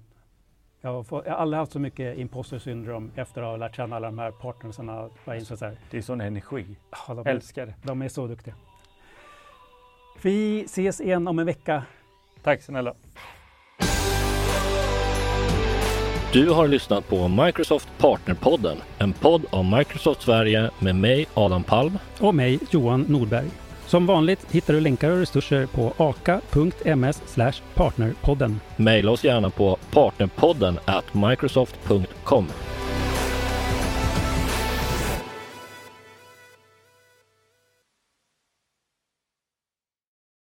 Jag 0.81 0.93
har, 0.93 1.03
fått, 1.03 1.27
jag 1.27 1.33
har 1.33 1.39
aldrig 1.39 1.59
haft 1.59 1.73
så 1.73 1.79
mycket 1.79 2.19
imposter 2.19 2.59
syndrom 2.59 3.11
efter 3.15 3.43
att 3.43 3.49
ha 3.49 3.57
lärt 3.57 3.77
känna 3.77 3.97
alla 3.97 4.07
de 4.07 4.19
här 4.19 4.31
partnerserna. 4.31 5.09
Det 5.91 5.99
är 5.99 6.03
sån 6.03 6.21
energi. 6.21 6.77
Ja, 7.09 7.15
de, 7.15 7.27
Älskar 7.27 7.67
det. 7.67 7.75
De 7.83 8.03
är 8.03 8.09
så 8.09 8.27
duktiga. 8.27 8.55
Vi 10.23 10.65
ses 10.67 11.01
igen 11.01 11.29
om 11.29 11.39
en 11.39 11.47
vecka. 11.47 11.83
Tack 12.43 12.63
snälla. 12.63 12.95
Du 16.33 16.51
har 16.51 16.69
lyssnat 16.69 17.09
på 17.09 17.29
Microsoft 17.29 17.89
Partnerpodden, 17.99 18.77
en 18.99 19.13
podd 19.13 19.43
av 19.51 19.65
Microsoft 19.65 20.23
Sverige 20.23 20.71
med 20.79 20.95
mig 20.95 21.27
Adam 21.35 21.65
Palm 21.65 21.99
och 22.21 22.35
mig 22.35 22.59
Johan 22.71 23.05
Nordberg. 23.09 23.47
Som 23.87 24.07
vanligt 24.07 24.47
hittar 24.51 24.75
du 24.75 24.81
länkar 24.81 25.11
och 25.11 25.19
resurser 25.19 25.67
på 25.67 25.93
aka.ms 25.97 27.23
partnerpodden. 27.75 28.61
Maila 28.77 29.11
oss 29.11 29.25
gärna 29.25 29.51
på 29.51 29.79
partnerpodden 29.93 30.79
at 30.85 31.15
microsoft.com. 31.15 32.47